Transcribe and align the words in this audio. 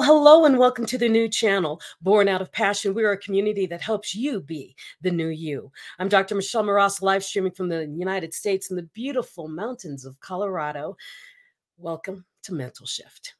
Well, 0.00 0.16
hello 0.16 0.46
and 0.46 0.58
welcome 0.58 0.86
to 0.86 0.96
the 0.96 1.10
new 1.10 1.28
channel, 1.28 1.78
Born 2.00 2.26
Out 2.26 2.40
of 2.40 2.50
Passion. 2.50 2.94
We're 2.94 3.12
a 3.12 3.18
community 3.18 3.66
that 3.66 3.82
helps 3.82 4.14
you 4.14 4.40
be 4.40 4.74
the 5.02 5.10
new 5.10 5.28
you. 5.28 5.70
I'm 5.98 6.08
Dr. 6.08 6.34
Michelle 6.34 6.62
Moras, 6.62 7.02
live 7.02 7.22
streaming 7.22 7.52
from 7.52 7.68
the 7.68 7.84
United 7.84 8.32
States 8.32 8.70
in 8.70 8.76
the 8.76 8.88
beautiful 8.94 9.46
mountains 9.46 10.06
of 10.06 10.18
Colorado. 10.20 10.96
Welcome 11.76 12.24
to 12.44 12.54
Mental 12.54 12.86
Shift. 12.86 13.34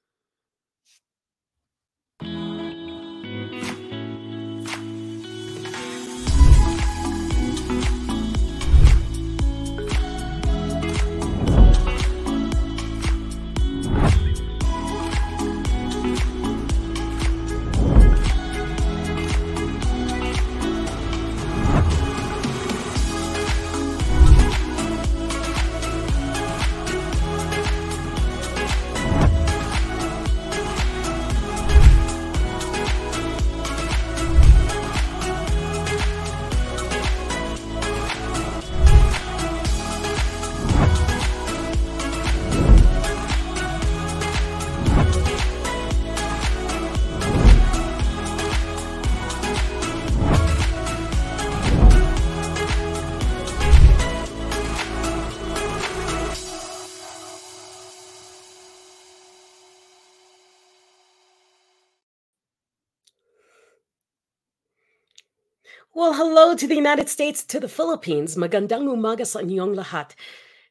Well, 66.00 66.15
hello 66.15 66.55
to 66.56 66.66
the 66.66 66.81
United 66.81 67.11
States, 67.11 67.44
to 67.44 67.61
the 67.61 67.69
Philippines. 67.69 68.33
Magandang 68.33 68.88
umaga 68.88 69.28
sa 69.28 69.44
inyong 69.44 69.77
lahat. 69.77 70.16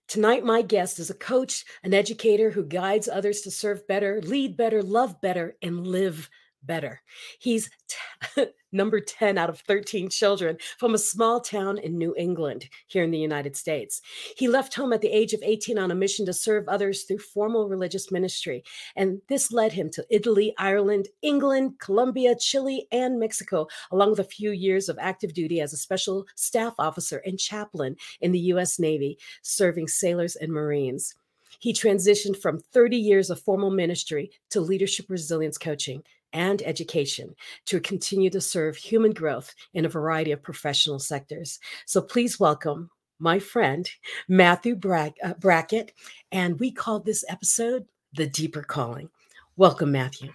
Tonight, 0.10 0.42
my 0.42 0.66
guest 0.66 0.98
is 0.98 1.14
a 1.14 1.22
coach, 1.22 1.70
an 1.86 1.94
educator 1.94 2.50
who 2.50 2.66
guides 2.66 3.06
others 3.06 3.46
to 3.46 3.54
serve 3.54 3.86
better, 3.86 4.26
lead 4.26 4.58
better, 4.58 4.82
love 4.82 5.22
better, 5.22 5.54
and 5.62 5.86
live 5.86 6.34
better. 6.64 7.02
He's 7.40 7.70
t- 7.88 8.46
number 8.72 9.00
10 9.00 9.38
out 9.38 9.50
of 9.50 9.60
13 9.62 10.10
children 10.10 10.58
from 10.78 10.94
a 10.94 11.00
small 11.00 11.40
town 11.40 11.78
in 11.78 11.98
New 11.98 12.14
England 12.18 12.70
here 12.88 13.04
in 13.04 13.12
the 13.12 13.18
United 13.18 13.56
States. 13.56 14.02
He 14.38 14.48
left 14.48 14.76
home 14.76 14.94
at 14.94 15.02
the 15.02 15.12
age 15.12 15.34
of 15.34 15.42
18 15.44 15.78
on 15.78 15.92
a 15.92 15.96
mission 15.96 16.26
to 16.26 16.34
serve 16.34 16.68
others 16.68 17.04
through 17.04 17.20
formal 17.20 17.68
religious 17.68 18.12
ministry. 18.12 18.64
And 18.96 19.22
this 19.28 19.52
led 19.52 19.74
him 19.74 19.90
to 19.92 20.06
Italy, 20.10 20.54
Ireland, 20.58 21.08
England, 21.22 21.80
Colombia, 21.80 22.36
Chile, 22.36 22.88
and 22.92 23.20
Mexico, 23.20 23.68
along 23.92 24.12
with 24.12 24.20
a 24.20 24.24
few 24.24 24.52
years 24.52 24.90
of 24.90 24.98
active 25.00 25.34
duty 25.34 25.62
as 25.62 25.74
a 25.74 25.78
special 25.78 26.26
staff 26.36 26.76
officer 26.78 27.22
and 27.26 27.40
chaplain 27.40 27.96
in 28.22 28.32
the 28.32 28.40
U.S. 28.40 28.80
Navy, 28.80 29.18
serving 29.42 29.88
sailors 29.88 30.36
and 30.36 30.52
Marines. 30.52 31.16
He 31.60 31.74
transitioned 31.74 32.42
from 32.42 32.60
30 32.60 32.96
years 32.96 33.30
of 33.30 33.42
formal 33.42 33.70
ministry 33.70 34.32
to 34.52 34.62
leadership 34.62 35.08
resilience 35.10 35.58
coaching 35.58 36.04
and 36.34 36.62
education 36.62 37.36
to 37.66 37.80
continue 37.80 38.30
to 38.30 38.42
serve 38.42 38.76
human 38.76 39.12
growth 39.12 39.54
in 39.74 39.86
a 39.86 39.90
variety 39.90 40.32
of 40.32 40.44
professional 40.44 41.00
sectors. 41.00 41.60
So 41.86 42.02
please 42.02 42.40
welcome 42.40 42.90
my 43.20 43.40
friend, 43.40 43.90
Matthew 44.28 44.80
uh, 44.84 45.34
Brackett. 45.40 45.94
And 46.32 46.60
we 46.60 46.72
called 46.72 47.06
this 47.06 47.26
episode 47.30 47.86
The 48.14 48.28
Deeper 48.28 48.64
Calling. 48.64 49.10
Welcome, 49.58 49.92
Matthew. 49.92 50.32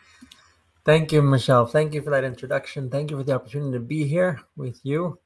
Thank 0.84 1.12
you, 1.12 1.22
Michelle. 1.22 1.66
Thank 1.66 1.94
you 1.94 2.02
for 2.02 2.10
that 2.10 2.24
introduction. 2.24 2.90
Thank 2.90 3.10
you 3.10 3.16
for 3.16 3.22
the 3.22 3.32
opportunity 3.32 3.72
to 3.72 3.80
be 3.80 4.06
here 4.06 4.40
with 4.56 4.78
you. 4.82 5.18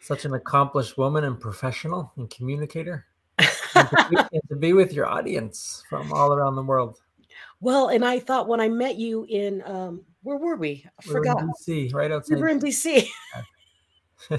Such 0.00 0.24
an 0.24 0.34
accomplished 0.34 0.96
woman 0.96 1.24
and 1.24 1.40
professional 1.40 2.12
and 2.16 2.30
communicator. 2.30 3.06
and, 3.38 3.88
to 3.88 4.06
be, 4.10 4.16
and 4.16 4.42
to 4.48 4.56
be 4.56 4.72
with 4.72 4.92
your 4.92 5.06
audience 5.06 5.82
from 5.88 6.12
all 6.12 6.32
around 6.32 6.54
the 6.54 6.62
world. 6.62 7.00
Well, 7.62 7.88
and 7.88 8.04
I 8.04 8.18
thought 8.18 8.48
when 8.48 8.60
I 8.60 8.68
met 8.68 8.96
you 8.96 9.24
in 9.28 9.62
um, 9.64 10.04
where 10.24 10.36
were 10.36 10.56
we? 10.56 10.84
I 10.84 10.90
We're 11.06 11.12
forgot. 11.12 11.40
in 11.40 11.48
DC, 11.48 11.94
right 11.94 12.10
outside. 12.10 12.34
We 12.34 12.42
were 12.42 12.48
in 12.48 12.58
DC. 12.58 13.08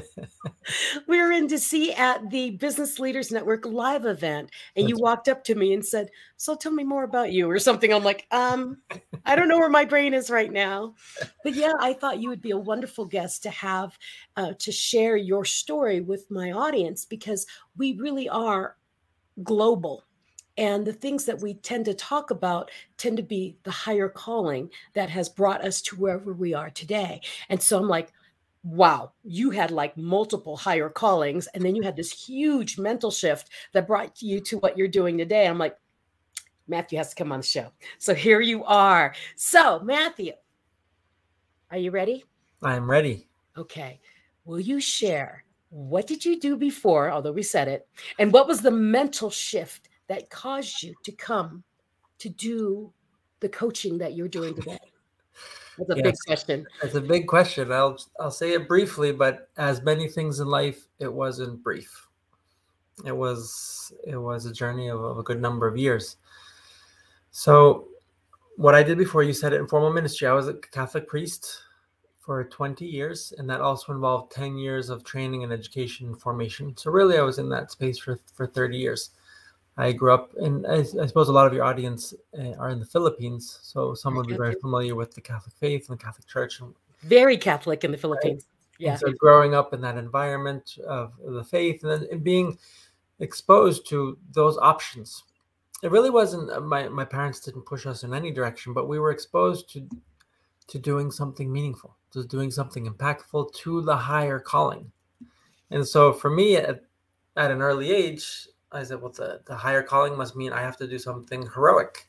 we 1.07 1.21
were 1.21 1.31
in 1.31 1.47
DC 1.47 1.97
at 1.97 2.29
the 2.31 2.51
Business 2.51 2.99
Leaders 2.99 3.31
Network 3.31 3.65
live 3.65 4.05
event, 4.05 4.51
and 4.75 4.89
you 4.89 4.97
walked 4.97 5.29
up 5.29 5.45
to 5.45 5.55
me 5.55 5.73
and 5.73 5.85
said, 5.85 6.09
"So 6.35 6.53
tell 6.53 6.73
me 6.73 6.83
more 6.83 7.05
about 7.05 7.31
you," 7.31 7.49
or 7.49 7.59
something. 7.59 7.93
I'm 7.93 8.03
like, 8.03 8.27
um, 8.31 8.81
I 9.25 9.37
don't 9.37 9.47
know 9.47 9.57
where 9.57 9.69
my 9.69 9.85
brain 9.85 10.13
is 10.13 10.29
right 10.29 10.51
now, 10.51 10.95
but 11.45 11.55
yeah, 11.55 11.71
I 11.79 11.93
thought 11.93 12.21
you 12.21 12.27
would 12.27 12.41
be 12.41 12.51
a 12.51 12.57
wonderful 12.57 13.05
guest 13.05 13.43
to 13.43 13.49
have 13.51 13.97
uh, 14.35 14.51
to 14.59 14.71
share 14.73 15.15
your 15.15 15.45
story 15.45 16.01
with 16.01 16.29
my 16.29 16.51
audience 16.51 17.05
because 17.05 17.47
we 17.77 17.93
really 17.93 18.27
are 18.27 18.75
global. 19.41 20.03
And 20.57 20.85
the 20.85 20.93
things 20.93 21.25
that 21.25 21.41
we 21.41 21.55
tend 21.55 21.85
to 21.85 21.93
talk 21.93 22.29
about 22.29 22.69
tend 22.97 23.17
to 23.17 23.23
be 23.23 23.57
the 23.63 23.71
higher 23.71 24.09
calling 24.09 24.69
that 24.93 25.09
has 25.09 25.27
brought 25.29 25.65
us 25.65 25.81
to 25.83 25.95
wherever 25.95 26.33
we 26.33 26.53
are 26.53 26.69
today. 26.69 27.21
And 27.49 27.61
so 27.61 27.79
I'm 27.79 27.87
like, 27.87 28.11
wow, 28.63 29.11
you 29.23 29.49
had 29.49 29.71
like 29.71 29.97
multiple 29.97 30.55
higher 30.55 30.89
callings, 30.89 31.47
and 31.53 31.63
then 31.63 31.75
you 31.75 31.81
had 31.81 31.95
this 31.95 32.11
huge 32.11 32.77
mental 32.77 33.11
shift 33.11 33.49
that 33.73 33.87
brought 33.87 34.21
you 34.21 34.39
to 34.41 34.57
what 34.59 34.77
you're 34.77 34.87
doing 34.87 35.17
today. 35.17 35.47
I'm 35.47 35.57
like, 35.57 35.75
Matthew 36.67 36.97
has 36.97 37.09
to 37.09 37.15
come 37.15 37.31
on 37.31 37.39
the 37.39 37.45
show. 37.45 37.71
So 37.97 38.13
here 38.13 38.39
you 38.39 38.63
are. 38.63 39.13
So, 39.35 39.79
Matthew, 39.79 40.33
are 41.71 41.77
you 41.77 41.91
ready? 41.91 42.23
I 42.61 42.75
am 42.75 42.89
ready. 42.89 43.27
Okay. 43.57 43.99
Will 44.45 44.59
you 44.59 44.79
share 44.79 45.43
what 45.69 46.07
did 46.07 46.23
you 46.23 46.39
do 46.39 46.55
before, 46.55 47.09
although 47.09 47.31
we 47.31 47.43
said 47.43 47.67
it, 47.67 47.87
and 48.19 48.31
what 48.31 48.47
was 48.47 48.61
the 48.61 48.71
mental 48.71 49.29
shift 49.29 49.89
that 50.07 50.29
caused 50.29 50.83
you 50.83 50.93
to 51.03 51.11
come 51.11 51.63
to 52.19 52.29
do 52.29 52.91
the 53.39 53.49
coaching 53.49 53.97
that 53.97 54.15
you're 54.15 54.27
doing 54.27 54.55
today? 54.55 54.79
That's 55.77 55.99
a 55.99 56.03
big 56.03 56.15
question. 56.27 56.67
It's 56.83 56.95
a 56.95 57.01
big 57.01 57.27
question. 57.27 57.71
I'll 57.71 57.97
I'll 58.19 58.31
say 58.31 58.53
it 58.53 58.67
briefly, 58.67 59.11
but 59.11 59.49
as 59.57 59.81
many 59.81 60.07
things 60.07 60.39
in 60.39 60.47
life, 60.47 60.87
it 60.99 61.11
wasn't 61.11 61.63
brief. 61.63 62.07
It 63.05 63.15
was 63.15 63.91
it 64.05 64.17
was 64.17 64.45
a 64.45 64.53
journey 64.53 64.89
of, 64.89 65.03
of 65.03 65.17
a 65.17 65.23
good 65.23 65.41
number 65.41 65.67
of 65.67 65.77
years. 65.77 66.17
So, 67.31 67.87
what 68.57 68.75
I 68.75 68.83
did 68.83 68.99
before 68.99 69.23
you 69.23 69.33
said 69.33 69.53
it 69.53 69.59
in 69.59 69.67
formal 69.67 69.91
ministry, 69.91 70.27
I 70.27 70.33
was 70.33 70.47
a 70.47 70.53
Catholic 70.53 71.07
priest 71.07 71.63
for 72.19 72.43
20 72.43 72.85
years, 72.85 73.33
and 73.37 73.49
that 73.49 73.59
also 73.59 73.91
involved 73.91 74.31
10 74.31 74.57
years 74.57 74.89
of 74.89 75.03
training 75.03 75.43
and 75.43 75.51
education 75.51 76.07
and 76.07 76.21
formation. 76.21 76.77
So, 76.77 76.91
really, 76.91 77.17
I 77.17 77.23
was 77.23 77.39
in 77.39 77.49
that 77.49 77.71
space 77.71 77.97
for 77.97 78.19
for 78.35 78.45
30 78.45 78.77
years. 78.77 79.09
I 79.77 79.91
grew 79.91 80.13
up 80.13 80.33
in, 80.39 80.65
I, 80.65 80.79
I 80.79 81.05
suppose 81.07 81.29
a 81.29 81.33
lot 81.33 81.47
of 81.47 81.53
your 81.53 81.63
audience 81.63 82.13
uh, 82.37 82.51
are 82.59 82.69
in 82.69 82.79
the 82.79 82.85
Philippines. 82.85 83.59
So 83.63 83.93
some 83.95 84.15
would 84.15 84.27
be 84.27 84.37
very 84.37 84.55
familiar 84.61 84.95
with 84.95 85.13
the 85.15 85.21
Catholic 85.21 85.55
faith 85.55 85.89
and 85.89 85.97
the 85.97 86.03
Catholic 86.03 86.27
Church. 86.27 86.59
And 86.59 86.73
Very 87.01 87.37
Catholic 87.37 87.83
in 87.83 87.91
the 87.91 87.97
Philippines. 87.97 88.45
Yeah. 88.77 88.91
And 88.91 88.99
so 88.99 89.11
growing 89.13 89.55
up 89.55 89.73
in 89.73 89.81
that 89.81 89.97
environment 89.97 90.77
of 90.87 91.13
the 91.25 91.43
faith 91.43 91.83
and 91.83 91.91
then 91.91 92.07
and 92.11 92.23
being 92.23 92.57
exposed 93.19 93.87
to 93.89 94.17
those 94.31 94.57
options. 94.57 95.23
It 95.81 95.91
really 95.91 96.09
wasn't 96.09 96.51
uh, 96.51 96.59
my 96.61 96.87
my 96.89 97.05
parents 97.05 97.39
didn't 97.39 97.65
push 97.65 97.85
us 97.85 98.03
in 98.03 98.13
any 98.13 98.31
direction, 98.31 98.73
but 98.73 98.87
we 98.87 98.99
were 98.99 99.11
exposed 99.11 99.71
to 99.73 99.87
to 100.67 100.79
doing 100.79 101.11
something 101.11 101.51
meaningful, 101.51 101.95
to 102.11 102.23
doing 102.25 102.51
something 102.51 102.87
impactful 102.87 103.53
to 103.53 103.81
the 103.81 103.95
higher 103.95 104.39
calling. 104.39 104.91
And 105.71 105.85
so 105.85 106.13
for 106.13 106.29
me 106.29 106.55
at, 106.55 106.83
at 107.35 107.51
an 107.51 107.61
early 107.61 107.91
age, 107.91 108.47
I 108.73 108.83
said, 108.83 109.01
well, 109.01 109.11
the, 109.11 109.41
the 109.45 109.55
higher 109.55 109.83
calling 109.83 110.17
must 110.17 110.35
mean 110.35 110.51
I 110.51 110.61
have 110.61 110.77
to 110.77 110.87
do 110.87 110.97
something 110.97 111.47
heroic. 111.53 112.07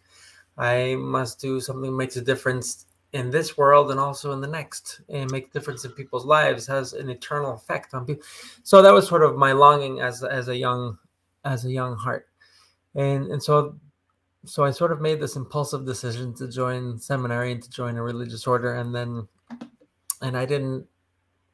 I 0.57 0.95
must 0.97 1.41
do 1.41 1.61
something 1.61 1.91
that 1.91 1.97
makes 1.97 2.17
a 2.17 2.23
difference 2.23 2.87
in 3.15 3.31
this 3.31 3.57
world 3.57 3.93
and 3.93 4.01
also 4.01 4.33
in 4.33 4.41
the 4.41 4.47
next 4.47 5.01
and 5.09 5.31
make 5.31 5.53
difference 5.53 5.85
in 5.85 5.93
people's 5.93 6.27
lives 6.27 6.67
has 6.67 6.95
an 6.95 7.09
eternal 7.09 7.55
effect 7.55 7.95
on 7.95 8.05
people 8.05 8.25
so 8.65 8.83
that 8.83 8.93
was 8.93 9.07
sort 9.07 9.23
of 9.23 9.37
my 9.37 9.53
longing 9.53 10.01
as 10.01 10.25
as 10.25 10.49
a 10.49 10.57
young 10.57 10.99
as 11.45 11.65
a 11.65 11.71
young 11.71 11.97
heart 11.97 12.27
and 12.97 13.31
and 13.31 13.41
so 13.41 13.79
so 14.45 14.65
i 14.65 14.71
sort 14.71 14.91
of 14.91 15.01
made 15.01 15.21
this 15.21 15.37
impulsive 15.37 15.87
decision 15.87 16.35
to 16.35 16.49
join 16.49 16.99
seminary 16.99 17.53
and 17.53 17.63
to 17.63 17.71
join 17.71 17.97
a 17.97 18.03
religious 18.03 18.49
order 18.49 18.75
and 18.75 18.93
then 18.93 19.27
and 20.21 20.37
i 20.37 20.45
didn't 20.45 20.85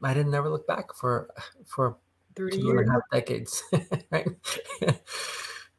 i 0.02 0.14
didn't 0.14 0.32
never 0.32 0.48
look 0.48 0.66
back 0.66 0.94
for 0.94 1.28
for 1.66 1.98
Thirty 2.40 2.60
two 2.60 2.70
and 2.70 2.78
years. 2.78 2.88
a 2.88 2.92
half 2.92 3.02
decades 3.12 3.62
right? 4.10 4.28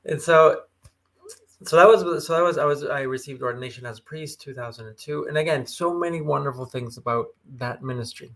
And 0.06 0.22
so 0.22 0.62
so 1.63 1.75
that 1.75 1.88
was 1.88 2.25
so 2.25 2.34
that 2.34 2.44
was 2.44 2.58
i 2.58 2.66
was 2.66 2.84
i 2.86 3.02
received 3.02 3.44
ordination 3.44 3.86
as 3.86 4.00
a 4.00 4.02
priest 4.02 4.42
2002 4.42 5.28
and 5.28 5.38
again 5.38 5.66
so 5.66 5.94
many 5.94 6.22
wonderful 6.22 6.66
things 6.66 6.98
about 6.98 7.28
that 7.58 7.84
ministry. 7.84 8.34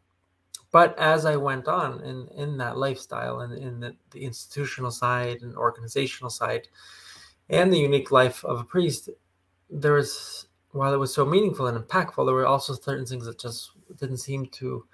But 0.71 0.97
as 0.99 1.25
i 1.25 1.35
went 1.35 1.67
on 1.67 2.01
in 2.01 2.27
in 2.35 2.57
that 2.57 2.77
lifestyle 2.77 3.39
and 3.39 3.53
in 3.57 3.79
the, 3.79 3.95
the 4.11 4.23
institutional 4.23 4.91
side 4.91 5.41
and 5.41 5.55
organizational 5.55 6.29
side 6.29 6.67
and 7.49 7.71
the 7.71 7.79
unique 7.79 8.11
life 8.11 8.43
of 8.45 8.59
a 8.59 8.63
priest 8.63 9.09
there 9.69 9.93
was 9.93 10.47
while 10.71 10.93
it 10.93 10.97
was 10.97 11.13
so 11.13 11.25
meaningful 11.25 11.67
and 11.67 11.77
impactful 11.79 12.25
there 12.25 12.35
were 12.35 12.45
also 12.45 12.73
certain 12.73 13.05
things 13.05 13.25
that 13.25 13.39
just 13.39 13.71
didn't 13.99 14.17
seem 14.17 14.45
to 14.47 14.85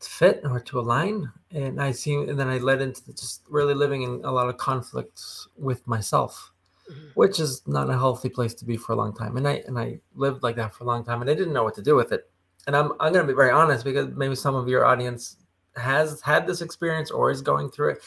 to 0.00 0.08
fit 0.08 0.40
or 0.44 0.58
to 0.60 0.80
align 0.80 1.30
and 1.52 1.80
i 1.80 1.90
see 1.92 2.14
and 2.14 2.38
then 2.40 2.48
i 2.48 2.58
led 2.58 2.80
into 2.80 3.06
just 3.12 3.42
really 3.48 3.74
living 3.74 4.02
in 4.02 4.20
a 4.24 4.30
lot 4.30 4.48
of 4.48 4.56
conflicts 4.56 5.48
with 5.56 5.86
myself 5.86 6.52
Mhm. 6.90 7.10
which 7.14 7.38
is 7.38 7.62
not 7.68 7.88
a 7.88 7.92
healthy 7.92 8.28
place 8.28 8.52
to 8.54 8.64
be 8.64 8.76
for 8.76 8.92
a 8.94 8.96
long 8.96 9.14
time. 9.14 9.36
And 9.36 9.46
I 9.46 9.62
and 9.68 9.78
I 9.78 10.00
lived 10.16 10.42
like 10.42 10.56
that 10.56 10.74
for 10.74 10.82
a 10.82 10.86
long 10.88 11.04
time, 11.04 11.20
and 11.20 11.30
I 11.30 11.34
didn't 11.34 11.52
know 11.52 11.62
what 11.62 11.76
to 11.76 11.82
do 11.82 11.94
with 11.94 12.10
it. 12.10 12.28
And 12.66 12.74
I'm 12.74 12.90
I'm 12.98 13.12
going 13.12 13.24
to 13.24 13.32
be 13.32 13.36
very 13.36 13.52
honest 13.52 13.84
because 13.84 14.08
maybe 14.08 14.34
some 14.34 14.56
of 14.56 14.66
your 14.66 14.84
audience 14.84 15.36
has 15.76 16.20
had 16.20 16.48
this 16.48 16.62
experience 16.62 17.12
or 17.12 17.30
is 17.30 17.42
going 17.42 17.70
through 17.70 17.90
it. 17.90 18.02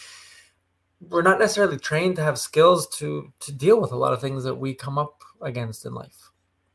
We're 1.10 1.22
not 1.22 1.40
necessarily 1.40 1.78
trained 1.78 2.18
to 2.18 2.24
have 2.24 2.38
skills 2.38 2.88
to 2.98 3.32
to 3.40 3.52
deal 3.54 3.80
with 3.80 3.94
a 3.94 3.96
lot 3.96 4.12
of 4.12 4.20
things 4.20 4.44
that 4.44 4.56
we 4.56 4.74
come 4.74 4.98
up 4.98 5.22
against 5.42 5.86
in 5.86 5.94
life, 5.94 6.32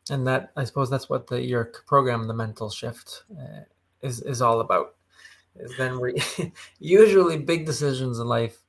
and 0.09 0.27
that 0.27 0.53
I 0.57 0.65
suppose 0.65 0.89
that's 0.89 1.11
what 1.11 1.27
the 1.27 1.43
your 1.43 1.65
program, 1.87 2.27
the 2.27 2.33
mental 2.35 2.71
shift, 2.71 3.25
uh, 3.39 3.65
is 4.01 4.23
is 4.23 4.41
all 4.41 4.61
about. 4.61 4.95
Is 5.59 5.75
then 5.77 6.01
we 6.01 6.23
usually 6.79 7.39
big 7.39 7.67
decisions 7.67 8.19
in 8.19 8.27
life 8.27 8.63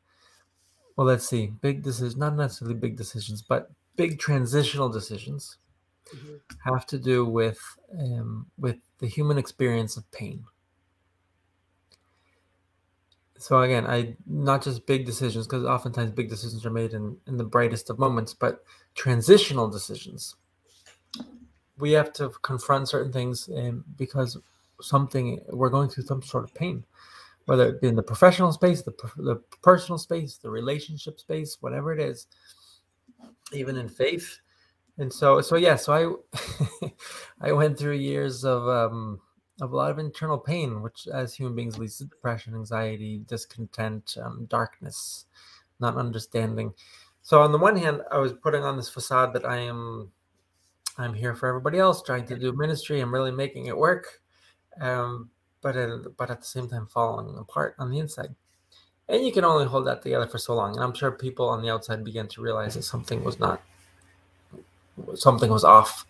well 0.96 1.08
let's 1.08 1.28
see 1.28 1.48
big 1.48 1.82
decisions 1.84 2.16
not 2.16 2.36
necessarily 2.36 2.76
big 2.76 2.96
decisions 2.96 3.42
but 3.42 3.72
big 3.96 4.20
transitional 4.20 4.90
decisions 4.90 5.58
Mhm. 6.14 6.42
have 6.66 6.86
to 6.88 6.98
do 6.98 7.26
with 7.26 7.60
um, 7.98 8.50
with 8.58 8.78
the 9.00 9.08
human 9.08 9.38
experience 9.38 9.98
of 9.98 10.10
pain 10.12 10.46
so 13.38 13.60
again 13.62 13.86
i 13.88 14.16
not 14.26 14.62
just 14.64 14.86
big 14.86 15.06
decisions 15.06 15.48
because 15.48 15.66
oftentimes 15.66 16.12
big 16.12 16.30
decisions 16.30 16.66
are 16.66 16.70
made 16.72 16.94
in 16.94 17.18
in 17.28 17.38
the 17.38 17.44
brightest 17.44 17.90
of 17.90 17.98
moments 18.00 18.34
but 18.34 18.64
transitional 18.96 19.70
decisions 19.70 20.36
we 21.78 21.92
have 21.94 22.12
to 22.14 22.30
confront 22.42 22.90
certain 22.90 23.12
things 23.12 23.50
um, 23.56 23.84
because 23.98 24.38
something 24.82 25.40
we're 25.50 25.70
going 25.70 25.90
through 25.90 26.04
some 26.04 26.22
sort 26.22 26.44
of 26.44 26.54
pain 26.54 26.84
whether 27.50 27.68
it 27.68 27.82
be 27.82 27.88
in 27.88 27.96
the 27.96 28.04
professional 28.04 28.52
space, 28.52 28.84
the, 28.84 28.94
the 29.18 29.42
personal 29.64 29.98
space, 29.98 30.38
the 30.38 30.52
relationship 30.52 31.20
space, 31.20 31.58
whatever 31.62 31.92
it 31.92 32.00
is, 32.00 32.28
even 33.52 33.76
in 33.76 33.90
faith. 33.90 34.38
And 35.00 35.12
so, 35.12 35.42
so 35.42 35.56
yeah, 35.56 35.76
so 35.76 36.22
I, 36.80 36.88
I 37.42 37.52
went 37.52 37.76
through 37.76 37.96
years 37.96 38.46
of 38.46 38.68
um, 38.68 39.20
of 39.62 39.72
a 39.72 39.76
lot 39.76 39.90
of 39.90 39.98
internal 39.98 40.38
pain, 40.38 40.84
which 40.84 41.08
as 41.12 41.34
human 41.34 41.56
beings 41.56 41.80
leads 41.80 41.98
to 41.98 42.06
depression, 42.06 42.54
anxiety, 42.54 43.24
discontent, 43.26 44.16
um, 44.24 44.46
darkness, 44.48 45.26
not 45.80 45.98
understanding. 45.98 46.72
So 47.24 47.42
on 47.42 47.52
the 47.52 47.58
one 47.58 47.76
hand, 47.76 48.02
I 48.12 48.20
was 48.20 48.34
putting 48.34 48.64
on 48.64 48.78
this 48.78 48.90
facade 48.90 49.34
that 49.34 49.46
I 49.46 49.58
am, 49.58 50.12
I'm 51.00 51.16
here 51.16 51.34
for 51.34 51.48
everybody 51.48 51.80
else, 51.80 52.04
trying 52.04 52.28
to 52.28 52.38
do 52.38 52.56
ministry. 52.56 53.02
I'm 53.02 53.14
really 53.14 53.32
making 53.32 53.66
it 53.66 53.76
work. 53.76 54.19
Um, 54.80 55.30
but 55.62 55.76
but 56.18 56.30
at 56.32 56.40
the 56.40 56.46
same 56.46 56.70
time 56.70 56.88
falling 56.88 57.38
apart 57.38 57.76
on 57.80 57.92
the 57.92 58.00
inside. 58.00 58.34
And 59.08 59.26
you 59.26 59.32
can 59.32 59.44
only 59.44 59.66
hold 59.66 59.88
that 59.88 60.04
together 60.04 60.28
for 60.28 60.38
so 60.38 60.56
long. 60.56 60.76
And 60.76 60.84
I'm 60.84 60.94
sure 60.94 61.12
people 61.12 61.50
on 61.50 61.62
the 61.64 61.72
outside 61.72 62.04
began 62.04 62.28
to 62.28 62.42
realize 62.42 62.76
that 62.76 62.84
something 62.84 63.24
was 63.24 63.40
not, 63.40 63.62
something 65.16 65.50
was 65.50 65.64
off, 65.64 66.06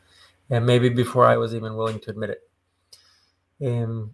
and 0.49 0.65
maybe 0.65 0.89
before 0.89 1.25
I 1.25 1.37
was 1.37 1.55
even 1.55 1.75
willing 1.75 1.99
to 2.01 2.09
admit 2.09 2.31
it. 2.31 2.49
Um, 3.65 4.13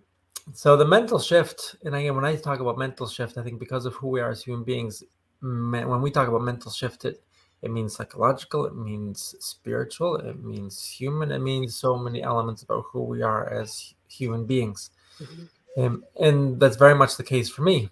so 0.54 0.78
the 0.78 0.86
mental 0.86 1.18
shift, 1.18 1.76
and 1.84 1.96
again, 1.96 2.16
when 2.16 2.26
I 2.26 2.36
talk 2.36 2.60
about 2.60 2.78
mental 2.78 3.08
shift, 3.08 3.40
I 3.40 3.44
think 3.44 3.60
because 3.60 3.88
of 3.88 3.96
who 3.96 4.10
we 4.10 4.22
are 4.22 4.30
as 4.30 4.44
human 4.44 4.64
beings, 4.64 5.04
when 5.42 6.02
we 6.02 6.12
talk 6.12 6.28
about 6.28 6.44
mental 6.44 6.72
shift, 6.72 7.06
it 7.06 7.24
it 7.66 7.72
means 7.72 7.96
psychological, 7.96 8.66
it 8.66 8.76
means 8.76 9.36
spiritual, 9.40 10.18
it 10.18 10.44
means 10.44 10.84
human, 10.86 11.32
it 11.32 11.40
means 11.40 11.76
so 11.76 11.98
many 11.98 12.22
elements 12.22 12.62
about 12.62 12.86
who 12.92 13.04
we 13.04 13.24
are 13.24 13.50
as 13.50 13.96
human 14.08 14.46
beings. 14.46 14.92
Mhm. 15.20 15.50
Um, 15.78 16.06
and 16.20 16.60
that's 16.60 16.78
very 16.78 16.96
much 16.96 17.18
the 17.18 17.24
case 17.24 17.50
for 17.50 17.64
me 17.64 17.90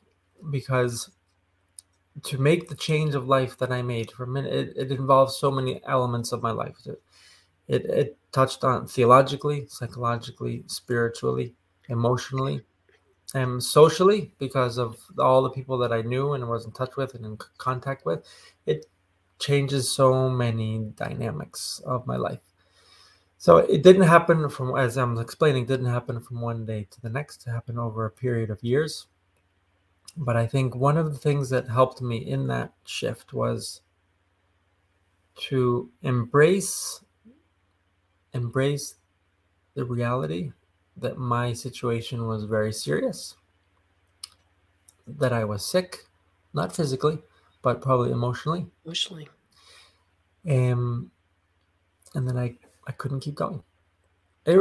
because 0.51 1.09
to 2.23 2.37
make 2.37 2.69
the 2.69 2.75
change 2.75 3.15
of 3.15 3.27
life 3.27 3.57
that 3.57 3.71
I 3.71 3.81
made 3.81 4.11
for 4.11 4.23
a 4.23 4.27
minute, 4.27 4.53
it, 4.53 4.77
it 4.77 4.91
involves 4.91 5.37
so 5.37 5.49
many 5.49 5.81
elements 5.85 6.31
of 6.31 6.43
my 6.43 6.51
life. 6.51 6.77
It, 6.85 7.01
it, 7.67 7.85
it 7.85 8.17
touched 8.31 8.63
on 8.63 8.87
theologically, 8.87 9.65
psychologically, 9.67 10.63
spiritually, 10.67 11.55
emotionally, 11.89 12.61
and 13.33 13.63
socially 13.63 14.31
because 14.37 14.77
of 14.77 14.97
all 15.17 15.41
the 15.41 15.49
people 15.49 15.77
that 15.79 15.91
I 15.91 16.03
knew 16.03 16.33
and 16.33 16.47
was 16.47 16.65
in 16.65 16.71
touch 16.71 16.95
with 16.95 17.15
and 17.15 17.25
in 17.25 17.37
contact 17.57 18.05
with. 18.05 18.23
It 18.67 18.85
changes 19.43 19.91
so 19.91 20.29
many 20.29 20.79
dynamics 20.95 21.81
of 21.85 22.07
my 22.07 22.15
life. 22.15 22.39
So 23.37 23.57
it 23.57 23.83
didn't 23.83 24.03
happen 24.03 24.49
from, 24.49 24.77
as 24.77 24.97
I'm 24.97 25.17
explaining, 25.17 25.65
didn't 25.65 25.87
happen 25.87 26.21
from 26.21 26.39
one 26.39 26.65
day 26.65 26.87
to 26.89 27.01
the 27.01 27.09
next. 27.09 27.45
It 27.45 27.51
happened 27.51 27.77
over 27.77 28.05
a 28.05 28.11
period 28.11 28.49
of 28.49 28.63
years. 28.63 29.07
But 30.15 30.37
I 30.37 30.47
think 30.47 30.75
one 30.75 30.97
of 30.97 31.11
the 31.11 31.19
things 31.19 31.49
that 31.49 31.67
helped 31.67 32.01
me 32.01 32.17
in 32.17 32.47
that 32.47 32.71
shift 32.85 33.33
was 33.33 33.81
to 35.49 35.89
embrace 36.03 37.03
embrace 38.33 38.95
the 39.75 39.85
reality 39.85 40.51
that 40.97 41.17
my 41.17 41.53
situation 41.53 42.27
was 42.27 42.45
very 42.45 42.71
serious, 42.71 43.35
that 45.05 45.33
I 45.33 45.43
was 45.43 45.65
sick, 45.65 46.05
not 46.53 46.75
physically, 46.75 47.19
but 47.63 47.81
probably 47.81 48.11
emotionally, 48.11 48.67
Emotionally. 48.85 49.27
um, 50.49 51.09
and 52.13 52.27
then 52.27 52.37
I 52.37 52.55
I 52.87 52.91
couldn't 52.91 53.21
keep 53.21 53.35
going. 53.35 53.63
It, 54.45 54.57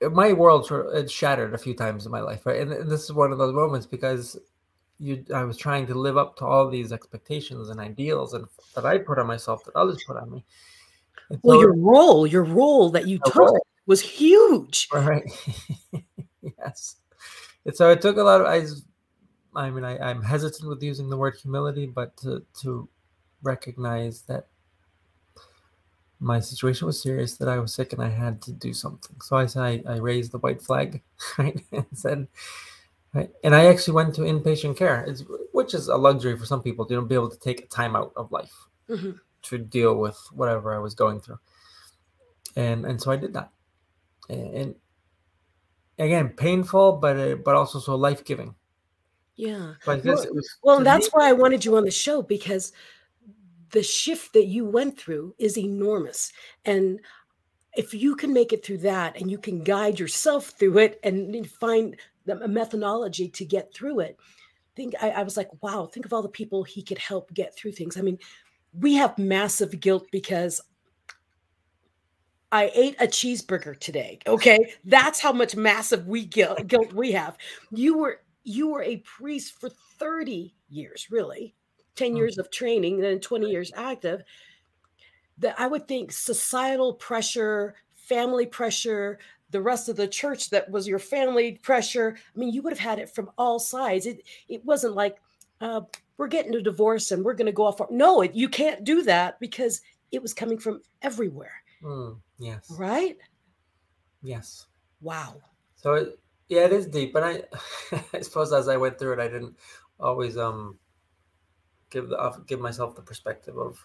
it, 0.00 0.12
my 0.12 0.32
world 0.34 0.66
sort 0.66 0.86
of, 0.86 0.94
it 0.94 1.10
shattered 1.10 1.54
a 1.54 1.58
few 1.58 1.74
times 1.74 2.04
in 2.06 2.12
my 2.12 2.20
life, 2.20 2.44
right? 2.46 2.60
And, 2.60 2.72
and 2.72 2.90
this 2.90 3.04
is 3.04 3.12
one 3.12 3.32
of 3.32 3.38
those 3.38 3.54
moments 3.54 3.86
because 3.86 4.36
you 4.98 5.24
I 5.34 5.42
was 5.44 5.56
trying 5.56 5.86
to 5.88 5.94
live 5.94 6.16
up 6.16 6.36
to 6.36 6.44
all 6.46 6.68
these 6.70 6.92
expectations 6.92 7.70
and 7.70 7.80
ideals 7.80 8.34
and 8.34 8.44
that 8.74 8.84
I 8.86 8.98
put 8.98 9.18
on 9.18 9.26
myself 9.26 9.64
that 9.64 9.74
others 9.74 10.02
put 10.06 10.16
on 10.18 10.30
me. 10.30 10.44
And 11.30 11.40
Well, 11.42 11.56
so- 11.56 11.60
your 11.62 11.74
role, 11.74 12.26
your 12.26 12.44
role 12.44 12.90
that 12.90 13.08
you 13.08 13.18
took 13.24 13.34
role. 13.36 13.66
was 13.86 14.00
huge. 14.02 14.88
right 14.92 15.24
yes 16.42 16.96
and 17.64 17.74
so 17.74 17.90
it 17.90 18.00
took 18.02 18.16
a 18.18 18.22
lot 18.22 18.40
of 18.42 18.46
i 18.46 18.60
i 19.56 19.70
mean 19.70 19.84
I, 19.84 19.98
i'm 19.98 20.22
hesitant 20.22 20.68
with 20.68 20.82
using 20.82 21.08
the 21.10 21.16
word 21.16 21.36
humility 21.36 21.86
but 21.86 22.16
to 22.18 22.44
to 22.62 22.88
recognize 23.42 24.22
that 24.22 24.46
my 26.20 26.40
situation 26.40 26.86
was 26.86 27.00
serious 27.00 27.36
that 27.36 27.48
i 27.48 27.58
was 27.58 27.74
sick 27.74 27.92
and 27.92 28.02
i 28.02 28.08
had 28.08 28.40
to 28.42 28.52
do 28.52 28.72
something 28.72 29.20
so 29.20 29.36
i 29.36 29.46
said 29.46 29.62
i, 29.62 29.94
I 29.94 29.96
raised 29.98 30.32
the 30.32 30.38
white 30.38 30.62
flag 30.62 31.02
right 31.38 31.60
and 31.72 31.86
said 31.92 32.28
right 33.14 33.30
and 33.44 33.54
i 33.54 33.66
actually 33.66 33.94
went 33.94 34.14
to 34.16 34.22
inpatient 34.22 34.76
care 34.76 35.04
it's, 35.04 35.24
which 35.52 35.74
is 35.74 35.88
a 35.88 35.96
luxury 35.96 36.36
for 36.38 36.46
some 36.46 36.62
people 36.62 36.86
to 36.86 37.02
be 37.02 37.14
able 37.14 37.30
to 37.30 37.38
take 37.38 37.60
a 37.62 37.66
time 37.66 37.96
out 37.96 38.12
of 38.16 38.32
life 38.32 38.54
Mhm. 38.90 39.18
to 39.42 39.58
deal 39.58 39.96
with 39.96 40.18
whatever 40.32 40.74
I 40.74 40.78
was 40.78 40.94
going 40.94 41.20
through. 41.20 41.38
And 42.56 42.84
and 42.84 43.00
so 43.00 43.10
I 43.10 43.16
did 43.16 43.32
that. 43.34 43.50
And 44.28 44.74
again 45.98 46.28
painful, 46.30 46.92
but 46.98 47.16
uh, 47.18 47.34
but 47.36 47.54
also 47.54 47.78
so 47.78 47.94
life 47.96 48.24
giving. 48.24 48.54
Yeah. 49.36 49.74
Well, 49.86 50.00
was 50.04 50.56
Well, 50.62 50.76
and 50.78 50.86
that's 50.86 51.06
me- 51.06 51.10
why 51.12 51.28
I 51.28 51.32
wanted 51.32 51.64
you 51.64 51.76
on 51.76 51.84
the 51.84 51.90
show 51.90 52.22
because 52.22 52.72
the 53.70 53.82
shift 53.82 54.32
that 54.34 54.46
you 54.46 54.64
went 54.64 54.98
through 54.98 55.34
is 55.38 55.58
enormous. 55.58 56.32
And 56.64 57.00
if 57.76 57.92
you 57.92 58.14
can 58.14 58.32
make 58.32 58.52
it 58.52 58.64
through 58.64 58.78
that 58.78 59.20
and 59.20 59.28
you 59.30 59.38
can 59.38 59.64
guide 59.64 59.98
yourself 59.98 60.50
through 60.50 60.78
it 60.78 61.00
and 61.02 61.48
find 61.50 61.96
the- 62.24 62.42
a 62.44 62.48
methodology 62.48 63.28
to 63.30 63.44
get 63.44 63.74
through 63.74 64.00
it, 64.00 64.16
think 64.76 64.94
I, 65.02 65.10
I 65.10 65.22
was 65.24 65.36
like, 65.36 65.50
wow, 65.62 65.86
think 65.86 66.06
of 66.06 66.12
all 66.12 66.22
the 66.22 66.28
people 66.28 66.62
he 66.62 66.82
could 66.82 66.98
help 66.98 67.32
get 67.34 67.56
through 67.56 67.72
things. 67.72 67.96
I 67.96 68.00
mean, 68.02 68.18
we 68.72 68.94
have 68.94 69.18
massive 69.18 69.80
guilt 69.80 70.06
because 70.12 70.60
I 72.52 72.70
ate 72.74 72.94
a 73.00 73.06
cheeseburger 73.06 73.78
today. 73.78 74.20
Okay. 74.26 74.72
That's 74.84 75.18
how 75.18 75.32
much 75.32 75.56
massive 75.56 76.06
we 76.06 76.24
guilt, 76.24 76.66
guilt 76.68 76.92
we 76.92 77.10
have. 77.12 77.36
You 77.72 77.98
were 77.98 78.20
you 78.44 78.68
were 78.68 78.82
a 78.82 78.98
priest 78.98 79.58
for 79.60 79.68
30 79.70 80.54
years, 80.68 81.08
really. 81.10 81.54
10 81.96 82.14
Mm. 82.14 82.16
years 82.16 82.38
of 82.38 82.50
training, 82.50 82.98
then 83.00 83.20
20 83.20 83.50
years 83.50 83.72
active. 83.74 84.22
That 85.38 85.58
I 85.58 85.66
would 85.66 85.88
think 85.88 86.12
societal 86.12 86.94
pressure, 86.94 87.74
family 87.94 88.46
pressure, 88.46 89.18
the 89.50 89.60
rest 89.62 89.88
of 89.88 89.96
the 89.96 90.06
church 90.08 90.50
that 90.50 90.70
was 90.70 90.86
your 90.86 90.98
family 90.98 91.58
pressure. 91.58 92.16
I 92.34 92.38
mean, 92.38 92.52
you 92.52 92.62
would 92.62 92.72
have 92.72 92.78
had 92.78 92.98
it 92.98 93.10
from 93.14 93.30
all 93.38 93.58
sides. 93.58 94.06
It 94.06 94.22
it 94.48 94.64
wasn't 94.64 94.94
like 94.94 95.18
uh, 95.60 95.82
we're 96.16 96.28
getting 96.28 96.54
a 96.54 96.62
divorce 96.62 97.10
and 97.10 97.24
we're 97.24 97.34
going 97.34 97.46
to 97.46 97.52
go 97.52 97.64
off. 97.66 97.80
our-" 97.80 97.88
No, 97.90 98.20
it, 98.22 98.34
you 98.34 98.48
can't 98.48 98.84
do 98.84 99.02
that 99.02 99.40
because 99.40 99.80
it 100.12 100.22
was 100.22 100.34
coming 100.34 100.58
from 100.58 100.82
everywhere, 101.02 101.62
Mm, 101.82 102.20
yes, 102.38 102.70
right? 102.78 103.18
yes. 104.22 104.66
Wow. 105.00 105.36
So 105.76 105.94
it, 105.94 106.18
yeah, 106.48 106.64
it 106.64 106.72
is 106.72 106.86
deep, 106.86 107.12
but 107.12 107.22
I 107.22 107.42
I 108.12 108.20
suppose 108.20 108.52
as 108.52 108.68
I 108.68 108.76
went 108.76 108.98
through 108.98 109.14
it, 109.14 109.18
I 109.18 109.28
didn't 109.28 109.56
always 109.98 110.36
um 110.36 110.78
give 111.90 112.08
the 112.08 112.42
give 112.46 112.60
myself 112.60 112.94
the 112.94 113.02
perspective 113.02 113.56
of, 113.58 113.78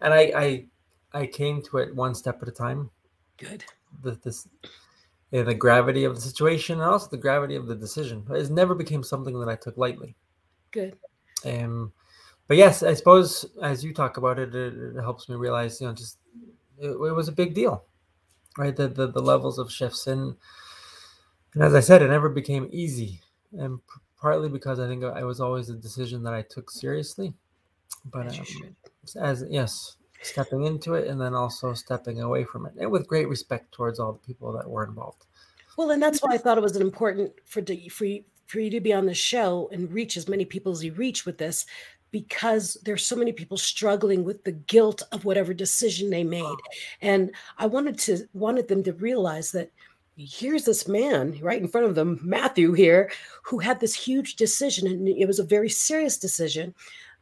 and 0.00 0.14
I 0.14 0.32
I 0.34 0.66
I 1.12 1.26
came 1.26 1.62
to 1.62 1.78
it 1.78 1.94
one 1.94 2.14
step 2.14 2.42
at 2.42 2.48
a 2.48 2.52
time. 2.52 2.90
Good. 3.36 3.64
The 4.02 4.12
this. 4.22 4.48
Yeah, 5.32 5.42
the 5.42 5.54
gravity 5.54 6.04
of 6.04 6.14
the 6.14 6.20
situation 6.20 6.80
and 6.80 6.88
also 6.88 7.08
the 7.10 7.16
gravity 7.16 7.56
of 7.56 7.66
the 7.66 7.74
decision. 7.74 8.24
It 8.30 8.48
never 8.50 8.76
became 8.76 9.02
something 9.02 9.38
that 9.40 9.48
I 9.48 9.56
took 9.56 9.76
lightly. 9.76 10.14
Good. 10.70 10.96
Um, 11.44 11.92
but 12.46 12.56
yes, 12.56 12.84
I 12.84 12.94
suppose 12.94 13.44
as 13.60 13.82
you 13.82 13.92
talk 13.92 14.18
about 14.18 14.38
it, 14.38 14.54
it, 14.54 14.74
it 14.74 15.00
helps 15.00 15.28
me 15.28 15.34
realize, 15.34 15.80
you 15.80 15.88
know, 15.88 15.94
just 15.94 16.18
it, 16.78 16.90
it 16.90 16.96
was 16.96 17.26
a 17.26 17.32
big 17.32 17.54
deal, 17.54 17.84
right? 18.56 18.74
The, 18.74 18.86
the 18.86 19.08
the 19.08 19.20
levels 19.20 19.58
of 19.58 19.70
shifts 19.70 20.06
and 20.06 20.36
and 21.56 21.64
as 21.64 21.74
I 21.74 21.80
said, 21.80 22.02
it 22.02 22.08
never 22.08 22.28
became 22.28 22.68
easy, 22.70 23.18
and 23.58 23.78
p- 23.78 24.00
partly 24.20 24.50
because 24.50 24.78
I 24.78 24.86
think 24.86 25.02
it 25.02 25.24
was 25.24 25.40
always 25.40 25.70
a 25.70 25.74
decision 25.74 26.22
that 26.24 26.34
I 26.34 26.42
took 26.42 26.70
seriously. 26.70 27.32
But 28.12 28.26
As 28.26 28.38
um, 28.38 28.76
as 29.22 29.44
yes, 29.48 29.96
stepping 30.20 30.64
into 30.64 30.94
it 30.94 31.08
and 31.08 31.18
then 31.18 31.32
also 31.32 31.72
stepping 31.72 32.20
away 32.20 32.44
from 32.44 32.66
it, 32.66 32.74
and 32.78 32.90
with 32.90 33.08
great 33.08 33.26
respect 33.28 33.72
towards 33.72 33.98
all 33.98 34.12
the 34.12 34.26
people 34.26 34.52
that 34.52 34.68
were 34.68 34.84
involved. 34.84 35.24
Well, 35.78 35.92
and 35.92 36.02
that's 36.02 36.20
why 36.20 36.34
I 36.34 36.38
thought 36.38 36.58
it 36.58 36.62
was 36.62 36.76
important 36.76 37.32
for 37.46 37.62
the, 37.62 37.88
for 37.88 38.04
you, 38.04 38.22
for 38.46 38.60
you 38.60 38.68
to 38.70 38.80
be 38.80 38.92
on 38.92 39.06
the 39.06 39.14
show 39.14 39.70
and 39.72 39.90
reach 39.90 40.18
as 40.18 40.28
many 40.28 40.44
people 40.44 40.72
as 40.72 40.84
you 40.84 40.92
reach 40.92 41.24
with 41.24 41.38
this, 41.38 41.64
because 42.10 42.76
there's 42.84 43.04
so 43.06 43.16
many 43.16 43.32
people 43.32 43.56
struggling 43.56 44.24
with 44.24 44.44
the 44.44 44.52
guilt 44.52 45.02
of 45.12 45.24
whatever 45.24 45.54
decision 45.54 46.10
they 46.10 46.22
made, 46.22 46.58
and 47.00 47.30
I 47.56 47.64
wanted 47.66 47.98
to 48.00 48.28
wanted 48.34 48.68
them 48.68 48.82
to 48.84 48.92
realize 48.92 49.52
that 49.52 49.70
here's 50.16 50.64
this 50.64 50.88
man 50.88 51.38
right 51.42 51.60
in 51.60 51.68
front 51.68 51.86
of 51.86 51.94
them, 51.94 52.18
Matthew 52.22 52.72
here, 52.72 53.10
who 53.42 53.58
had 53.58 53.80
this 53.80 53.94
huge 53.94 54.36
decision, 54.36 54.86
and 54.86 55.08
it 55.08 55.26
was 55.26 55.38
a 55.38 55.44
very 55.44 55.68
serious 55.68 56.16
decision, 56.18 56.74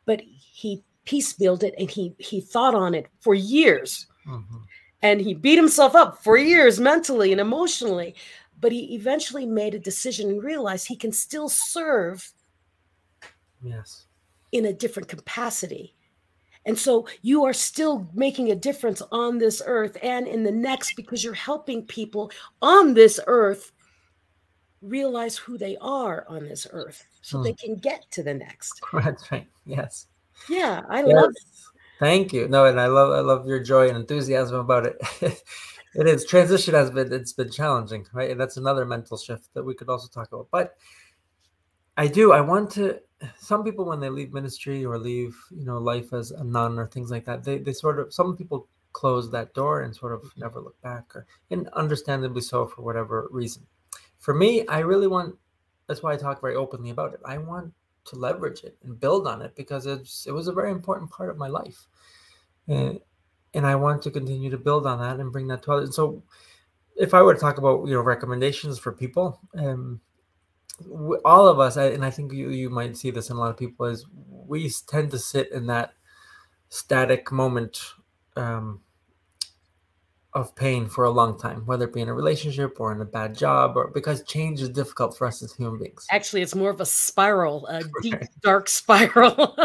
but 0.07 0.21
he 0.21 0.83
piecemealed 1.05 1.63
it 1.63 1.75
and 1.79 1.91
he 1.91 2.15
he 2.19 2.41
thought 2.41 2.75
on 2.75 2.95
it 2.95 3.07
for 3.21 3.35
years 3.35 4.07
Mhm. 4.27 4.63
and 5.03 5.21
he 5.21 5.35
beat 5.35 5.57
himself 5.57 5.95
up 5.95 6.25
for 6.25 6.39
years 6.39 6.81
mentally 6.81 7.31
and 7.31 7.43
emotionally 7.43 8.15
but 8.59 8.73
he 8.73 8.95
eventually 8.95 9.45
made 9.45 9.75
a 9.75 9.79
decision 9.79 10.31
and 10.31 10.43
realized 10.43 10.87
he 10.89 10.97
can 10.97 11.13
still 11.13 11.51
serve 11.51 12.33
Yes. 13.63 14.07
in 14.53 14.65
a 14.65 14.73
different 14.73 15.07
capacity 15.09 15.95
and 16.67 16.79
so 16.79 17.07
you 17.23 17.45
are 17.45 17.53
still 17.53 18.09
making 18.15 18.51
a 18.51 18.55
difference 18.55 19.03
on 19.13 19.39
this 19.39 19.63
earth 19.67 19.97
and 20.03 20.27
in 20.27 20.43
the 20.43 20.51
next 20.51 20.95
because 20.97 21.23
you're 21.23 21.35
helping 21.35 21.83
people 21.83 22.31
on 22.63 22.95
this 22.95 23.21
earth 23.27 23.73
realize 24.83 25.37
who 25.37 25.57
they 25.57 25.77
are 25.81 26.27
on 26.29 26.45
this 26.45 26.67
earth 26.71 27.05
so 27.23 27.43
they 27.43 27.53
hmm. 27.53 27.67
can 27.67 27.77
get 27.77 28.05
to 28.11 28.23
the 28.23 28.35
next 28.35 28.81
That's 28.93 29.31
right. 29.33 29.47
Yes. 29.67 30.07
yeah 30.49 30.83
i 30.91 31.03
love 31.03 31.31
it 31.31 31.55
Thank 31.99 32.33
you. 32.33 32.49
No, 32.49 32.67
and 32.67 32.81
I 32.81 32.87
love 32.87 33.13
I 33.13 33.21
love 33.21 33.47
your 33.47 33.61
joy 33.61 33.89
and 33.89 33.97
enthusiasm 33.97 34.57
about 34.57 34.87
it. 34.87 34.97
it 35.95 36.07
is 36.07 36.27
transition 36.27 36.75
has 36.75 36.91
been 36.91 37.13
it's 37.13 37.33
been 37.33 37.51
challenging, 37.51 38.05
right? 38.13 38.31
And 38.31 38.41
that's 38.41 38.57
another 38.57 38.85
mental 38.85 39.17
shift 39.17 39.49
that 39.55 39.63
we 39.63 39.75
could 39.75 39.89
also 39.89 40.09
talk 40.09 40.33
about. 40.33 40.49
But 40.51 40.77
I 41.97 42.07
do. 42.07 42.33
I 42.33 42.41
want 42.41 42.71
to. 42.73 43.01
Some 43.39 43.65
people 43.65 43.87
when 43.87 44.01
they 44.01 44.11
leave 44.11 44.35
ministry 44.35 44.85
or 44.85 44.99
leave, 44.99 45.37
you 45.51 45.65
know, 45.65 45.79
life 45.79 46.13
as 46.13 46.31
a 46.33 46.45
nun 46.45 46.79
or 46.79 46.87
things 46.87 47.11
like 47.11 47.25
that, 47.25 47.45
they 47.45 47.59
they 47.59 47.73
sort 47.73 47.99
of 47.99 48.13
some 48.13 48.37
people 48.37 48.69
close 48.93 49.31
that 49.31 49.55
door 49.55 49.83
and 49.83 49.95
sort 49.95 50.13
of 50.13 50.31
never 50.37 50.61
look 50.61 50.81
back, 50.83 51.15
or 51.15 51.27
and 51.51 51.69
understandably 51.71 52.43
so 52.43 52.67
for 52.67 52.83
whatever 52.83 53.29
reason. 53.31 53.67
For 54.19 54.35
me, 54.35 54.67
I 54.67 54.81
really 54.81 55.07
want. 55.07 55.37
That's 55.87 56.03
why 56.03 56.13
I 56.13 56.17
talk 56.17 56.41
very 56.41 56.57
openly 56.57 56.91
about 56.91 57.15
it. 57.15 57.21
I 57.25 57.39
want 57.39 57.73
to 58.05 58.17
leverage 58.17 58.65
it 58.65 58.77
and 58.85 58.99
build 59.01 59.27
on 59.27 59.43
it 59.43 59.55
because 59.57 59.87
it's 59.87 60.27
it 60.27 60.33
was 60.33 60.49
a 60.49 60.53
very 60.53 60.71
important 60.71 61.11
part 61.11 61.31
of 61.31 61.39
my 61.39 61.49
life 61.49 61.87
and, 62.69 63.01
and 63.55 63.67
i 63.67 63.75
want 63.75 64.03
to 64.03 64.11
continue 64.11 64.51
to 64.51 64.59
build 64.59 64.87
on 64.87 64.99
that 64.99 65.21
and 65.21 65.33
bring 65.33 65.47
that 65.47 65.63
to 65.63 65.73
others 65.73 65.97
so 65.97 66.23
if 66.97 67.15
i 67.15 67.23
were 67.23 67.35
to 67.35 67.41
talk 67.41 67.59
about 67.59 67.87
you 67.87 67.95
know 67.95 68.01
recommendations 68.01 68.79
for 68.79 68.93
people 68.93 69.41
um 69.57 70.01
all 71.25 71.47
of 71.47 71.59
us 71.61 71.77
and 71.77 72.05
i 72.05 72.11
think 72.11 72.33
you 72.33 72.51
you 72.51 72.69
might 72.71 72.97
see 72.97 73.11
this 73.11 73.31
in 73.31 73.37
a 73.37 73.39
lot 73.39 73.51
of 73.51 73.57
people 73.57 73.87
is 73.87 74.07
we 74.47 74.71
tend 74.89 75.11
to 75.11 75.19
sit 75.19 75.51
in 75.53 75.67
that 75.67 75.93
static 76.69 77.31
moment 77.31 77.79
um 78.37 78.81
of 80.33 80.55
pain 80.57 80.89
for 80.89 81.05
a 81.05 81.11
long 81.11 81.39
time 81.39 81.65
whether 81.65 81.85
it 81.85 81.93
be 81.93 82.01
in 82.01 82.09
a 82.09 82.15
relationship 82.15 82.81
or 82.81 82.91
in 82.93 83.01
a 83.01 83.05
bad 83.05 83.37
job 83.37 83.77
or 83.77 83.89
because 83.89 84.25
change 84.25 84.61
is 84.61 84.69
difficult 84.69 85.17
for 85.17 85.29
us 85.29 85.43
as 85.43 85.53
human 85.55 85.79
beings 85.79 86.07
actually 86.11 86.43
it's 86.43 86.57
more 86.57 86.71
of 86.71 86.81
a 86.81 86.87
spiral 86.87 87.67
a 87.69 87.83
deep 88.03 88.15
Right. 88.15 88.29
dark 88.43 88.69
spiral 88.69 89.57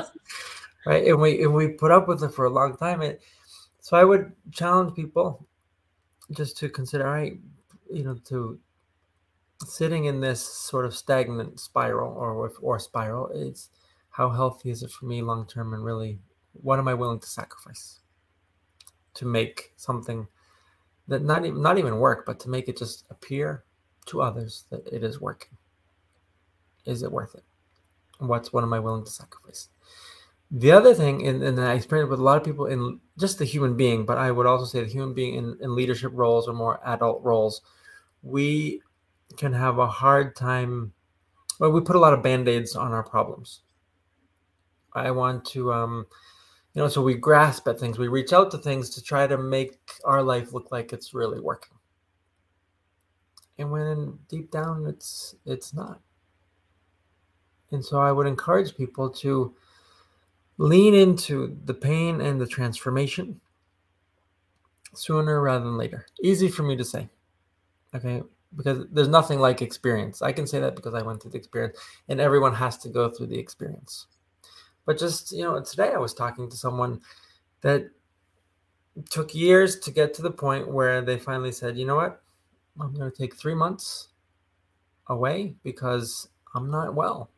right 0.86 1.08
and 1.08 1.20
we 1.20 1.44
and 1.44 1.54
we 1.54 1.70
put 1.70 1.92
up 1.92 2.08
with 2.08 2.24
it 2.24 2.30
for 2.30 2.46
a 2.46 2.50
long 2.52 2.78
time 2.78 3.02
it 3.02 3.22
so 3.82 3.98
i 3.98 4.04
would 4.04 4.32
challenge 4.52 4.94
people 4.96 5.48
just 6.34 6.56
to 6.58 6.70
consider 6.70 7.08
all 7.08 7.14
right 7.14 7.40
you 7.92 8.04
know 8.04 8.14
to 8.26 8.60
sitting 9.66 10.06
in 10.06 10.22
this 10.22 10.42
sort 10.42 10.86
of 10.86 10.96
stagnant 10.96 11.60
spiral 11.60 12.14
or 12.14 12.52
or 12.62 12.80
spiral 12.80 13.28
is 13.30 13.70
how 14.10 14.30
healthy 14.30 14.70
is 14.70 14.84
it 14.84 14.92
for 14.92 15.06
me 15.06 15.22
long 15.22 15.46
term 15.48 15.74
and 15.74 15.84
really 15.84 16.20
what 16.54 16.80
am 16.80 16.88
i 16.88 16.94
willing 16.94 17.20
to 17.20 17.28
sacrifice? 17.28 18.00
To 19.16 19.26
make 19.26 19.74
something 19.76 20.28
that 21.08 21.24
not 21.24 21.46
even 21.46 21.62
not 21.62 21.78
even 21.78 22.00
work 22.00 22.26
but 22.26 22.40
to 22.42 22.50
make 22.50 22.70
it 22.70 22.78
just 22.78 23.06
appear 23.10 23.64
to 24.06 24.22
others 24.22 24.66
that 24.70 24.88
it 24.88 25.04
is 25.04 25.20
working. 25.20 25.58
Is 26.86 27.04
it 27.04 27.12
worth 27.12 27.36
it? 27.36 27.44
What's 28.20 28.54
what 28.54 28.64
am 28.64 28.74
i 28.74 28.80
willing 28.80 29.06
to 29.06 29.12
sacrifice? 29.12 29.70
The 30.52 30.72
other 30.72 30.96
thing, 30.96 31.28
and, 31.28 31.44
and 31.44 31.62
I 31.62 31.74
experience 31.74 32.10
with 32.10 32.20
a 32.20 32.24
lot 32.24 32.38
of 32.38 32.44
people 32.44 32.66
in 32.66 33.00
just 33.20 33.38
the 33.38 33.46
human 33.46 33.78
being, 33.78 34.04
but 34.04 34.18
I 34.18 34.32
would 34.32 34.48
also 34.48 34.66
say 34.66 34.84
the 34.84 34.90
human 34.90 35.14
being 35.14 35.36
in, 35.36 35.56
in 35.62 35.76
leadership 35.76 36.12
roles 36.16 36.48
or 36.48 36.54
more 36.54 36.80
adult 36.84 37.24
roles, 37.24 37.62
we 38.24 38.82
can 39.38 39.54
have 39.54 39.78
a 39.78 39.88
hard 39.88 40.36
time. 40.36 40.94
Well, 41.60 41.72
we 41.72 41.82
put 41.82 41.96
a 41.96 42.00
lot 42.00 42.14
of 42.14 42.24
band 42.24 42.48
aids 42.48 42.76
on 42.76 42.92
our 42.92 43.04
problems. 43.04 43.62
I 44.94 45.12
want 45.12 45.46
to, 45.46 45.72
um, 45.72 46.06
you 46.74 46.82
know, 46.82 46.88
so 46.88 47.02
we 47.02 47.16
grasp 47.16 47.68
at 47.68 47.80
things, 47.80 47.98
we 48.00 48.08
reach 48.08 48.34
out 48.34 48.52
to 48.52 48.58
things 48.58 48.90
to 48.92 49.04
try 49.04 49.28
to 49.28 49.38
make 49.38 49.78
our 50.06 50.24
life 50.24 50.54
look 50.54 50.72
like 50.72 50.94
it's 50.94 51.14
really 51.14 51.40
working. 51.40 51.78
And 53.58 53.72
when 53.72 54.18
deep 54.30 54.52
down, 54.52 54.86
it's 54.88 55.36
it's 55.46 55.74
not. 55.74 56.00
And 57.72 57.84
so 57.84 58.00
I 58.00 58.12
would 58.12 58.26
encourage 58.26 58.76
people 58.76 59.10
to 59.10 59.54
lean 60.58 60.96
into 60.96 61.58
the 61.66 61.74
pain 61.74 62.22
and 62.22 62.40
the 62.40 62.48
transformation 62.48 63.40
sooner 64.94 65.42
rather 65.42 65.66
than 65.66 65.78
later. 65.78 66.06
Easy 66.22 66.48
for 66.48 66.64
me 66.64 66.76
to 66.78 66.84
say. 66.84 67.10
Okay. 67.94 68.24
Because 68.56 68.86
there's 68.92 69.08
nothing 69.08 69.40
like 69.40 69.62
experience. 69.62 70.22
I 70.22 70.32
can 70.32 70.48
say 70.48 70.60
that 70.60 70.76
because 70.76 70.96
I 70.96 71.04
went 71.04 71.22
through 71.22 71.32
the 71.32 71.38
experience, 71.38 71.78
and 72.08 72.20
everyone 72.20 72.56
has 72.56 72.78
to 72.80 72.90
go 72.90 73.10
through 73.10 73.28
the 73.28 73.38
experience. 73.38 74.08
But 74.86 74.98
just, 74.98 75.32
you 75.32 75.44
know, 75.44 75.62
today 75.62 75.94
I 75.94 76.00
was 76.00 76.16
talking 76.16 76.50
to 76.50 76.58
someone 76.58 77.02
that 77.62 77.92
took 79.10 79.36
years 79.36 79.80
to 79.82 79.92
get 79.92 80.16
to 80.16 80.24
the 80.24 80.32
point 80.32 80.68
where 80.68 81.02
they 81.02 81.20
finally 81.20 81.52
said, 81.52 81.78
you 81.78 81.86
know 81.86 81.96
what? 81.96 82.24
I'm 82.80 82.94
going 82.94 83.12
to 83.12 83.16
take 83.16 83.36
three 83.36 83.54
months 83.54 84.08
away 85.08 85.54
because 85.64 86.30
I'm 86.56 86.72
not 86.72 86.96
well. 86.96 87.30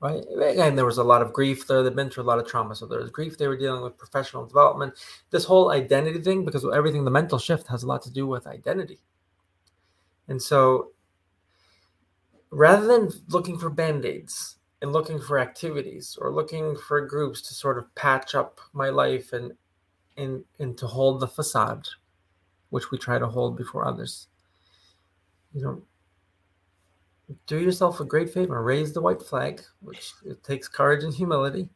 Right. 0.00 0.24
And 0.28 0.76
there 0.76 0.84
was 0.84 0.98
a 0.98 1.04
lot 1.04 1.22
of 1.22 1.32
grief 1.32 1.66
there. 1.66 1.82
They've 1.82 1.94
been 1.94 2.08
through 2.10 2.24
a 2.24 2.24
lot 2.24 2.38
of 2.38 2.46
trauma. 2.46 2.74
So 2.74 2.86
there 2.86 3.00
was 3.00 3.10
grief. 3.10 3.36
They 3.36 3.48
were 3.48 3.56
dealing 3.56 3.82
with 3.82 3.98
professional 3.98 4.46
development, 4.46 4.94
this 5.30 5.44
whole 5.44 5.70
identity 5.70 6.20
thing, 6.20 6.44
because 6.44 6.64
everything, 6.72 7.04
the 7.04 7.10
mental 7.10 7.38
shift 7.38 7.66
has 7.68 7.82
a 7.82 7.86
lot 7.86 8.02
to 8.02 8.10
do 8.12 8.26
with 8.26 8.46
identity. 8.46 8.98
And 10.28 10.40
so 10.40 10.92
rather 12.50 12.86
than 12.86 13.10
looking 13.28 13.58
for 13.58 13.70
band 13.70 14.04
aids 14.04 14.56
and 14.80 14.92
looking 14.92 15.20
for 15.20 15.38
activities 15.38 16.16
or 16.20 16.32
looking 16.32 16.76
for 16.76 17.00
groups 17.00 17.42
to 17.42 17.54
sort 17.54 17.78
of 17.78 17.94
patch 17.94 18.34
up 18.34 18.60
my 18.72 18.88
life 18.88 19.32
and 19.32 19.52
and 20.16 20.44
and 20.58 20.76
to 20.78 20.86
hold 20.86 21.20
the 21.20 21.28
facade 21.28 21.86
which 22.70 22.90
we 22.90 22.98
try 22.98 23.18
to 23.18 23.26
hold 23.26 23.56
before 23.56 23.86
others 23.86 24.28
you 25.52 25.62
know 25.62 25.82
do 27.46 27.58
yourself 27.58 28.00
a 28.00 28.04
great 28.04 28.30
favor 28.32 28.62
raise 28.62 28.92
the 28.92 29.00
white 29.00 29.22
flag 29.22 29.60
which 29.80 30.12
it 30.24 30.42
takes 30.42 30.68
courage 30.68 31.04
and 31.04 31.14
humility 31.14 31.68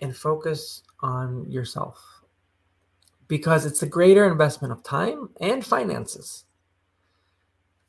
and 0.00 0.16
focus 0.16 0.82
on 1.00 1.50
yourself. 1.50 1.98
Because 3.28 3.66
it's 3.66 3.82
a 3.82 3.86
greater 3.86 4.30
investment 4.30 4.72
of 4.72 4.82
time 4.82 5.30
and 5.40 5.64
finances 5.64 6.44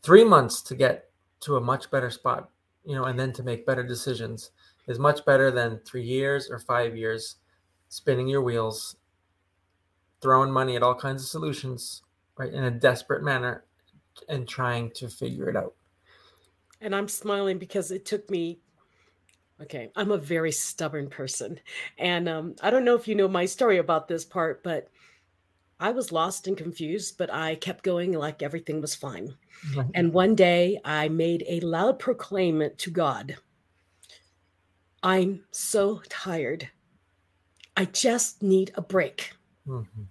three 0.04 0.24
months 0.24 0.62
to 0.64 0.76
get 0.76 1.10
to 1.42 1.58
a 1.58 1.62
much 1.62 1.92
better 1.92 2.10
spot, 2.10 2.50
you 2.84 2.96
know, 2.96 3.06
and 3.06 3.20
then 3.20 3.32
to 3.34 3.44
make 3.44 3.66
better 3.66 3.84
decisions 3.84 4.52
is 4.88 5.00
much 5.00 5.26
better 5.26 5.52
than 5.52 5.80
three 5.86 6.04
years 6.04 6.50
or 6.50 6.60
five 6.60 6.96
years 6.96 7.36
spinning 7.90 8.28
your 8.28 8.42
wheels, 8.42 8.98
throwing 10.22 10.52
money 10.52 10.76
at 10.76 10.84
all 10.84 10.96
kinds 10.96 11.22
of 11.22 11.30
solutions, 11.30 12.04
right, 12.38 12.54
in 12.54 12.64
a 12.64 12.72
desperate 12.72 13.24
manner 13.24 13.66
and 14.30 14.48
trying 14.48 14.92
to 14.92 15.08
figure 15.08 15.50
it 15.50 15.56
out. 15.56 15.74
And 16.82 16.96
I'm 16.96 17.08
smiling 17.08 17.58
because 17.58 17.92
it 17.92 18.06
took 18.06 18.30
me 18.30 18.60
Okay, 19.60 19.90
I'm 19.96 20.12
a 20.12 20.18
very 20.18 20.52
stubborn 20.52 21.10
person. 21.10 21.60
And 21.98 22.30
um, 22.30 22.56
I 22.62 22.70
don't 22.70 22.86
know 22.86 22.96
if 22.96 23.08
you 23.08 23.16
know 23.16 23.28
my 23.28 23.46
story 23.46 23.80
about 23.80 24.08
this 24.08 24.24
part, 24.24 24.64
but 24.64 24.90
I 25.80 25.92
was 25.92 26.12
lost 26.12 26.48
and 26.48 26.58
confused, 26.58 27.18
but 27.18 27.32
I 27.32 27.56
kept 27.56 27.84
going 27.84 28.14
like 28.14 28.42
everything 28.42 28.82
was 28.82 28.96
fine. 28.96 29.36
Right. 29.76 29.86
And 29.94 30.14
one 30.14 30.36
day 30.36 30.80
I 30.84 31.08
made 31.10 31.46
a 31.48 31.60
loud 31.60 32.00
proclaimment 32.00 32.78
to 32.80 32.92
God 32.92 33.38
I'm 35.04 35.44
so 35.52 36.02
tired. 36.10 36.70
I 37.76 37.86
just 37.86 38.42
need 38.42 38.72
a 38.76 38.82
break. 38.82 39.32
Mm-hmm. 39.68 40.04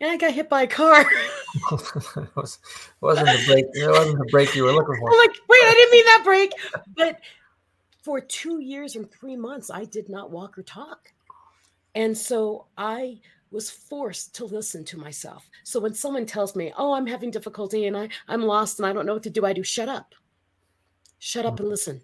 And 0.00 0.10
I 0.10 0.16
got 0.16 0.32
hit 0.32 0.48
by 0.48 0.62
a 0.62 0.66
car. 0.66 1.00
it 1.72 2.36
was, 2.36 2.58
wasn't 3.00 3.26
the 3.26 3.44
break. 3.46 3.66
It 3.72 3.88
wasn't 3.88 4.18
the 4.18 4.28
break 4.30 4.54
you 4.54 4.64
were 4.64 4.72
looking 4.72 4.96
for. 4.96 5.10
I'm 5.10 5.18
like, 5.18 5.36
wait, 5.48 5.60
I 5.64 5.74
didn't 5.74 5.92
mean 5.92 6.04
that 6.06 6.22
break. 6.24 6.52
But 6.96 7.20
for 8.02 8.20
two 8.20 8.60
years 8.60 8.96
and 8.96 9.10
three 9.10 9.36
months, 9.36 9.70
I 9.70 9.84
did 9.84 10.08
not 10.08 10.30
walk 10.30 10.56
or 10.56 10.62
talk. 10.62 11.12
And 11.94 12.16
so 12.16 12.66
I 12.76 13.20
was 13.52 13.70
forced 13.70 14.34
to 14.36 14.44
listen 14.44 14.84
to 14.86 14.98
myself. 14.98 15.48
So 15.64 15.78
when 15.80 15.94
someone 15.94 16.26
tells 16.26 16.56
me, 16.56 16.72
"Oh, 16.76 16.92
I'm 16.94 17.06
having 17.06 17.30
difficulty 17.30 17.86
and 17.86 17.96
I 17.96 18.08
I'm 18.28 18.42
lost 18.42 18.78
and 18.78 18.86
I 18.86 18.92
don't 18.92 19.06
know 19.06 19.14
what 19.14 19.22
to 19.24 19.30
do," 19.30 19.44
I 19.44 19.52
do 19.52 19.62
shut 19.62 19.88
up. 19.88 20.14
Shut 21.18 21.46
up 21.46 21.60
and 21.60 21.68
listen. 21.68 22.00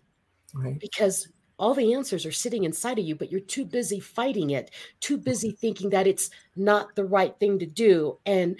Right. 0.54 0.78
Because 0.78 1.28
all 1.58 1.74
the 1.74 1.92
answers 1.92 2.24
are 2.24 2.32
sitting 2.32 2.64
inside 2.64 2.98
of 2.98 3.04
you, 3.04 3.16
but 3.16 3.30
you're 3.30 3.40
too 3.40 3.64
busy 3.64 3.98
fighting 3.98 4.50
it, 4.50 4.70
too 5.00 5.18
busy 5.18 5.50
thinking 5.50 5.90
that 5.90 6.06
it's 6.06 6.30
not 6.54 6.94
the 6.94 7.04
right 7.04 7.36
thing 7.40 7.58
to 7.58 7.66
do. 7.66 8.18
And 8.26 8.56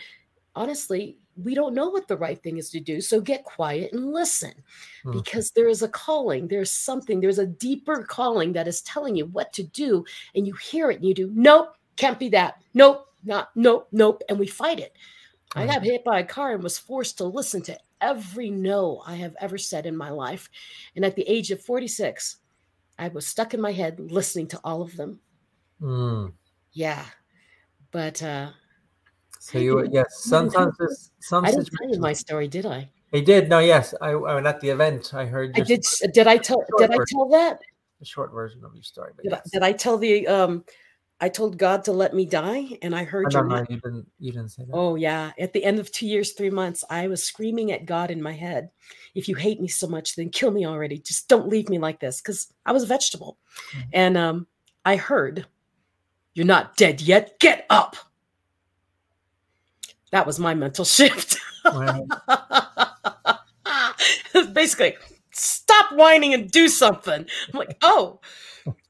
honestly, 0.57 1.17
we 1.43 1.55
don't 1.55 1.75
know 1.75 1.89
what 1.89 2.09
the 2.09 2.17
right 2.17 2.43
thing 2.43 2.59
is 2.59 2.71
to 2.71 2.81
do. 2.81 3.01
So 3.01 3.21
get 3.21 3.45
quiet 3.45 3.93
and 3.93 4.13
listen 4.13 4.53
mm. 5.05 5.13
because 5.13 5.53
there 5.53 5.69
is 5.69 5.83
a 5.83 5.89
calling. 5.89 6.49
There's 6.49 6.73
something, 6.73 7.21
there's 7.21 7.39
a 7.39 7.47
deeper 7.47 8.03
calling 8.03 8.53
that 8.55 8.67
is 8.67 8.83
telling 8.83 9.15
you 9.15 9.27
what 9.27 9.53
to 9.53 9.63
do. 9.63 10.05
And 10.35 10.47
you 10.47 10.55
hear 10.55 10.91
it 10.91 10.97
and 10.97 11.05
you 11.05 11.15
do, 11.15 11.31
nope, 11.33 11.77
can't 11.99 12.19
be 12.19 12.31
that. 12.31 12.63
Nope, 12.73 13.07
not 13.25 13.51
nope, 13.55 13.89
nope. 13.93 14.23
And 14.29 14.39
we 14.39 14.47
fight 14.47 14.81
it. 14.81 14.97
I 15.55 15.67
got 15.67 15.83
hit 15.83 16.05
by 16.05 16.21
a 16.21 16.25
car 16.25 16.53
and 16.53 16.63
was 16.63 16.79
forced 16.79 17.19
to 17.19 17.25
listen 17.25 17.63
to 17.63 17.79
every 18.01 18.51
no 18.51 19.03
I 19.07 19.17
have 19.17 19.35
ever 19.41 19.59
said 19.59 19.87
in 19.87 19.97
my 19.97 20.11
life. 20.11 20.49
And 20.95 21.05
at 21.05 21.17
the 21.17 21.29
age 21.29 21.51
of 21.51 21.63
46, 21.63 22.37
I 22.99 23.09
was 23.09 23.27
stuck 23.27 23.55
in 23.55 23.61
my 23.61 23.73
head 23.73 23.99
listening 23.99 24.47
to 24.49 24.61
all 24.63 24.83
of 24.83 24.97
them. 24.97 25.21
Mm. 25.81 26.33
Yeah. 26.73 27.05
But 27.91 28.23
uh 28.23 28.51
so 29.41 29.59
you 29.59 29.89
yes, 29.91 30.25
sometimes 30.25 30.77
this 30.79 31.11
some 31.21 31.45
I 31.45 31.51
didn't 31.51 31.71
tell 31.79 31.91
you 31.91 32.01
my 32.01 32.13
story, 32.13 32.49
did 32.49 32.67
I? 32.67 32.91
I 33.13 33.21
did. 33.21 33.49
No, 33.49 33.61
yes. 33.61 33.95
I, 34.03 34.11
I 34.11 34.43
at 34.47 34.61
the 34.61 34.69
event 34.69 35.15
I 35.15 35.25
heard 35.25 35.53
I 35.59 35.61
did 35.61 35.85
did 36.13 36.27
I 36.27 36.37
tell 36.37 36.63
did 36.77 36.91
I 36.91 36.99
tell 37.09 37.29
that? 37.31 37.61
The 38.01 38.05
short 38.05 38.33
version 38.33 38.65
of 38.65 38.75
your 38.75 38.83
story. 38.83 39.13
Did, 39.17 39.31
yes. 39.33 39.41
I, 39.47 39.49
did 39.53 39.63
I 39.63 39.73
tell 39.73 39.97
the 39.97 40.27
um 40.27 40.65
I 41.21 41.29
told 41.29 41.59
God 41.59 41.83
to 41.85 41.93
let 41.93 42.15
me 42.15 42.27
die, 42.27 42.79
and 42.81 42.95
I 42.95 43.03
heard 43.03 43.35
oh, 43.35 43.43
no, 43.43 43.57
no, 43.57 43.67
you 43.69 43.81
didn't. 43.81 44.07
You 44.21 44.33
didn't 44.33 44.51
say 44.51 44.65
that. 44.65 44.73
Oh 44.73 44.95
yeah. 44.95 45.33
At 45.39 45.53
the 45.53 45.65
end 45.65 45.81
of 45.81 45.91
two 45.91 46.07
years, 46.07 46.33
three 46.33 46.51
months, 46.51 46.85
I 46.89 47.09
was 47.09 47.25
screaming 47.25 47.73
at 47.73 47.87
God 47.87 48.13
in 48.13 48.23
my 48.23 48.33
head, 48.33 48.71
"If 49.17 49.29
you 49.29 49.35
hate 49.35 49.61
me 49.61 49.67
so 49.67 49.89
much, 49.89 50.15
then 50.15 50.31
kill 50.31 50.53
me 50.53 50.65
already. 50.65 50.99
Just 50.99 51.29
don't 51.29 51.49
leave 51.49 51.69
me 51.69 51.79
like 51.79 51.99
this." 51.99 52.21
Because 52.21 52.53
I 52.65 52.73
was 52.73 52.85
a 52.85 52.87
vegetable, 52.87 53.37
mm-hmm. 53.73 53.89
and 53.93 54.17
um, 54.17 54.47
I 54.85 54.95
heard, 54.95 55.47
"You're 56.35 56.47
not 56.47 56.77
dead 56.77 57.01
yet. 57.01 57.41
Get 57.41 57.67
up." 57.69 57.97
That 60.13 60.27
was 60.27 60.39
my 60.39 60.55
mental 60.55 60.85
shift. 60.85 61.39
Basically, 64.53 64.95
stop 65.33 65.93
whining 65.93 66.35
and 66.35 66.51
do 66.51 66.69
something. 66.69 67.27
I'm 67.53 67.59
like, 67.59 67.77
oh. 67.83 68.21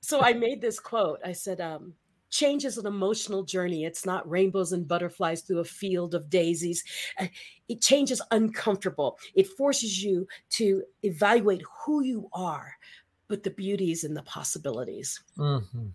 So 0.00 0.20
I 0.20 0.32
made 0.32 0.60
this 0.60 0.80
quote. 0.80 1.20
I 1.24 1.32
said, 1.32 1.60
um, 1.60 1.94
change 2.30 2.64
is 2.64 2.78
an 2.78 2.86
emotional 2.86 3.42
journey. 3.42 3.84
It's 3.84 4.04
not 4.04 4.28
rainbows 4.28 4.72
and 4.72 4.86
butterflies 4.86 5.42
through 5.42 5.60
a 5.60 5.64
field 5.64 6.14
of 6.14 6.30
daisies. 6.30 6.84
Uh, 7.18 7.26
it 7.68 7.80
changes 7.80 8.22
uncomfortable. 8.30 9.18
It 9.34 9.46
forces 9.46 10.02
you 10.02 10.26
to 10.50 10.82
evaluate 11.02 11.62
who 11.84 12.02
you 12.02 12.28
are, 12.32 12.76
but 13.28 13.42
the 13.42 13.50
beauties 13.50 14.04
and 14.04 14.16
the 14.16 14.22
possibilities. 14.22 15.20
Mm-hmm. 15.36 15.88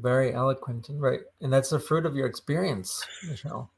Very 0.00 0.32
eloquent 0.32 0.88
and 0.88 1.02
right, 1.02 1.20
and 1.40 1.52
that's 1.52 1.70
the 1.70 1.78
fruit 1.78 2.06
of 2.06 2.16
your 2.16 2.26
experience, 2.26 3.04
Michelle. 3.28 3.70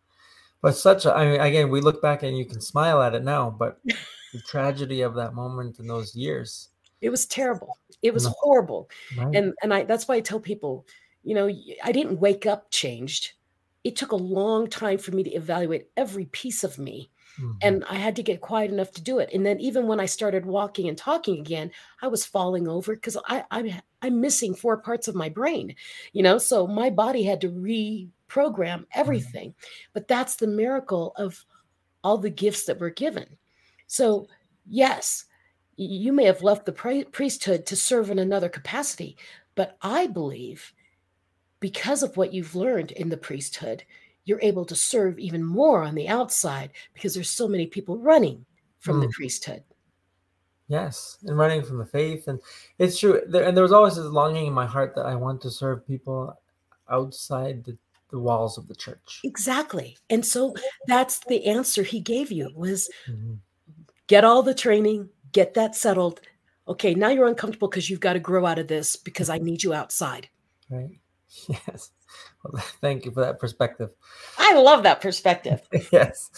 But 0.62 0.76
such 0.76 1.04
a, 1.04 1.14
I 1.14 1.26
mean, 1.26 1.40
again, 1.40 1.70
we 1.70 1.80
look 1.80 2.00
back 2.00 2.22
and 2.22 2.38
you 2.38 2.46
can 2.46 2.60
smile 2.60 3.02
at 3.02 3.14
it 3.14 3.24
now, 3.24 3.50
but 3.50 3.80
the 4.32 4.40
tragedy 4.46 5.00
of 5.00 5.14
that 5.14 5.34
moment 5.34 5.80
in 5.80 5.86
those 5.86 6.14
years. 6.14 6.68
It 7.00 7.10
was 7.10 7.26
terrible. 7.26 7.76
It 8.00 8.14
was 8.14 8.26
horrible, 8.38 8.88
right. 9.18 9.34
and 9.34 9.52
and 9.62 9.74
I 9.74 9.82
that's 9.84 10.08
why 10.08 10.14
I 10.14 10.20
tell 10.20 10.40
people 10.40 10.86
you 11.24 11.34
know, 11.34 11.50
I 11.82 11.92
didn't 11.92 12.20
wake 12.20 12.46
up 12.46 12.70
changed. 12.70 13.32
It 13.82 13.96
took 13.96 14.12
a 14.12 14.16
long 14.16 14.68
time 14.68 14.98
for 14.98 15.12
me 15.12 15.22
to 15.24 15.30
evaluate 15.30 15.88
every 15.96 16.26
piece 16.26 16.64
of 16.64 16.78
me. 16.78 17.10
Mm-hmm. 17.40 17.52
And 17.62 17.84
I 17.88 17.96
had 17.96 18.14
to 18.16 18.22
get 18.22 18.40
quiet 18.40 18.70
enough 18.70 18.92
to 18.92 19.02
do 19.02 19.18
it. 19.18 19.30
And 19.34 19.44
then 19.44 19.58
even 19.58 19.86
when 19.86 19.98
I 19.98 20.06
started 20.06 20.46
walking 20.46 20.88
and 20.88 20.96
talking 20.96 21.40
again, 21.40 21.70
I 22.00 22.06
was 22.06 22.24
falling 22.24 22.68
over 22.68 22.94
because 22.94 23.16
I, 23.26 23.44
I 23.50 23.82
I'm 24.02 24.20
missing 24.20 24.54
four 24.54 24.76
parts 24.76 25.08
of 25.08 25.16
my 25.16 25.28
brain, 25.28 25.74
you 26.12 26.22
know. 26.22 26.38
So 26.38 26.66
my 26.66 26.90
body 26.90 27.24
had 27.24 27.40
to 27.40 27.50
reprogram 27.50 28.10
mm-hmm. 28.28 28.82
everything. 29.00 29.50
Mm-hmm. 29.50 29.90
But 29.94 30.08
that's 30.08 30.36
the 30.36 30.46
miracle 30.46 31.12
of 31.16 31.44
all 32.04 32.18
the 32.18 32.30
gifts 32.30 32.64
that 32.66 32.78
were 32.78 32.90
given. 32.90 33.26
So 33.86 34.28
yes, 34.68 35.24
you 35.76 36.12
may 36.12 36.24
have 36.24 36.42
left 36.42 36.66
the 36.66 37.06
priesthood 37.10 37.66
to 37.66 37.76
serve 37.76 38.10
in 38.10 38.18
another 38.18 38.48
capacity, 38.48 39.16
but 39.54 39.76
I 39.82 40.06
believe 40.06 40.72
because 41.64 42.02
of 42.02 42.14
what 42.18 42.34
you've 42.34 42.54
learned 42.54 42.90
in 42.90 43.08
the 43.08 43.16
priesthood, 43.16 43.84
you're 44.26 44.42
able 44.42 44.66
to 44.66 44.76
serve 44.76 45.18
even 45.18 45.42
more 45.42 45.82
on 45.82 45.94
the 45.94 46.06
outside 46.06 46.68
because 46.92 47.14
there's 47.14 47.30
so 47.30 47.48
many 47.48 47.66
people 47.66 47.96
running 47.96 48.44
from 48.80 48.98
mm. 48.98 49.00
the 49.00 49.08
priesthood. 49.08 49.64
Yes, 50.68 51.16
and 51.24 51.38
running 51.38 51.62
from 51.62 51.78
the 51.78 51.86
faith, 51.86 52.28
and 52.28 52.38
it's 52.78 53.00
true. 53.00 53.22
There, 53.26 53.44
and 53.44 53.56
there 53.56 53.62
was 53.62 53.72
always 53.72 53.96
this 53.96 54.04
longing 54.04 54.44
in 54.44 54.52
my 54.52 54.66
heart 54.66 54.94
that 54.96 55.06
I 55.06 55.14
want 55.14 55.40
to 55.40 55.50
serve 55.50 55.86
people 55.86 56.38
outside 56.90 57.64
the, 57.64 57.78
the 58.10 58.18
walls 58.18 58.58
of 58.58 58.68
the 58.68 58.76
church. 58.76 59.22
Exactly, 59.24 59.96
and 60.10 60.22
so 60.22 60.54
that's 60.86 61.20
the 61.28 61.46
answer 61.46 61.82
he 61.82 61.98
gave 61.98 62.30
you 62.30 62.50
was 62.54 62.90
mm-hmm. 63.08 63.36
get 64.06 64.22
all 64.22 64.42
the 64.42 64.52
training, 64.52 65.08
get 65.32 65.54
that 65.54 65.74
settled. 65.74 66.20
Okay, 66.68 66.92
now 66.94 67.08
you're 67.08 67.26
uncomfortable 67.26 67.68
because 67.68 67.88
you've 67.88 68.00
got 68.00 68.12
to 68.12 68.20
grow 68.20 68.44
out 68.44 68.58
of 68.58 68.68
this 68.68 68.96
because 68.96 69.30
I 69.30 69.38
need 69.38 69.62
you 69.62 69.72
outside. 69.72 70.28
Right. 70.68 70.98
Yes. 71.48 71.90
Well, 72.44 72.62
thank 72.80 73.04
you 73.04 73.10
for 73.10 73.20
that 73.20 73.40
perspective. 73.40 73.90
I 74.38 74.54
love 74.54 74.82
that 74.84 75.00
perspective. 75.00 75.66
yes. 75.92 76.30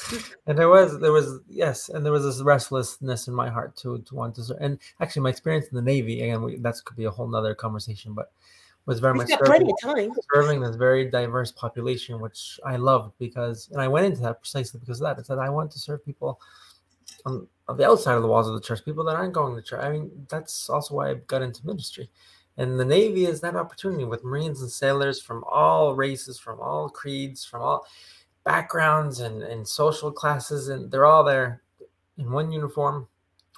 And 0.46 0.58
there 0.58 0.68
was 0.68 0.98
there 1.00 1.12
was 1.12 1.40
yes, 1.48 1.88
and 1.88 2.04
there 2.04 2.12
was 2.12 2.24
this 2.24 2.42
restlessness 2.42 3.28
in 3.28 3.34
my 3.34 3.50
heart 3.50 3.76
to 3.78 3.98
to 3.98 4.14
want 4.14 4.34
to 4.36 4.44
serve. 4.44 4.58
And 4.60 4.78
actually 5.00 5.22
my 5.22 5.30
experience 5.30 5.66
in 5.66 5.76
the 5.76 5.82
Navy, 5.82 6.22
again, 6.22 6.42
we, 6.42 6.56
that 6.58 6.76
could 6.84 6.96
be 6.96 7.04
a 7.04 7.10
whole 7.10 7.28
nother 7.28 7.54
conversation, 7.54 8.14
but 8.14 8.32
was 8.86 9.00
very 9.00 9.18
We've 9.18 9.28
much 9.28 9.38
serving, 9.44 10.14
serving 10.32 10.60
this 10.60 10.76
very 10.76 11.10
diverse 11.10 11.50
population, 11.50 12.20
which 12.20 12.58
I 12.64 12.76
loved 12.76 13.12
because 13.18 13.68
and 13.72 13.80
I 13.80 13.88
went 13.88 14.06
into 14.06 14.22
that 14.22 14.40
precisely 14.40 14.80
because 14.80 15.00
of 15.00 15.06
that. 15.06 15.20
I 15.20 15.22
said 15.22 15.38
I 15.38 15.50
want 15.50 15.72
to 15.72 15.78
serve 15.78 16.04
people 16.04 16.40
on, 17.26 17.46
on 17.68 17.76
the 17.76 17.86
outside 17.86 18.14
of 18.14 18.22
the 18.22 18.28
walls 18.28 18.48
of 18.48 18.54
the 18.54 18.60
church, 18.60 18.84
people 18.84 19.04
that 19.04 19.16
aren't 19.16 19.34
going 19.34 19.56
to 19.56 19.62
church. 19.62 19.82
I 19.82 19.90
mean, 19.90 20.10
that's 20.28 20.70
also 20.70 20.94
why 20.94 21.10
I 21.10 21.14
got 21.14 21.42
into 21.42 21.66
ministry. 21.66 22.08
And 22.58 22.80
the 22.80 22.84
Navy 22.84 23.26
is 23.26 23.40
that 23.40 23.56
opportunity 23.56 24.04
with 24.04 24.24
Marines 24.24 24.62
and 24.62 24.70
sailors 24.70 25.20
from 25.20 25.44
all 25.44 25.94
races, 25.94 26.38
from 26.38 26.60
all 26.60 26.88
creeds, 26.88 27.44
from 27.44 27.62
all 27.62 27.86
backgrounds 28.44 29.20
and, 29.20 29.42
and 29.42 29.66
social 29.66 30.10
classes, 30.10 30.68
and 30.68 30.90
they're 30.90 31.06
all 31.06 31.24
there 31.24 31.62
in 32.16 32.30
one 32.30 32.50
uniform, 32.50 33.08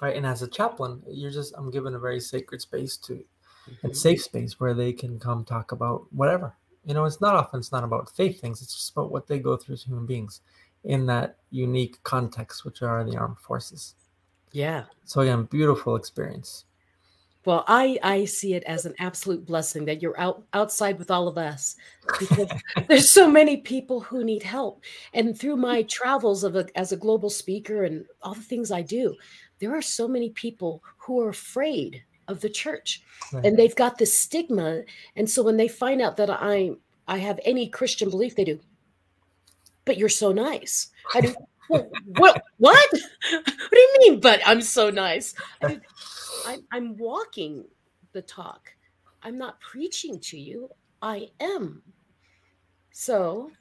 right? 0.01 0.15
And 0.15 0.25
as 0.25 0.41
a 0.41 0.47
chaplain, 0.47 1.01
you're 1.07 1.31
just 1.31 1.53
I'm 1.57 1.71
given 1.71 1.95
a 1.95 1.99
very 1.99 2.19
sacred 2.19 2.61
space 2.61 2.97
to 2.97 3.23
Mm-hmm. 3.69 3.87
and 3.87 3.97
safe 3.97 4.21
space 4.23 4.59
where 4.59 4.73
they 4.73 4.93
can 4.93 5.19
come 5.19 5.43
talk 5.43 5.71
about 5.71 6.05
whatever. 6.11 6.55
You 6.85 6.93
know, 6.93 7.05
it's 7.05 7.21
not 7.21 7.35
often 7.35 7.59
it's 7.59 7.71
not 7.71 7.83
about 7.83 8.09
faith 8.15 8.39
things, 8.39 8.61
it's 8.61 8.73
just 8.73 8.91
about 8.91 9.11
what 9.11 9.27
they 9.27 9.39
go 9.39 9.57
through 9.57 9.73
as 9.73 9.83
human 9.83 10.05
beings 10.05 10.41
in 10.85 11.05
that 11.07 11.37
unique 11.51 12.01
context, 12.03 12.63
which 12.65 12.81
are 12.81 13.03
the 13.03 13.17
armed 13.17 13.37
forces. 13.39 13.95
Yeah. 14.51 14.85
So 15.03 15.21
again, 15.21 15.43
beautiful 15.43 15.95
experience. 15.95 16.65
Well, 17.45 17.63
I 17.67 17.97
I 18.03 18.25
see 18.25 18.53
it 18.53 18.63
as 18.63 18.85
an 18.85 18.95
absolute 18.99 19.45
blessing 19.45 19.85
that 19.85 20.01
you're 20.01 20.19
out 20.19 20.43
outside 20.53 20.99
with 20.99 21.09
all 21.09 21.27
of 21.27 21.37
us 21.37 21.75
because 22.19 22.49
there's 22.87 23.11
so 23.11 23.29
many 23.29 23.57
people 23.57 24.01
who 24.01 24.23
need 24.23 24.43
help. 24.43 24.83
And 25.13 25.37
through 25.37 25.55
my 25.55 25.79
mm-hmm. 25.79 25.87
travels 25.87 26.43
of 26.43 26.55
a, 26.55 26.67
as 26.75 26.91
a 26.91 26.97
global 26.97 27.29
speaker 27.29 27.85
and 27.85 28.05
all 28.21 28.33
the 28.33 28.41
things 28.41 28.71
I 28.71 28.81
do, 28.81 29.15
there 29.59 29.75
are 29.75 29.81
so 29.81 30.07
many 30.07 30.29
people 30.31 30.83
who 30.97 31.21
are 31.21 31.29
afraid 31.29 32.03
of 32.27 32.41
the 32.41 32.49
church 32.49 33.03
Right. 33.31 33.45
and 33.45 33.57
they've 33.57 33.75
got 33.75 33.97
this 33.97 34.17
stigma. 34.17 34.81
And 35.15 35.29
so 35.29 35.43
when 35.43 35.57
they 35.57 35.67
find 35.67 36.01
out 36.01 36.17
that 36.17 36.29
I 36.29 36.71
I 37.07 37.17
have 37.17 37.39
any 37.43 37.67
Christian 37.67 38.09
belief, 38.09 38.35
they 38.35 38.43
do. 38.43 38.59
But 39.85 39.97
you're 39.97 40.09
so 40.09 40.31
nice. 40.31 40.89
I 41.13 41.21
do. 41.21 41.35
Well, 41.69 41.89
what? 42.05 42.41
What? 42.57 42.89
What 43.31 43.71
do 43.71 43.79
you 43.79 43.95
mean? 43.99 44.19
But 44.19 44.41
I'm 44.45 44.61
so 44.61 44.89
nice. 44.89 45.35
I, 45.63 45.79
I'm, 46.45 46.63
I'm 46.71 46.97
walking 46.97 47.65
the 48.13 48.21
talk. 48.21 48.71
I'm 49.23 49.37
not 49.37 49.59
preaching 49.61 50.19
to 50.21 50.37
you. 50.39 50.69
I 51.01 51.29
am. 51.39 51.83
So, 52.91 53.51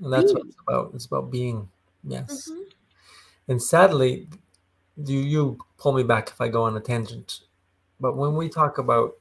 And 0.00 0.12
that's 0.12 0.32
what 0.32 0.42
it's 0.46 0.56
about. 0.66 0.92
It's 0.94 1.06
about 1.06 1.30
being. 1.30 1.68
Yes. 2.04 2.48
mhm. 2.50 2.64
And 3.48 3.62
sadly, 3.62 4.28
you 4.96 5.20
you 5.20 5.58
pull 5.78 5.92
me 5.92 6.02
back 6.02 6.28
if 6.30 6.40
I 6.40 6.48
go 6.48 6.62
on 6.64 6.76
a 6.76 6.80
tangent. 6.80 7.40
But 8.00 8.16
when 8.16 8.36
we 8.36 8.48
talk 8.48 8.78
about 8.78 9.14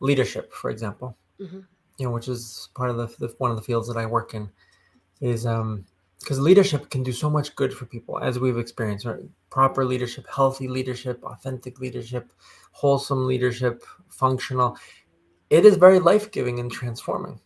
leadership, 0.00 0.52
for 0.52 0.70
example, 0.70 1.16
Mhm. 1.40 1.66
you 1.98 2.06
know, 2.06 2.12
which 2.12 2.28
is 2.28 2.68
part 2.74 2.90
of 2.90 2.96
the, 2.96 3.06
the 3.26 3.34
one 3.38 3.50
of 3.50 3.56
the 3.56 3.62
fields 3.62 3.88
that 3.88 3.96
I 3.96 4.06
work 4.06 4.34
in, 4.34 4.50
is 5.20 5.46
um 5.46 5.86
because 6.20 6.40
leadership 6.40 6.90
can 6.90 7.02
do 7.02 7.12
so 7.12 7.30
much 7.30 7.54
good 7.56 7.72
for 7.72 7.86
people 7.86 8.18
as 8.18 8.38
we've 8.38 8.58
experienced. 8.58 9.06
Right? 9.06 9.20
Proper 9.50 9.84
leadership, 9.84 10.26
healthy 10.32 10.68
leadership, 10.68 11.22
authentic 11.24 11.78
leadership, 11.78 12.32
wholesome 12.72 13.26
leadership, 13.26 13.82
functional. 14.08 14.76
It 15.50 15.64
is 15.64 15.76
very 15.76 16.00
life 16.00 16.30
giving 16.30 16.58
and 16.58 16.70
transforming. 16.70 17.40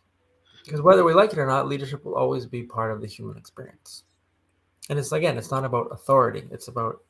Because 0.65 0.83
whether 0.83 1.05
we 1.05 1.15
like 1.15 1.33
it 1.33 1.39
or 1.39 1.47
not, 1.47 1.69
leadership 1.69 2.05
will 2.05 2.15
always 2.15 2.47
be 2.47 2.63
part 2.63 2.93
of 2.93 3.01
the 3.01 3.07
human 3.07 3.37
experience. 3.37 4.05
And 4.89 4.99
it's 4.99 5.13
again, 5.13 5.39
it's 5.39 5.51
not 5.51 5.65
about 5.65 5.93
authority, 5.93 6.45
it's 6.51 6.69
about 6.69 7.01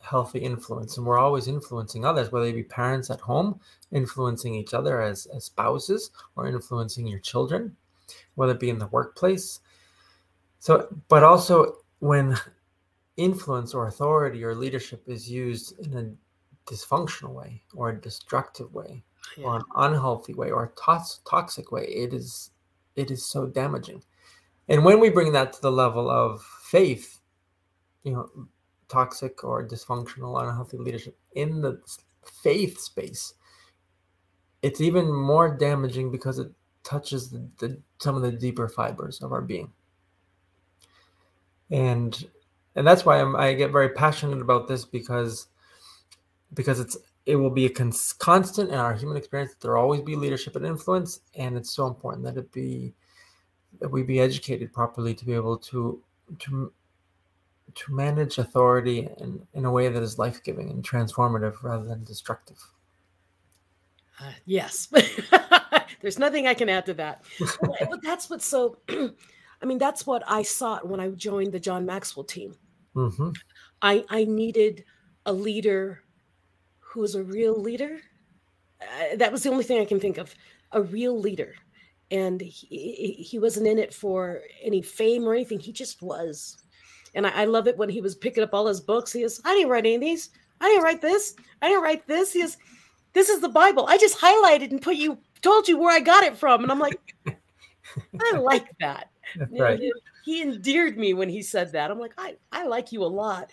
healthy 0.00 0.38
influence. 0.38 0.96
And 0.96 1.06
we're 1.06 1.18
always 1.18 1.48
influencing 1.48 2.04
others, 2.04 2.32
whether 2.32 2.46
they 2.46 2.52
be 2.52 2.62
parents 2.62 3.10
at 3.10 3.20
home, 3.20 3.60
influencing 3.92 4.54
each 4.54 4.74
other 4.74 5.02
as, 5.02 5.26
as 5.34 5.44
spouses, 5.44 6.10
or 6.36 6.46
influencing 6.46 7.06
your 7.06 7.20
children, 7.20 7.76
whether 8.34 8.52
it 8.52 8.60
be 8.60 8.70
in 8.70 8.78
the 8.78 8.86
workplace. 8.88 9.60
So, 10.60 10.88
but 11.08 11.24
also 11.24 11.78
when 11.98 12.36
influence 13.16 13.74
or 13.74 13.86
authority 13.86 14.44
or 14.44 14.54
leadership 14.54 15.02
is 15.06 15.28
used 15.28 15.78
in 15.84 15.96
a 15.96 16.70
dysfunctional 16.70 17.34
way 17.34 17.62
or 17.74 17.90
a 17.90 18.00
destructive 18.00 18.72
way 18.72 19.02
or 19.42 19.56
an 19.56 19.64
unhealthy 19.76 20.34
way 20.34 20.50
or 20.50 20.64
a 20.64 20.80
tos- 20.80 21.20
toxic 21.28 21.72
way 21.72 21.84
it 21.84 22.12
is 22.14 22.50
it 22.94 23.10
is 23.10 23.24
so 23.24 23.46
damaging. 23.46 24.02
And 24.68 24.84
when 24.84 25.00
we 25.00 25.08
bring 25.08 25.32
that 25.32 25.52
to 25.54 25.62
the 25.62 25.72
level 25.72 26.10
of 26.10 26.42
faith 26.62 27.20
you 28.02 28.12
know 28.12 28.28
toxic 28.88 29.42
or 29.44 29.66
dysfunctional 29.66 30.42
unhealthy 30.42 30.76
leadership 30.76 31.18
in 31.32 31.60
the 31.60 31.80
faith 32.42 32.78
space 32.78 33.34
it's 34.62 34.80
even 34.80 35.10
more 35.12 35.56
damaging 35.56 36.10
because 36.10 36.38
it 36.38 36.50
touches 36.82 37.30
the, 37.30 37.48
the 37.58 37.80
some 37.98 38.16
of 38.16 38.22
the 38.22 38.32
deeper 38.32 38.68
fibers 38.68 39.20
of 39.22 39.32
our 39.32 39.42
being 39.42 39.72
and 41.70 42.28
and 42.76 42.86
that's 42.86 43.04
why 43.04 43.20
I'm, 43.20 43.36
i 43.36 43.52
get 43.52 43.72
very 43.72 43.90
passionate 43.90 44.40
about 44.40 44.68
this 44.68 44.84
because 44.84 45.48
because 46.54 46.80
it's 46.80 46.96
it 47.26 47.36
will 47.36 47.50
be 47.50 47.66
a 47.66 47.70
cons- 47.70 48.12
constant 48.14 48.70
in 48.70 48.76
our 48.76 48.94
human 48.94 49.16
experience 49.16 49.52
that 49.52 49.60
there 49.60 49.74
will 49.74 49.82
always 49.82 50.00
be 50.00 50.16
leadership 50.16 50.56
and 50.56 50.66
influence 50.66 51.20
and 51.34 51.56
it's 51.56 51.72
so 51.72 51.86
important 51.86 52.24
that 52.24 52.36
it 52.36 52.50
be 52.52 52.92
that 53.80 53.88
we 53.88 54.02
be 54.02 54.20
educated 54.20 54.72
properly 54.72 55.14
to 55.14 55.24
be 55.24 55.32
able 55.32 55.56
to 55.56 56.02
to 56.38 56.72
to 57.72 57.94
manage 57.94 58.38
authority 58.38 59.08
in, 59.18 59.46
in 59.54 59.64
a 59.64 59.70
way 59.70 59.88
that 59.88 60.02
is 60.02 60.18
life-giving 60.18 60.70
and 60.70 60.82
transformative 60.82 61.62
rather 61.62 61.84
than 61.84 62.02
destructive 62.04 62.58
Uh, 64.20 64.32
yes. 64.44 64.88
There's 66.00 66.18
nothing 66.18 66.46
I 66.46 66.54
can 66.54 66.68
add 66.68 66.86
to 66.86 66.94
that. 66.94 67.24
But, 67.60 67.90
but 67.90 68.02
that's 68.02 68.28
what's 68.28 68.44
so, 68.44 68.76
I 69.62 69.66
mean, 69.66 69.78
that's 69.78 70.06
what 70.06 70.22
I 70.26 70.42
sought 70.42 70.88
when 70.88 71.00
I 71.00 71.08
joined 71.10 71.52
the 71.52 71.60
John 71.60 71.84
Maxwell 71.86 72.24
team. 72.24 72.54
hmm 72.94 73.30
I, 73.82 74.04
I 74.10 74.24
needed 74.24 74.84
a 75.26 75.32
leader 75.32 76.02
who 76.80 77.00
was 77.00 77.14
a 77.14 77.22
real 77.22 77.58
leader. 77.58 77.98
Uh, 78.82 79.16
that 79.16 79.32
was 79.32 79.42
the 79.42 79.50
only 79.50 79.64
thing 79.64 79.80
I 79.80 79.84
can 79.86 80.00
think 80.00 80.18
of 80.18 80.34
a 80.72 80.82
real 80.82 81.18
leader. 81.18 81.54
And 82.10 82.40
he, 82.40 83.12
he- 83.18 83.38
wasn't 83.38 83.68
in 83.68 83.78
it 83.78 83.94
for 83.94 84.42
any 84.62 84.82
fame 84.82 85.24
or 85.26 85.34
anything. 85.34 85.60
He 85.60 85.72
just 85.72 86.02
was. 86.02 86.58
And 87.14 87.26
I, 87.26 87.42
I 87.42 87.44
love 87.44 87.68
it 87.68 87.76
when 87.78 87.88
he 87.88 88.00
was 88.00 88.14
picking 88.16 88.42
up 88.42 88.52
all 88.52 88.66
his 88.66 88.80
books. 88.80 89.12
He 89.12 89.22
goes, 89.22 89.40
I 89.44 89.54
didn't 89.54 89.70
write 89.70 89.86
any 89.86 89.94
of 89.94 90.00
these. 90.00 90.30
I 90.60 90.68
didn't 90.68 90.84
write 90.84 91.00
this. 91.00 91.34
I 91.62 91.68
didn't 91.68 91.82
write 91.84 92.06
this. 92.06 92.32
He 92.32 92.42
goes, 92.42 92.56
This 93.12 93.28
is 93.28 93.40
the 93.40 93.48
Bible. 93.48 93.86
I 93.88 93.96
just 93.98 94.18
highlighted 94.18 94.70
and 94.72 94.82
put 94.82 94.96
you, 94.96 95.18
told 95.40 95.68
you 95.68 95.78
where 95.78 95.94
I 95.94 96.00
got 96.00 96.24
it 96.24 96.36
from. 96.36 96.62
And 96.62 96.70
I'm 96.72 96.78
like, 96.78 97.00
I 98.20 98.36
like 98.38 98.68
that. 98.80 99.08
That's 99.36 99.52
right 99.52 99.80
he- 100.24 100.42
endeared 100.42 100.96
me 100.98 101.14
when 101.14 101.28
he 101.28 101.42
said 101.42 101.72
that. 101.72 101.90
I'm 101.90 101.98
like, 101.98 102.12
I, 102.18 102.36
I 102.52 102.66
like 102.66 102.92
you 102.92 103.02
a 103.02 103.06
lot. 103.06 103.50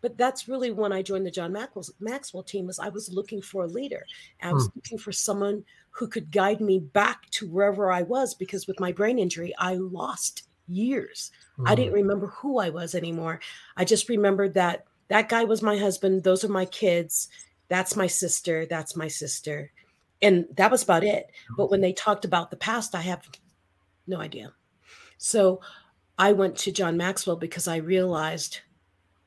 But 0.00 0.18
that's 0.18 0.48
really 0.48 0.70
when 0.70 0.92
I 0.92 1.00
joined 1.00 1.24
the 1.24 1.30
John 1.30 1.52
Maxwell, 1.52 1.84
Maxwell 1.98 2.42
team 2.42 2.66
was 2.66 2.78
I 2.78 2.88
was 2.90 3.10
looking 3.10 3.40
for 3.40 3.64
a 3.64 3.66
leader. 3.68 4.04
I 4.42 4.52
was 4.52 4.68
looking 4.74 4.98
for 4.98 5.12
someone 5.12 5.64
who 5.90 6.06
could 6.06 6.30
guide 6.30 6.60
me 6.60 6.78
back 6.78 7.28
to 7.30 7.48
wherever 7.48 7.90
I 7.90 8.02
was 8.02 8.34
because 8.34 8.66
with 8.66 8.78
my 8.80 8.92
brain 8.92 9.18
injury, 9.18 9.54
I 9.58 9.76
lost 9.76 10.42
years. 10.68 11.30
I 11.64 11.72
Mm. 11.72 11.76
didn't 11.76 11.92
remember 11.94 12.26
who 12.26 12.58
I 12.58 12.68
was 12.68 12.94
anymore. 12.94 13.40
I 13.78 13.84
just 13.86 14.08
remembered 14.10 14.52
that 14.54 14.84
that 15.08 15.28
guy 15.30 15.44
was 15.44 15.62
my 15.62 15.78
husband. 15.78 16.22
Those 16.22 16.44
are 16.44 16.48
my 16.48 16.66
kids. 16.66 17.28
That's 17.68 17.96
my 17.96 18.06
sister. 18.06 18.66
That's 18.66 18.94
my 18.96 19.08
sister. 19.08 19.70
And 20.20 20.46
that 20.56 20.70
was 20.70 20.82
about 20.82 21.04
it. 21.04 21.30
But 21.56 21.70
when 21.70 21.80
they 21.80 21.92
talked 21.94 22.26
about 22.26 22.50
the 22.50 22.56
past, 22.58 22.94
I 22.94 23.00
have 23.00 23.26
no 24.06 24.18
idea. 24.20 24.52
So 25.18 25.60
I 26.18 26.32
went 26.32 26.56
to 26.58 26.72
John 26.72 26.96
Maxwell 26.96 27.36
because 27.36 27.66
I 27.68 27.76
realized 27.76 28.60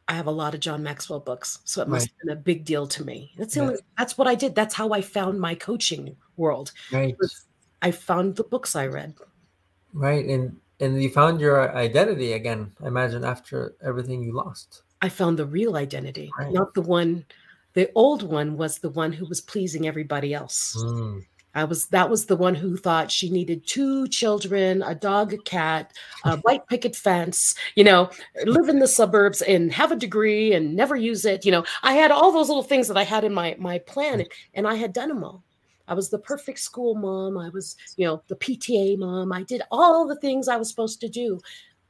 I 0.08 0.14
have 0.14 0.28
a 0.28 0.32
lot 0.32 0.54
of 0.54 0.62
John 0.62 0.82
Maxwell 0.84 1.20
books. 1.20 1.60
So 1.66 1.82
it 1.82 1.88
must 1.90 2.04
Right. 2.06 2.12
have 2.12 2.28
been 2.28 2.38
a 2.38 2.42
big 2.42 2.64
deal 2.64 2.88
to 2.88 3.04
me. 3.04 3.34
That's 3.38 3.56
the 3.56 3.60
Yeah. 3.62 3.68
only, 3.68 3.80
that's 3.98 4.18
what 4.18 4.28
I 4.28 4.36
did. 4.36 4.56
That's 4.56 4.74
how 4.74 4.92
I 4.92 5.02
found 5.02 5.40
my 5.40 5.54
coaching 5.56 6.16
world. 6.38 6.72
right 6.94 7.16
I 7.82 7.92
found 7.92 8.36
the 8.36 8.44
books 8.44 8.76
I 8.76 8.88
read. 8.88 9.16
right 9.94 10.26
and 10.26 10.60
and 10.80 11.02
you 11.02 11.10
found 11.10 11.40
your 11.42 11.76
identity 11.76 12.34
again 12.34 12.72
i 12.84 12.88
imagine 12.88 13.24
after 13.24 13.74
everything 13.82 14.22
you 14.22 14.32
lost 14.34 14.84
I 15.02 15.10
found 15.10 15.38
the 15.40 15.46
real 15.46 15.76
identity, 15.78 16.30
Right. 16.40 16.52
not 16.54 16.74
the 16.74 16.82
one. 16.82 17.26
The 17.74 17.92
old 17.94 18.24
one 18.24 18.58
was 18.58 18.80
the 18.80 18.90
one 18.90 19.12
who 19.14 19.26
was 19.28 19.42
pleasing 19.42 19.88
everybody 19.88 20.34
else. 20.34 20.76
Mm. 20.76 21.22
I 21.58 21.64
was 21.64 21.88
that 21.88 22.10
was 22.10 22.28
the 22.28 22.36
one 22.36 22.54
who 22.54 22.78
thought 22.78 23.10
she 23.10 23.32
needed 23.32 23.66
two 23.66 24.08
children, 24.10 24.84
a 24.84 24.94
dog, 24.94 25.34
a 25.34 25.40
cat, 25.40 25.92
a 26.24 26.38
white 26.44 26.68
picket 26.68 26.96
fence, 26.96 27.56
you 27.76 27.84
know, 27.84 28.12
live 28.46 28.70
in 28.70 28.78
the 28.78 28.88
suburbs 28.88 29.42
and 29.42 29.74
have 29.74 29.92
a 29.92 29.96
degree 29.96 30.54
and 30.54 30.76
never 30.76 30.96
use 30.96 31.26
it. 31.26 31.46
You 31.46 31.52
know, 31.52 31.66
I 31.82 31.94
had 31.94 32.12
all 32.12 32.32
those 32.32 32.48
little 32.48 32.62
things 32.62 32.88
that 32.88 32.98
I 32.98 33.04
had 33.04 33.24
in 33.24 33.34
my 33.34 33.56
my 33.58 33.80
plan, 33.80 34.24
and 34.54 34.68
I 34.68 34.76
had 34.76 34.94
done 34.94 35.10
them 35.10 35.24
all. 35.24 35.44
I 35.88 35.96
was 35.96 36.10
the 36.10 36.20
perfect 36.20 36.60
school 36.60 36.94
mom. 36.94 37.40
I 37.40 37.50
was, 37.50 37.76
you 37.96 38.06
know, 38.06 38.22
the 38.28 38.36
PTA 38.36 39.00
mom. 39.00 39.34
I 39.34 39.42
did 39.42 39.64
all 39.72 40.06
the 40.06 40.18
things 40.18 40.48
I 40.48 40.58
was 40.58 40.70
supposed 40.70 41.02
to 41.02 41.10
do, 41.10 41.40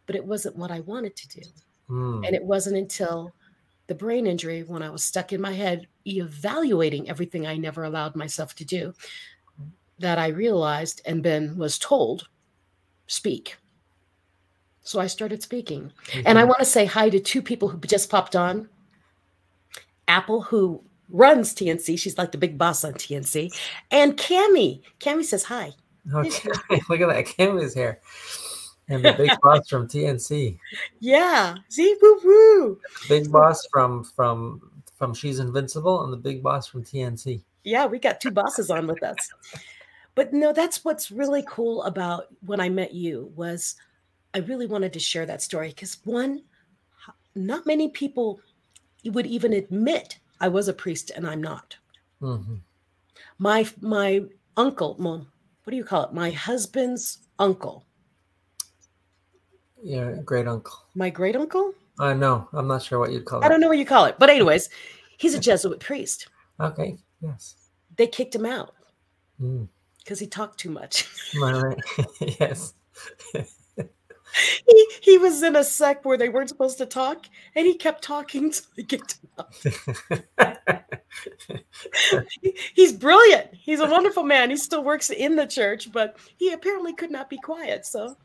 but 0.05 0.15
it 0.15 0.23
wasn't 0.23 0.55
what 0.55 0.71
I 0.71 0.79
wanted 0.81 1.17
to 1.17 1.27
do. 1.41 1.47
Mm. 1.89 2.25
And 2.25 2.33
it 2.33 2.43
wasn't 2.43 2.77
until 2.77 3.33
the 3.87 3.95
brain 3.95 4.27
injury 4.27 4.63
when 4.63 4.83
I 4.83 4.89
was 4.89 5.03
stuck 5.03 5.33
in 5.33 5.41
my 5.41 5.53
head 5.53 5.87
evaluating 6.05 7.09
everything 7.09 7.47
I 7.47 7.57
never 7.57 7.83
allowed 7.83 8.15
myself 8.15 8.53
to 8.55 8.65
do 8.65 8.93
that 9.99 10.17
I 10.19 10.27
realized 10.27 11.01
and 11.05 11.23
then 11.23 11.57
was 11.57 11.79
told, 11.79 12.27
speak. 13.07 13.57
So 14.81 14.99
I 14.99 15.07
started 15.07 15.43
speaking. 15.43 15.91
And 16.25 16.37
I 16.37 16.41
mm-hmm. 16.41 16.47
want 16.47 16.59
to 16.59 16.65
say 16.65 16.85
hi 16.85 17.09
to 17.09 17.19
two 17.19 17.41
people 17.41 17.67
who 17.67 17.77
just 17.79 18.09
popped 18.09 18.35
on. 18.35 18.69
Apple, 20.07 20.41
who 20.41 20.81
runs 21.09 21.53
TNC. 21.53 21.99
She's 21.99 22.17
like 22.17 22.31
the 22.31 22.37
big 22.37 22.57
boss 22.57 22.85
on 22.85 22.93
TNC. 22.93 23.53
And 23.91 24.15
Cami. 24.17 24.81
Cami 24.99 25.25
says 25.25 25.43
hi. 25.43 25.73
Oh, 26.13 26.19
okay, 26.19 26.49
look 26.89 27.01
at 27.01 27.09
that. 27.09 27.25
Cammy's 27.25 27.73
here. 27.73 27.99
And 28.87 29.03
the 29.03 29.13
big 29.13 29.31
boss 29.41 29.67
from 29.67 29.87
TNC. 29.87 30.57
Yeah. 31.01 31.55
See, 31.67 31.95
woo 32.01 32.19
woo. 32.23 32.79
Big 33.09 33.29
boss 33.29 33.67
from 33.69 34.05
from 34.05 34.71
from 34.95 35.13
She's 35.13 35.39
Invincible 35.39 36.03
and 36.03 36.13
the 36.13 36.17
big 36.17 36.41
boss 36.41 36.67
from 36.67 36.83
TNC. 36.83 37.41
Yeah, 37.65 37.85
we 37.85 37.99
got 37.99 38.21
two 38.21 38.31
bosses 38.31 38.69
on 38.71 38.87
with 38.87 39.03
us. 39.03 39.17
But 40.17 40.33
no, 40.33 40.51
that's 40.51 40.83
what's 40.83 41.11
really 41.11 41.43
cool 41.47 41.83
about 41.83 42.25
when 42.43 42.59
I 42.59 42.69
met 42.69 42.91
you 42.91 43.31
was 43.35 43.75
I 44.33 44.39
really 44.39 44.65
wanted 44.65 44.91
to 44.93 44.99
share 44.99 45.27
that 45.27 45.43
story 45.43 45.67
because 45.67 45.99
one, 46.05 46.41
not 47.35 47.67
many 47.67 47.89
people 47.89 48.39
would 49.05 49.27
even 49.27 49.53
admit 49.53 50.17
I 50.41 50.47
was 50.47 50.67
a 50.69 50.73
priest 50.73 51.11
and 51.15 51.27
I'm 51.27 51.39
not. 51.39 51.77
hmm 52.19 52.55
My 53.37 53.67
my 53.79 54.23
uncle, 54.57 54.95
mom, 54.97 55.27
what 55.63 55.69
do 55.71 55.77
you 55.77 55.83
call 55.83 56.05
it? 56.05 56.13
My 56.13 56.31
husband's 56.31 57.19
uncle, 57.37 57.85
Yeah, 59.83 60.15
great 60.25 60.47
uncle. 60.47 60.79
my 60.95 61.11
great 61.11 61.35
uncle. 61.35 61.75
I 61.99 62.13
know. 62.15 62.49
I'm 62.53 62.67
not 62.67 62.81
sure 62.81 62.97
what 62.97 63.11
you'd 63.11 63.25
call 63.25 63.41
it. 63.41 63.45
I 63.45 63.49
don't 63.49 63.61
know 63.61 63.67
what 63.67 63.77
you 63.77 63.85
call 63.85 64.05
it, 64.05 64.15
but 64.17 64.31
anyways, 64.31 64.69
he's 65.19 65.35
a 65.35 65.39
Jesuit 65.39 65.79
priest. 65.79 66.27
Okay. 66.59 66.97
Yes. 67.21 67.69
They 67.97 68.07
kicked 68.07 68.33
him 68.33 68.47
out 68.47 68.73
Mm. 69.39 69.67
Because 70.07 70.19
he 70.19 70.27
talked 70.27 70.57
too 70.57 70.71
much. 70.71 71.05
Right. 71.41 71.77
yes. 72.39 72.73
he, 73.33 74.87
he 75.01 75.17
was 75.17 75.43
in 75.43 75.57
a 75.57 75.63
sect 75.63 76.05
where 76.05 76.17
they 76.17 76.29
weren't 76.29 76.47
supposed 76.47 76.77
to 76.77 76.85
talk, 76.85 77.25
and 77.53 77.67
he 77.67 77.75
kept 77.75 78.01
talking, 78.01 78.53
so 78.53 78.63
they 78.77 78.83
kicked 78.83 79.17
him 79.21 79.29
out. 79.37 79.53
He- 82.41 82.57
He's 82.73 82.93
brilliant. 82.93 83.49
He's 83.53 83.81
a 83.81 83.85
wonderful 83.89 84.23
man. 84.23 84.49
He 84.49 84.55
still 84.55 84.83
works 84.85 85.09
in 85.09 85.35
the 85.35 85.45
church, 85.45 85.91
but 85.91 86.15
he 86.37 86.53
apparently 86.53 86.93
could 86.93 87.11
not 87.11 87.29
be 87.29 87.37
quiet. 87.37 87.85
So, 87.85 88.15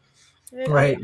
right. 0.68 0.96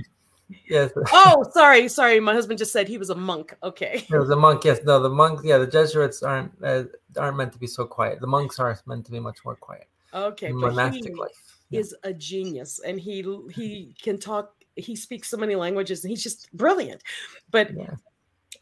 Yes. 0.71 0.93
Oh, 1.13 1.45
sorry, 1.53 1.89
sorry. 1.89 2.21
My 2.21 2.33
husband 2.33 2.59
just 2.61 2.73
said 2.73 2.87
he 2.87 2.97
was 2.99 3.11
a 3.11 3.17
monk. 3.17 3.55
Okay. 3.65 4.07
There 4.09 4.21
was 4.21 4.31
a 4.31 4.37
monk. 4.37 4.65
Yes. 4.65 4.79
No, 4.85 5.01
the 5.03 5.11
monk. 5.11 5.41
Yeah, 5.43 5.59
the 5.59 5.67
Jesuits 5.67 6.23
aren't 6.23 6.53
uh, 6.63 6.85
aren't 7.19 7.37
meant 7.37 7.53
to 7.55 7.59
be 7.59 7.67
so 7.67 7.87
quiet. 7.87 8.21
The 8.21 8.29
monks 8.29 8.61
are 8.61 8.79
meant 8.87 9.05
to 9.07 9.13
be 9.13 9.19
much 9.21 9.45
more 9.45 9.57
quiet. 9.57 9.89
Okay. 10.13 10.53
But 10.53 10.73
Monastic 10.75 11.05
he 11.07 11.15
life. 11.15 11.31
Yeah. 11.71 11.81
is 11.81 11.95
a 12.05 12.13
genius, 12.13 12.81
and 12.81 12.99
he 13.01 13.23
he 13.55 13.95
can 14.01 14.19
talk. 14.19 14.55
He 14.77 14.95
speaks 14.97 15.29
so 15.29 15.37
many 15.37 15.55
languages, 15.55 16.05
and 16.05 16.11
he's 16.11 16.23
just 16.23 16.51
brilliant. 16.53 17.03
But 17.51 17.75
Yeah. 17.75 17.95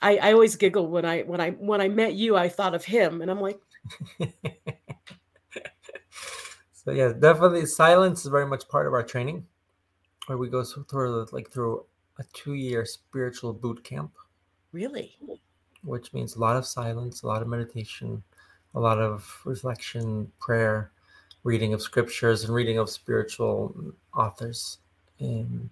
I, 0.03 0.17
I 0.17 0.33
always 0.33 0.57
giggle 0.57 0.89
when 0.89 1.05
I 1.05 1.23
when 1.23 1.41
I 1.41 1.51
when 1.53 1.81
I 1.81 1.89
met 1.89 2.15
you. 2.15 2.37
I 2.37 2.49
thought 2.49 2.75
of 2.75 2.85
him, 2.85 3.23
and 3.23 3.31
I'm 3.31 3.41
like, 3.41 3.59
so 6.73 6.91
yeah, 6.91 7.13
definitely 7.19 7.67
silence 7.67 8.25
is 8.25 8.31
very 8.31 8.47
much 8.47 8.69
part 8.69 8.87
of 8.87 8.93
our 8.93 9.03
training, 9.03 9.47
where 10.27 10.39
we 10.39 10.49
go 10.49 10.65
through 10.65 10.85
through, 10.85 11.27
like 11.33 11.51
through 11.51 11.85
a 12.19 12.25
two 12.33 12.55
year 12.55 12.85
spiritual 12.85 13.53
boot 13.53 13.83
camp, 13.85 14.13
really? 14.73 15.17
which 15.85 16.13
means 16.13 16.35
a 16.37 16.41
lot 16.41 16.57
of 16.57 16.67
silence, 16.67 17.23
a 17.23 17.27
lot 17.27 17.43
of 17.43 17.49
meditation, 17.49 18.23
a 18.75 18.81
lot 18.81 18.99
of 18.99 19.41
reflection, 19.45 20.31
prayer, 20.41 20.91
reading 21.47 21.73
of 21.73 21.81
scriptures, 21.81 22.43
and 22.45 22.53
reading 22.53 22.77
of 22.77 22.91
spiritual 22.91 23.75
authors. 24.15 24.79
And 25.21 25.71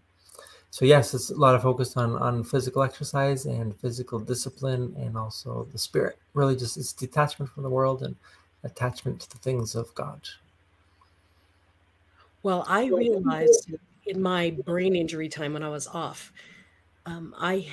so 0.71 0.85
yes, 0.85 1.13
it's 1.15 1.31
a 1.31 1.37
lot 1.37 1.57
of 1.57 1.63
focus 1.63 1.97
on 1.97 2.17
on 2.17 2.45
physical 2.45 2.83
exercise 2.83 3.47
and 3.47 3.77
physical 3.81 4.19
discipline, 4.21 4.95
and 4.97 5.17
also 5.17 5.67
the 5.73 5.79
spirit. 5.79 6.17
Really, 6.33 6.57
just 6.57 6.77
it's 6.77 6.93
detachment 6.93 7.51
from 7.51 7.65
the 7.65 7.69
world 7.69 8.03
and 8.03 8.15
attachment 8.63 9.21
to 9.21 9.31
the 9.31 9.39
things 9.39 9.75
of 9.75 9.93
God. 9.95 10.21
Well, 12.45 12.65
I 12.69 12.87
realized 12.87 13.75
in 14.07 14.23
my 14.23 14.51
brain 14.65 14.95
injury 14.95 15.29
time 15.29 15.55
when 15.55 15.63
I 15.63 15.71
was 15.71 15.87
off, 15.89 16.33
um, 17.07 17.35
I 17.37 17.67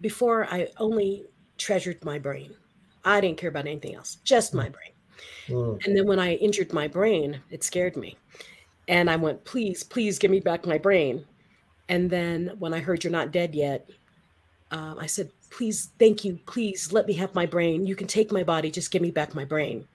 before 0.00 0.46
I 0.46 0.68
only 0.78 1.24
treasured 1.56 2.04
my 2.04 2.18
brain. 2.18 2.54
I 3.04 3.20
didn't 3.20 3.38
care 3.38 3.48
about 3.48 3.66
anything 3.66 3.94
else, 3.94 4.18
just 4.22 4.54
my 4.54 4.68
brain. 4.68 4.92
Mm. 5.48 5.84
And 5.84 5.96
then 5.96 6.06
when 6.06 6.18
I 6.18 6.34
injured 6.34 6.72
my 6.72 6.88
brain, 6.88 7.40
it 7.50 7.64
scared 7.64 7.96
me. 7.96 8.16
And 8.88 9.08
I 9.10 9.16
went, 9.16 9.44
please, 9.44 9.82
please 9.82 10.18
give 10.18 10.30
me 10.30 10.40
back 10.40 10.66
my 10.66 10.78
brain. 10.78 11.24
And 11.88 12.10
then 12.10 12.52
when 12.58 12.74
I 12.74 12.80
heard 12.80 13.04
you're 13.04 13.12
not 13.12 13.32
dead 13.32 13.54
yet, 13.54 13.88
um, 14.70 14.98
I 14.98 15.06
said, 15.06 15.30
please, 15.50 15.90
thank 15.98 16.24
you, 16.24 16.38
please 16.46 16.92
let 16.92 17.06
me 17.06 17.12
have 17.14 17.34
my 17.34 17.46
brain. 17.46 17.86
You 17.86 17.94
can 17.94 18.06
take 18.06 18.32
my 18.32 18.42
body, 18.42 18.70
just 18.70 18.90
give 18.90 19.02
me 19.02 19.10
back 19.10 19.34
my 19.34 19.44
brain. 19.44 19.86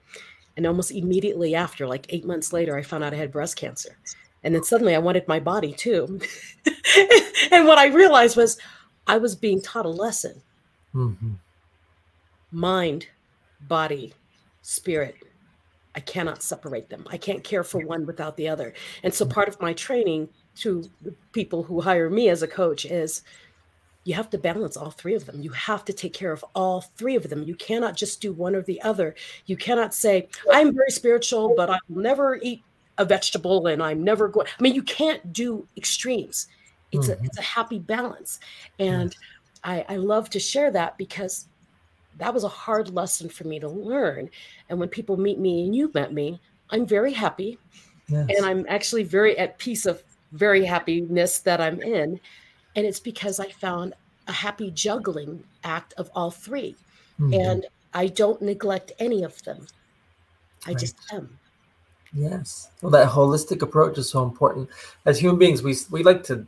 And 0.56 0.66
almost 0.66 0.90
immediately 0.90 1.54
after, 1.54 1.86
like 1.86 2.06
eight 2.08 2.24
months 2.24 2.52
later, 2.52 2.76
I 2.76 2.82
found 2.82 3.04
out 3.04 3.12
I 3.12 3.16
had 3.16 3.32
breast 3.32 3.56
cancer. 3.56 3.96
And 4.44 4.54
then 4.54 4.62
suddenly 4.62 4.94
I 4.94 4.98
wanted 4.98 5.26
my 5.26 5.40
body 5.40 5.72
too. 5.72 6.20
and 7.52 7.66
what 7.66 7.78
I 7.78 7.88
realized 7.88 8.36
was 8.36 8.58
I 9.06 9.18
was 9.18 9.34
being 9.34 9.60
taught 9.60 9.86
a 9.86 9.90
lesson 9.90 10.42
Mhm. 10.94 11.38
mind, 12.50 13.08
body, 13.60 14.14
spirit. 14.68 15.16
I 15.94 16.00
cannot 16.00 16.42
separate 16.42 16.90
them. 16.90 17.06
I 17.10 17.16
can't 17.16 17.42
care 17.42 17.64
for 17.64 17.80
one 17.80 18.06
without 18.06 18.36
the 18.36 18.48
other. 18.48 18.74
And 19.02 19.12
so 19.12 19.24
part 19.24 19.48
of 19.48 19.60
my 19.60 19.72
training 19.72 20.28
to 20.56 20.88
the 21.02 21.14
people 21.32 21.62
who 21.62 21.80
hire 21.80 22.10
me 22.10 22.28
as 22.28 22.42
a 22.42 22.46
coach 22.48 22.84
is 22.84 23.22
you 24.04 24.14
have 24.14 24.30
to 24.30 24.38
balance 24.38 24.76
all 24.76 24.90
three 24.90 25.14
of 25.14 25.24
them. 25.26 25.40
You 25.42 25.50
have 25.50 25.84
to 25.86 25.92
take 25.92 26.12
care 26.12 26.32
of 26.32 26.44
all 26.54 26.82
three 26.96 27.16
of 27.16 27.28
them. 27.30 27.42
You 27.42 27.54
cannot 27.56 27.96
just 27.96 28.20
do 28.20 28.32
one 28.32 28.54
or 28.54 28.62
the 28.62 28.80
other. 28.82 29.14
You 29.46 29.56
cannot 29.56 29.94
say, 29.94 30.28
I'm 30.52 30.74
very 30.74 30.90
spiritual, 30.90 31.54
but 31.56 31.70
I 31.70 31.78
will 31.88 32.02
never 32.02 32.38
eat 32.42 32.62
a 32.98 33.04
vegetable 33.04 33.66
and 33.66 33.82
I'm 33.82 34.04
never 34.04 34.28
going. 34.28 34.46
I 34.46 34.62
mean, 34.62 34.74
you 34.74 34.82
can't 34.82 35.32
do 35.32 35.66
extremes. 35.76 36.46
It's 36.92 37.08
a 37.08 37.16
Mhm. 37.16 37.24
it's 37.24 37.38
a 37.38 37.42
happy 37.42 37.78
balance. 37.78 38.38
And 38.78 39.16
I, 39.64 39.84
I 39.88 39.96
love 39.96 40.30
to 40.30 40.38
share 40.38 40.70
that 40.72 40.96
because 40.98 41.46
that 42.18 42.34
was 42.34 42.44
a 42.44 42.48
hard 42.48 42.90
lesson 42.94 43.28
for 43.28 43.44
me 43.44 43.58
to 43.60 43.68
learn. 43.68 44.28
And 44.68 44.78
when 44.78 44.88
people 44.88 45.16
meet 45.16 45.38
me 45.38 45.64
and 45.64 45.74
you 45.74 45.90
met 45.94 46.12
me, 46.12 46.40
I'm 46.70 46.86
very 46.86 47.12
happy 47.12 47.58
Yes. 48.08 48.28
and 48.36 48.44
I'm 48.46 48.64
actually 48.68 49.02
very 49.04 49.38
at 49.38 49.58
peace 49.58 49.86
of 49.86 50.02
very 50.32 50.64
happiness 50.64 51.38
that 51.40 51.60
I'm 51.60 51.80
in. 51.82 52.20
And 52.76 52.86
it's 52.86 53.00
because 53.00 53.40
I 53.40 53.50
found 53.50 53.94
a 54.26 54.32
happy 54.32 54.70
juggling 54.70 55.42
act 55.64 55.94
of 55.96 56.10
all 56.14 56.30
3 56.30 56.76
Mhm. 57.18 57.40
And 57.50 57.66
I 57.94 58.06
don't 58.08 58.40
neglect 58.42 58.92
any 58.98 59.22
of 59.24 59.42
them. 59.44 59.66
I 60.66 60.70
Right. 60.70 60.78
just 60.78 60.96
am. 61.12 61.38
Yes. 62.12 62.68
Well, 62.80 62.90
that 62.92 63.08
holistic 63.08 63.62
approach 63.62 63.98
is 63.98 64.08
so 64.10 64.22
important. 64.22 64.68
As 65.04 65.18
human 65.18 65.38
beings, 65.38 65.62
we 65.62 65.76
we 65.90 66.02
like 66.02 66.22
to, 66.24 66.46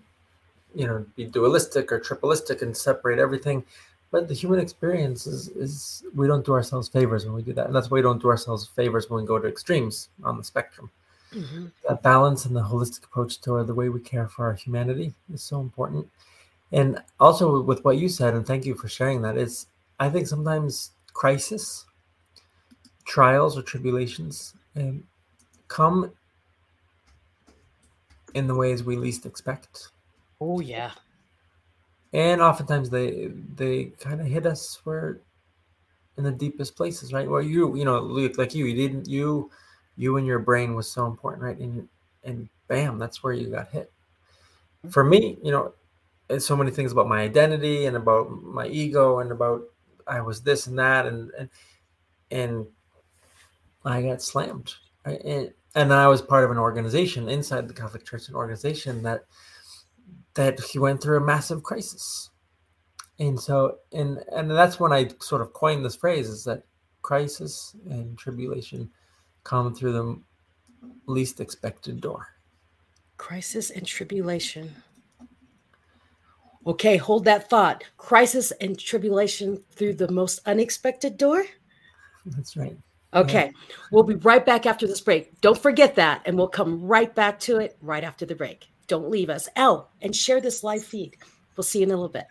you 0.74 0.86
know, 0.86 1.04
be 1.16 1.24
dualistic 1.26 1.92
or 1.92 2.00
tripleistic 2.00 2.62
and 2.62 2.76
separate 2.76 3.18
everything. 3.18 3.64
But 4.10 4.26
the 4.26 4.34
human 4.34 4.58
experience 4.58 5.26
is, 5.26 5.48
is 5.48 6.02
we 6.14 6.26
don't 6.26 6.44
do 6.44 6.52
ourselves 6.52 6.88
favors 6.88 7.24
when 7.24 7.34
we 7.34 7.42
do 7.42 7.52
that. 7.52 7.66
And 7.66 7.74
that's 7.74 7.90
why 7.90 7.96
we 7.96 8.02
don't 8.02 8.20
do 8.20 8.28
ourselves 8.28 8.66
favors 8.66 9.08
when 9.08 9.22
we 9.22 9.26
go 9.26 9.38
to 9.38 9.46
extremes 9.48 10.08
on 10.24 10.36
the 10.36 10.44
spectrum. 10.44 10.90
Mhm. 11.32 11.70
That 11.88 12.02
balance 12.02 12.44
and 12.44 12.56
the 12.56 12.60
holistic 12.60 13.04
approach 13.04 13.40
to 13.42 13.62
the 13.62 13.74
way 13.74 13.88
we 13.88 14.00
care 14.00 14.26
for 14.26 14.46
our 14.46 14.54
humanity 14.54 15.14
is 15.32 15.42
so 15.42 15.60
important. 15.60 16.10
And 16.72 17.02
also 17.20 17.60
with 17.62 17.84
what 17.84 17.98
you 17.98 18.08
said, 18.08 18.34
and 18.34 18.44
thank 18.46 18.64
you 18.66 18.74
for 18.74 18.88
sharing 18.88 19.22
that, 19.22 19.36
is 19.36 19.66
I 20.00 20.10
think 20.10 20.26
sometimes 20.26 20.90
crisis, 21.12 21.84
trials 23.04 23.56
or 23.56 23.62
tribulations 23.62 24.54
um, 24.76 25.04
come 25.68 26.12
in 28.34 28.46
the 28.46 28.54
ways 28.54 28.82
we 28.84 28.96
least 28.96 29.26
expect 29.26 29.90
Oh, 30.40 30.60
yeah. 30.60 30.92
And 32.12 32.40
oftentimes 32.40 32.90
they 32.90 33.30
they 33.54 33.92
kind 34.00 34.20
of 34.20 34.26
hit 34.26 34.46
us 34.46 34.80
where 34.84 35.20
in 36.16 36.24
the 36.24 36.32
deepest 36.32 36.76
places 36.76 37.12
right? 37.12 37.28
Where 37.28 37.42
you 37.42 37.76
you 37.76 37.84
know 37.84 38.00
Luke, 38.00 38.38
like 38.38 38.54
you 38.54 38.66
you 38.66 38.74
didn't 38.74 39.08
you 39.08 39.50
you 39.96 40.16
and 40.16 40.26
your 40.26 40.38
brain 40.38 40.74
was 40.74 40.90
so 40.90 41.06
important 41.06 41.42
right? 41.42 41.58
And 41.58 41.88
and 42.24 42.48
bam 42.68 42.98
that's 42.98 43.22
where 43.22 43.32
you 43.32 43.48
got 43.48 43.70
hit. 43.70 43.90
Mm-hmm. 44.80 44.90
For 44.90 45.04
me 45.04 45.38
you 45.42 45.50
know 45.50 45.74
it's 46.30 46.46
so 46.46 46.56
many 46.56 46.70
things 46.70 46.92
about 46.92 47.08
my 47.08 47.20
identity 47.20 47.86
and 47.86 47.96
about 47.96 48.30
my 48.30 48.66
ego 48.68 49.18
and 49.18 49.32
about 49.32 49.62
i 50.06 50.20
was 50.20 50.40
this 50.40 50.66
and 50.68 50.78
that 50.78 51.06
and 51.06 51.30
and 51.38 51.48
and 52.30 52.66
i 53.84 54.00
got 54.00 54.22
slammed 54.22 54.74
right? 55.04 55.20
and 55.24 55.52
and 55.74 55.92
i 55.92 56.06
was 56.06 56.22
part 56.22 56.44
of 56.44 56.50
an 56.50 56.56
organization 56.56 57.28
inside 57.28 57.68
the 57.68 57.74
catholic 57.74 58.06
church 58.06 58.28
an 58.28 58.34
organization 58.34 59.02
that 59.02 59.24
that 60.34 60.60
he 60.60 60.78
went 60.78 61.02
through 61.02 61.18
a 61.18 61.24
massive 61.24 61.62
crisis 61.62 62.30
and 63.18 63.38
so 63.38 63.78
and 63.92 64.22
and 64.32 64.50
that's 64.50 64.78
when 64.80 64.92
i 64.92 65.08
sort 65.20 65.42
of 65.42 65.52
coined 65.52 65.84
this 65.84 65.96
phrase 65.96 66.28
is 66.28 66.44
that 66.44 66.62
crisis 67.02 67.74
and 67.90 68.16
tribulation 68.18 68.90
come 69.44 69.74
through 69.74 69.92
the 69.92 70.20
least 71.06 71.40
expected 71.40 72.00
door 72.00 72.28
Crisis 73.20 73.68
and 73.68 73.86
tribulation. 73.86 74.74
Okay, 76.66 76.96
hold 76.96 77.26
that 77.26 77.50
thought. 77.50 77.84
Crisis 77.98 78.50
and 78.62 78.78
tribulation 78.78 79.62
through 79.72 79.92
the 79.92 80.10
most 80.10 80.40
unexpected 80.46 81.18
door. 81.18 81.44
That's 82.24 82.56
right. 82.56 82.78
Okay, 83.12 83.52
we'll 83.92 84.04
be 84.04 84.14
right 84.14 84.44
back 84.44 84.64
after 84.64 84.86
this 84.86 85.02
break. 85.02 85.38
Don't 85.42 85.58
forget 85.58 85.96
that, 85.96 86.22
and 86.24 86.34
we'll 86.38 86.48
come 86.48 86.82
right 86.82 87.14
back 87.14 87.38
to 87.40 87.58
it 87.58 87.76
right 87.82 88.04
after 88.04 88.24
the 88.24 88.34
break. 88.34 88.69
Don't 88.90 89.08
leave 89.08 89.30
us. 89.30 89.48
Oh, 89.56 89.86
and 90.02 90.16
share 90.16 90.40
this 90.40 90.64
live 90.64 90.82
feed. 90.82 91.16
We'll 91.56 91.62
see 91.62 91.78
you 91.78 91.84
in 91.84 91.92
a 91.92 91.94
little 91.94 92.08
bit. 92.08 92.26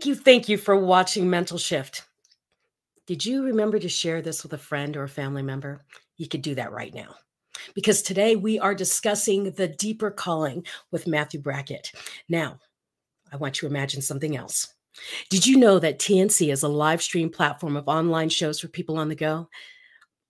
Thank 0.00 0.06
you. 0.06 0.14
Thank 0.14 0.48
you 0.48 0.56
for 0.56 0.76
watching 0.76 1.28
Mental 1.28 1.58
Shift. 1.58 2.04
Did 3.06 3.22
you 3.22 3.44
remember 3.44 3.78
to 3.78 3.88
share 3.90 4.22
this 4.22 4.42
with 4.42 4.54
a 4.54 4.58
friend 4.58 4.96
or 4.96 5.02
a 5.02 5.08
family 5.08 5.42
member? 5.42 5.82
You 6.16 6.26
could 6.26 6.40
do 6.40 6.54
that 6.54 6.72
right 6.72 6.94
now. 6.94 7.16
Because 7.74 8.00
today 8.00 8.34
we 8.34 8.58
are 8.58 8.74
discussing 8.74 9.52
the 9.52 9.68
deeper 9.68 10.10
calling 10.10 10.64
with 10.90 11.06
Matthew 11.06 11.38
Brackett. 11.40 11.92
Now, 12.30 12.58
I 13.30 13.36
want 13.36 13.60
you 13.60 13.68
to 13.68 13.74
imagine 13.74 14.00
something 14.00 14.38
else. 14.38 14.72
Did 15.28 15.46
you 15.46 15.58
know 15.58 15.78
that 15.78 15.98
TNC 15.98 16.50
is 16.50 16.62
a 16.62 16.68
live 16.68 17.02
stream 17.02 17.28
platform 17.28 17.76
of 17.76 17.86
online 17.86 18.30
shows 18.30 18.58
for 18.58 18.68
people 18.68 18.96
on 18.96 19.10
the 19.10 19.14
go? 19.14 19.50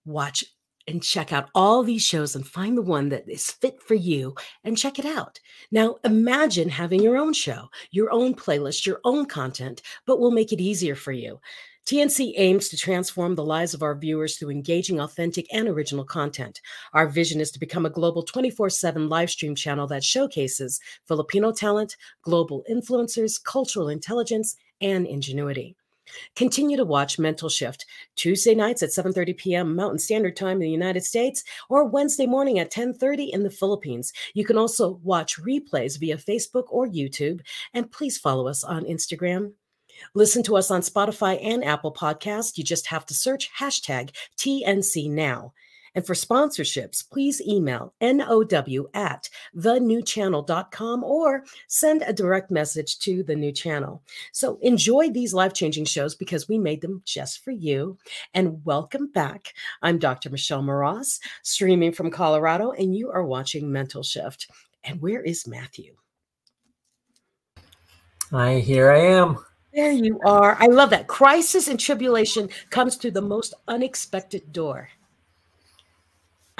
Watch 0.05 0.45
and 0.87 1.03
check 1.03 1.33
out 1.33 1.51
all 1.55 1.83
these 1.83 2.05
shows 2.05 2.35
and 2.35 2.47
find 2.47 2.77
the 2.77 2.83
one 2.83 3.09
that 3.11 3.29
is 3.29 3.51
fit 3.51 3.81
for 3.83 3.95
you 3.95 4.35
and 4.65 4.79
check 4.79 4.99
it 4.99 5.05
out. 5.05 5.41
Now, 5.71 5.97
imagine 6.05 6.69
having 6.69 7.03
your 7.03 7.17
own 7.17 7.33
show, 7.33 7.69
your 7.91 8.13
own 8.13 8.35
playlist, 8.35 8.87
your 8.87 9.01
own 9.05 9.27
content, 9.27 9.83
but 10.07 10.19
we'll 10.19 10.31
make 10.31 10.53
it 10.53 10.61
easier 10.61 10.95
for 10.95 11.13
you. 11.13 11.41
TNC 11.87 12.35
aims 12.37 12.69
to 12.69 12.77
transform 12.77 13.35
the 13.35 13.45
lives 13.45 13.75
of 13.75 13.83
our 13.83 13.97
viewers 13.97 14.37
through 14.37 14.51
engaging, 14.51 15.01
authentic, 15.01 15.47
and 15.53 15.67
original 15.67 16.05
content. 16.05 16.61
Our 16.93 17.09
vision 17.09 17.41
is 17.41 17.51
to 17.53 17.59
become 17.59 17.87
a 17.87 17.91
global 17.91 18.23
24 18.23 18.71
7 18.71 19.09
live 19.09 19.31
stream 19.31 19.55
channel 19.55 19.87
that 19.89 20.05
showcases 20.05 20.79
Filipino 21.09 21.53
talent, 21.53 21.97
global 22.23 22.65
influencers, 22.71 23.43
cultural 23.43 23.89
intelligence, 23.89 24.55
and 24.81 25.07
ingenuity. 25.07 25.77
Continue 26.37 26.77
to 26.77 26.85
watch 26.85 27.19
Mental 27.19 27.49
Shift 27.49 27.87
Tuesday 28.17 28.55
nights 28.55 28.83
at 28.83 28.91
7:30 28.91 29.37
p.m. 29.37 29.77
Mountain 29.77 29.99
Standard 29.99 30.37
Time 30.37 30.57
in 30.57 30.61
the 30.61 30.71
United 30.71 31.05
States 31.05 31.45
or 31.69 31.85
Wednesday 31.85 32.27
morning 32.27 32.59
at 32.59 32.73
10:30 32.73 33.31
in 33.31 33.43
the 33.43 33.51
Philippines. 33.51 34.13
You 34.35 34.45
can 34.45 34.57
also 34.57 35.01
watch 35.03 35.39
replays 35.39 35.99
via 35.99 36.17
Facebook 36.17 36.65
or 36.69 36.87
YouTube 36.87 37.41
and 37.75 37.91
please 37.91 38.19
follow 38.19 38.49
us 38.49 38.65
on 38.65 38.85
Instagram. 38.85 39.53
Listen 40.15 40.43
to 40.45 40.57
us 40.57 40.71
on 40.71 40.81
Spotify 40.81 41.39
and 41.45 41.65
Apple 41.65 41.93
Podcast. 41.93 42.57
You 42.57 42.65
just 42.65 42.87
have 42.87 43.07
to 43.07 43.15
search 43.15 43.51
hashtag 43.59 44.15
TNC 44.37 45.11
now. 45.11 45.53
And 45.95 46.07
for 46.07 46.15
sponsorships, 46.15 47.09
please 47.09 47.41
email 47.41 47.95
now 48.01 48.47
at 48.95 49.29
thenewchannel.com 49.57 51.05
or 51.05 51.45
send 51.69 52.03
a 52.03 52.13
direct 52.13 52.51
message 52.51 52.99
to 53.01 53.23
the 53.23 53.35
new 53.35 53.53
channel. 53.53 54.03
So 54.33 54.59
enjoy 54.63 55.11
these 55.11 55.35
life 55.35 55.53
changing 55.53 55.87
shows 55.87 56.15
because 56.15 56.49
we 56.49 56.59
made 56.59 56.81
them 56.81 57.03
just 57.05 57.45
for 57.45 57.51
you. 57.51 57.99
And 58.35 58.65
welcome 58.65 59.11
back. 59.13 59.55
I'm 59.83 59.99
Dr. 59.99 60.31
Michelle 60.31 60.63
Moras, 60.63 61.21
streaming 61.43 61.93
from 61.93 62.11
Colorado, 62.11 62.73
and 62.73 62.95
you 62.95 63.11
are 63.11 63.25
watching 63.25 63.71
Mental 63.71 64.03
Shift. 64.03 64.49
And 64.85 65.01
where 65.01 65.23
is 65.23 65.47
Matthew? 65.47 65.95
I 68.33 68.61
here 68.61 68.93
I 68.93 69.01
am. 69.01 69.39
There 69.75 69.93
you 69.93 70.21
are. 70.25 70.57
I 70.61 70.67
love 70.67 70.91
that. 70.91 71.07
Crisis 71.07 71.69
and 71.69 71.79
tribulation 71.79 72.49
comes 72.71 72.97
through 72.97 73.13
the 73.13 73.23
most 73.23 73.55
unexpected 73.69 74.53
door. 74.53 74.89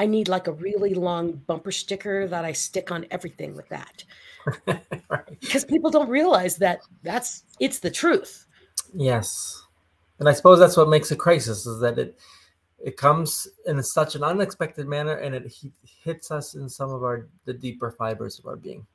I 0.01 0.07
need 0.07 0.29
like 0.29 0.47
a 0.47 0.53
really 0.53 0.95
long 0.95 1.33
bumper 1.47 1.71
sticker 1.71 2.27
that 2.27 2.43
I 2.43 2.53
stick 2.53 2.91
on 2.91 3.05
everything 3.11 3.55
with 3.55 3.69
that. 3.69 4.03
right. 5.11 5.39
Because 5.41 5.63
people 5.63 5.91
don't 5.91 6.09
realize 6.09 6.57
that 6.57 6.81
that's 7.03 7.45
it's 7.61 7.81
the 7.81 7.91
truth. 7.91 8.47
Yes. 8.95 9.63
And 10.19 10.27
I 10.27 10.33
suppose 10.33 10.59
that's 10.59 10.79
what 10.79 10.89
makes 10.89 11.11
a 11.11 11.17
crisis 11.17 11.67
is 11.67 11.81
that 11.81 11.99
it 11.99 12.19
it 12.83 12.97
comes 12.97 13.47
in 13.67 13.83
such 13.83 14.15
an 14.15 14.25
unexpected 14.25 14.89
manner 14.89 15.17
and 15.17 15.35
it 15.35 15.53
hits 16.03 16.31
us 16.31 16.55
in 16.55 16.67
some 16.67 16.91
of 16.91 17.03
our 17.03 17.29
the 17.45 17.53
deeper 17.53 17.91
fibers 17.91 18.39
of 18.39 18.47
our 18.47 18.57
being. 18.57 18.87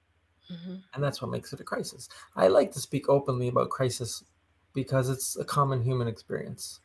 Mm-hmm. 0.52 0.78
And 0.96 1.04
that's 1.04 1.22
what 1.22 1.30
makes 1.30 1.54
it 1.54 1.60
a 1.60 1.64
crisis. 1.64 2.10
I 2.36 2.48
like 2.48 2.72
to 2.72 2.80
speak 2.80 3.10
openly 3.10 3.50
about 3.50 3.70
crisis 3.70 4.24
because 4.74 5.10
it's 5.10 5.36
a 5.36 5.46
common 5.46 5.84
human 5.84 6.08
experience. 6.08 6.80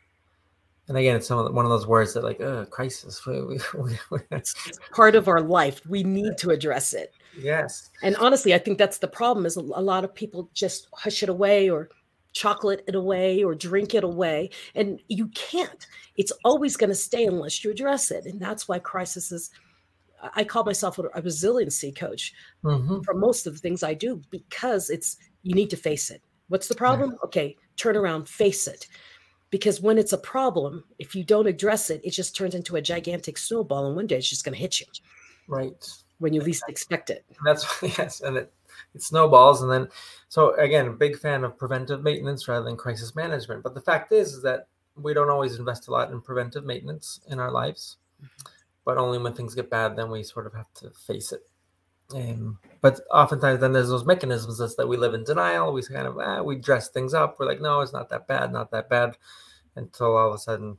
And 0.91 0.99
again, 0.99 1.15
it's 1.15 1.29
some 1.29 1.39
of 1.39 1.45
the, 1.45 1.53
one 1.53 1.65
of 1.65 1.71
those 1.71 1.87
words 1.87 2.15
that 2.15 2.25
like, 2.25 2.41
uh, 2.41 2.65
crisis. 2.65 3.23
It's 4.33 4.79
part 4.93 5.15
of 5.15 5.29
our 5.29 5.41
life. 5.41 5.81
We 5.89 6.03
need 6.03 6.37
to 6.39 6.51
address 6.51 6.95
it. 6.95 7.15
Yes. 7.39 7.91
And 8.03 8.17
honestly, 8.17 8.55
I 8.55 8.59
think 8.59 8.77
that's 8.77 8.99
the 8.99 9.07
problem 9.07 9.47
is 9.47 9.55
a, 9.55 9.61
lot 9.61 10.03
of 10.03 10.13
people 10.13 10.51
just 10.53 10.89
hush 10.93 11.23
it 11.23 11.29
away 11.29 11.71
or 11.71 11.91
chocolate 12.33 12.83
it 12.89 12.97
away 12.97 13.45
or 13.45 13.55
drink 13.55 13.95
it 13.95 14.03
away. 14.03 14.51
And 14.75 15.01
you 15.07 15.29
can't. 15.29 15.87
It's 16.17 16.33
always 16.45 16.77
going 16.77 16.91
to 16.91 16.97
stay 16.97 17.25
unless 17.25 17.63
you 17.63 17.71
address 17.71 18.11
it. 18.11 18.27
And 18.27 18.41
that's 18.41 18.67
why 18.67 18.81
crisis 18.81 19.31
is 19.31 19.51
I 20.35 20.43
call 20.43 20.65
myself 20.65 20.99
a, 20.99 21.23
resiliency 21.23 21.93
coach 21.93 22.35
Mhm. 22.65 23.05
for 23.05 23.15
most 23.15 23.47
of 23.47 23.55
the 23.55 23.61
things 23.61 23.85
I 23.85 23.95
do 23.95 24.21
because 24.31 24.91
it's 24.91 25.19
you 25.45 25.55
need 25.55 25.71
to 25.71 25.77
face 25.77 26.11
it. 26.11 26.21
What's 26.49 26.67
the 26.67 26.75
problem? 26.75 27.17
Okay, 27.25 27.57
turn 27.77 27.97
around, 27.97 28.29
face 28.29 28.67
it. 28.67 28.89
Because 29.51 29.81
when 29.81 29.99
it's 29.99 30.13
a 30.13 30.19
problem, 30.19 30.85
if 30.99 31.15
you 31.15 31.25
don't 31.25 31.47
address 31.47 31.91
it, 31.91 32.01
it 32.05 32.11
just 32.11 32.37
turns 32.37 32.55
into 32.55 32.77
a 32.77 32.83
gigantic 32.83 33.37
snowball, 33.37 33.87
and 33.87 33.97
one 33.97 34.07
day 34.07 34.17
it's 34.17 34.29
just 34.29 34.45
going 34.45 34.55
to 34.55 34.61
hit 34.61 34.81
you 34.81 34.87
Right. 35.49 35.85
when 36.19 36.33
you 36.33 36.41
least 36.41 36.63
expect 36.69 37.11
it. 37.11 37.25
That's 37.45 37.67
yes, 37.99 38.21
and 38.21 38.37
it, 38.37 38.53
it 38.95 39.03
snowballs, 39.03 39.63
and 39.63 39.71
then 39.71 39.89
so 40.29 40.55
again, 40.55 40.87
a 40.87 40.93
big 40.93 41.19
fan 41.19 41.43
of 41.45 41.59
preventive 41.59 42.03
maintenance 42.03 42.47
rather 42.47 42.65
than 42.65 42.77
crisis 42.77 43.17
management. 43.17 43.63
But 43.63 43.75
the 43.75 43.81
fact 43.81 44.13
is, 44.13 44.35
is 44.35 44.43
that 44.43 44.69
we 44.97 45.15
don't 45.15 45.31
always 45.31 45.57
invest 45.57 45.89
a 45.89 45.91
lot 45.91 46.11
in 46.13 46.21
preventive 46.21 46.65
maintenance 46.65 47.21
in 47.29 47.41
our 47.41 47.51
lives, 47.51 47.97
but 48.85 48.99
only 48.99 49.19
when 49.19 49.33
things 49.33 49.55
get 49.55 49.71
bad, 49.71 49.97
then 49.97 50.11
we 50.11 50.23
sort 50.23 50.47
of 50.47 50.55
have 50.55 50.73
to 50.75 50.91
face 50.91 51.33
it. 51.33 51.43
Um, 52.15 52.59
but 52.81 53.01
oftentimes, 53.11 53.61
then 53.61 53.73
there's 53.73 53.89
those 53.89 54.07
mechanisms 54.07 54.59
that's 54.59 54.77
that 54.77 54.89
we 54.89 54.97
live 54.97 55.15
in 55.15 55.25
denial. 55.25 55.73
We 55.73 55.83
kind 55.83 56.07
of 56.07 56.19
ah, 56.19 56.43
we 56.43 56.57
dress 56.57 56.89
things 56.89 57.15
up. 57.15 57.39
We're 57.39 57.47
like, 57.47 57.61
no, 57.61 57.81
it's 57.81 57.93
not 57.93 58.09
that 58.11 58.27
bad, 58.27 58.53
not 58.53 58.71
that 58.71 58.89
bad, 58.89 59.17
until 59.77 60.17
all 60.17 60.29
of 60.29 60.35
a 60.35 60.39
sudden, 60.39 60.69
you 60.69 60.79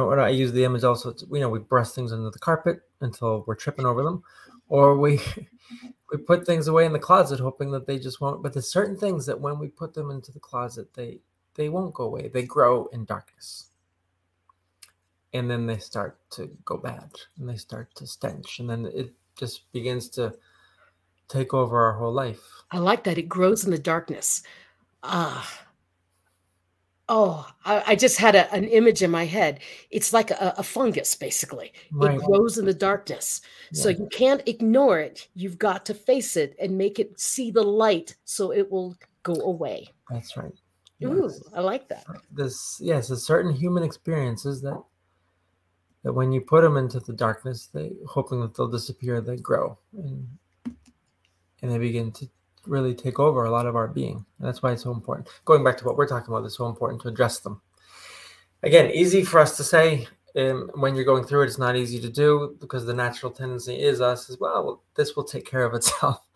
know. 0.00 0.10
And 0.10 0.20
I 0.20 0.30
use 0.30 0.52
the 0.52 0.64
image 0.64 0.84
also. 0.84 1.12
To, 1.12 1.26
you 1.30 1.40
know, 1.40 1.50
we 1.50 1.58
brush 1.58 1.90
things 1.90 2.12
under 2.12 2.30
the 2.30 2.38
carpet 2.38 2.80
until 3.00 3.44
we're 3.46 3.54
tripping 3.54 3.86
over 3.86 4.02
them, 4.02 4.22
or 4.68 4.96
we 4.96 5.20
we 6.12 6.18
put 6.18 6.46
things 6.46 6.68
away 6.68 6.84
in 6.84 6.92
the 6.92 6.98
closet 6.98 7.40
hoping 7.40 7.70
that 7.70 7.86
they 7.86 7.98
just 7.98 8.20
won't 8.20 8.42
but 8.42 8.52
there's 8.52 8.70
certain 8.70 8.96
things 8.96 9.26
that 9.26 9.40
when 9.40 9.58
we 9.58 9.68
put 9.68 9.94
them 9.94 10.10
into 10.10 10.32
the 10.32 10.40
closet 10.40 10.92
they 10.94 11.20
they 11.54 11.68
won't 11.68 11.94
go 11.94 12.04
away 12.04 12.28
they 12.28 12.42
grow 12.42 12.86
in 12.86 13.04
darkness 13.04 13.70
and 15.34 15.50
then 15.50 15.66
they 15.66 15.78
start 15.78 16.18
to 16.30 16.50
go 16.64 16.76
bad 16.76 17.10
and 17.38 17.48
they 17.48 17.56
start 17.56 17.94
to 17.94 18.06
stench 18.06 18.58
and 18.60 18.68
then 18.68 18.86
it 18.94 19.12
just 19.36 19.70
begins 19.72 20.08
to 20.08 20.32
take 21.28 21.52
over 21.54 21.80
our 21.84 21.92
whole 21.94 22.12
life 22.12 22.40
I 22.74 22.78
like 22.78 23.04
that. 23.04 23.18
It 23.18 23.28
grows 23.28 23.64
in 23.66 23.70
the 23.70 23.78
darkness. 23.78 24.42
Ah. 25.02 25.60
Oh, 27.08 27.46
I, 27.66 27.82
I 27.88 27.96
just 27.96 28.16
had 28.18 28.34
a, 28.34 28.50
an 28.54 28.64
image 28.64 29.02
in 29.02 29.10
my 29.10 29.26
head. 29.26 29.60
It's 29.90 30.14
like 30.14 30.30
a, 30.30 30.54
a 30.56 30.62
fungus, 30.62 31.14
basically. 31.14 31.72
Right. 31.92 32.14
It 32.14 32.22
grows 32.24 32.56
in 32.56 32.64
the 32.64 32.72
darkness. 32.72 33.42
So 33.74 33.90
you 33.90 34.08
can't 34.10 34.42
ignore 34.48 35.00
it. 35.00 35.28
You've 35.34 35.58
got 35.58 35.84
to 35.86 35.94
face 35.94 36.36
it 36.38 36.56
and 36.58 36.78
make 36.78 36.98
it 36.98 37.20
see 37.20 37.50
the 37.50 37.62
light 37.62 38.16
so 38.24 38.52
it 38.52 38.70
will 38.70 38.96
go 39.22 39.34
away. 39.34 39.88
that's 40.10 40.36
right 40.36 40.52
Ooh, 41.04 41.24
Yes. 41.28 41.42
I 41.54 41.60
like 41.60 41.88
that. 41.88 42.06
this 42.30 42.78
yes 42.80 43.08
there's 43.08 43.26
certain 43.26 43.52
human 43.52 43.82
experiences 43.82 44.62
that 44.62 44.80
that 46.04 46.12
when 46.12 46.32
you 46.32 46.40
put 46.40 46.62
them 46.62 46.76
into 46.76 47.00
the 47.00 47.12
darkness 47.12 47.66
they 47.66 47.92
hoping 48.08 48.40
that 48.40 48.54
they'll 48.56 48.68
disappear 48.68 49.20
they 49.20 49.36
grow 49.36 49.76
and 49.94 50.26
and 51.62 51.70
they 51.70 51.78
begin 51.78 52.12
to 52.12 52.28
really 52.66 52.94
take 52.94 53.18
over 53.18 53.44
a 53.44 53.50
lot 53.50 53.66
of 53.66 53.76
our 53.76 53.88
being. 53.88 54.24
And 54.38 54.48
that's 54.48 54.62
why 54.62 54.72
it's 54.72 54.82
so 54.82 54.92
important. 54.92 55.28
Going 55.44 55.64
back 55.64 55.76
to 55.78 55.84
what 55.84 55.96
we're 55.96 56.06
talking 56.06 56.32
about 56.32 56.44
it's 56.44 56.56
so 56.56 56.66
important 56.66 57.02
to 57.02 57.08
address 57.08 57.40
them. 57.40 57.60
Again 58.62 58.90
easy 58.90 59.24
for 59.24 59.40
us 59.40 59.56
to 59.56 59.64
say 59.64 60.06
um, 60.36 60.70
when 60.74 60.94
you're 60.94 61.04
going 61.04 61.24
through 61.24 61.42
it 61.42 61.46
it's 61.46 61.58
not 61.58 61.76
easy 61.76 62.00
to 62.00 62.08
do 62.08 62.56
because 62.60 62.86
the 62.86 62.94
natural 62.94 63.32
tendency 63.32 63.80
is 63.80 64.00
us 64.00 64.30
as 64.30 64.38
well, 64.38 64.82
this 64.94 65.16
will 65.16 65.24
take 65.24 65.48
care 65.48 65.64
of 65.64 65.74
itself. 65.74 66.20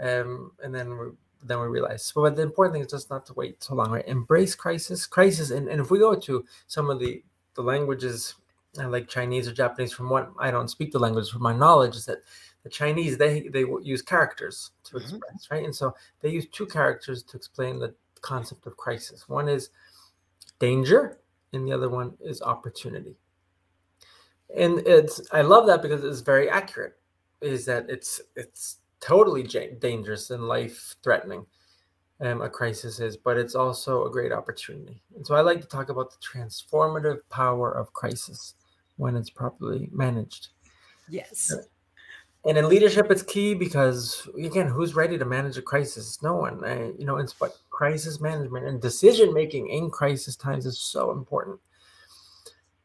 Um, 0.00 0.52
and 0.64 0.74
then 0.74 0.98
we 0.98 1.06
then 1.44 1.60
we 1.60 1.66
realize. 1.66 2.10
But 2.14 2.34
the 2.34 2.42
important 2.42 2.72
thing 2.72 2.82
is 2.82 2.90
just 2.90 3.10
not 3.10 3.26
to 3.26 3.34
wait 3.34 3.62
so 3.62 3.74
long 3.74 3.90
right? 3.90 4.08
Embrace 4.08 4.54
crisis 4.54 5.06
crisis. 5.06 5.50
And, 5.50 5.68
and 5.68 5.82
if 5.82 5.90
we 5.90 5.98
go 5.98 6.14
to 6.14 6.44
some 6.66 6.88
of 6.88 6.98
the 6.98 7.22
the 7.54 7.62
languages 7.62 8.34
uh, 8.78 8.88
like 8.88 9.08
chinese 9.08 9.46
or 9.46 9.52
japanese 9.52 9.92
from 9.92 10.08
what 10.08 10.30
i 10.38 10.50
don't 10.50 10.68
speak 10.68 10.92
the 10.92 10.98
language 10.98 11.30
from 11.30 11.42
my 11.42 11.52
knowledge 11.52 11.96
is 11.96 12.06
that 12.06 12.18
the 12.62 12.70
chinese 12.70 13.18
they 13.18 13.48
they 13.48 13.64
use 13.82 14.02
characters 14.02 14.70
to 14.84 14.96
Mhm. 14.96 15.00
express 15.02 15.48
right? 15.50 15.64
And 15.64 15.74
so 15.74 15.94
they 16.20 16.30
use 16.30 16.46
two 16.52 16.66
characters 16.66 17.22
to 17.24 17.36
explain 17.36 17.78
the 17.78 17.94
concept 18.20 18.66
of 18.66 18.76
crisis. 18.76 19.28
One 19.28 19.48
is 19.48 19.70
danger 20.58 21.18
and 21.52 21.66
the 21.66 21.72
other 21.72 21.88
one 21.88 22.16
is 22.20 22.40
opportunity. 22.42 23.16
And 24.56 24.78
it's 24.86 25.20
i 25.32 25.40
love 25.40 25.66
that 25.66 25.82
because 25.82 26.04
it's 26.04 26.20
very 26.20 26.48
accurate 26.48 26.98
is 27.40 27.64
that 27.66 27.88
it's 27.90 28.20
it's 28.36 28.78
totally 29.00 29.42
ja- 29.42 29.74
dangerous 29.80 30.30
and 30.30 30.46
life 30.46 30.94
threatening 31.02 31.44
um, 32.20 32.40
a 32.42 32.48
crisis 32.48 33.00
is 33.00 33.16
but 33.16 33.36
it's 33.36 33.56
also 33.56 34.04
a 34.06 34.10
great 34.10 34.30
opportunity. 34.32 35.02
And 35.16 35.26
so 35.26 35.34
i 35.34 35.40
like 35.40 35.60
to 35.60 35.66
talk 35.66 35.88
about 35.88 36.10
the 36.12 36.18
transformative 36.18 37.20
power 37.30 37.72
of 37.72 37.92
crisis 37.92 38.54
when 38.96 39.16
it's 39.16 39.30
properly 39.30 39.88
managed. 39.92 40.48
Yes. 41.08 41.52
And 42.44 42.58
in 42.58 42.68
leadership 42.68 43.10
it's 43.10 43.22
key 43.22 43.54
because 43.54 44.28
again 44.38 44.66
who's 44.66 44.94
ready 44.94 45.16
to 45.18 45.24
manage 45.24 45.56
a 45.58 45.62
crisis? 45.62 46.22
No 46.22 46.36
one 46.36 46.64
uh, 46.64 46.92
you 46.98 47.04
know 47.04 47.16
it's 47.18 47.32
but 47.32 47.56
crisis 47.70 48.20
management 48.20 48.66
and 48.66 48.80
decision 48.80 49.32
making 49.32 49.68
in 49.68 49.90
crisis 49.90 50.36
times 50.36 50.66
is 50.66 50.78
so 50.78 51.10
important. 51.10 51.60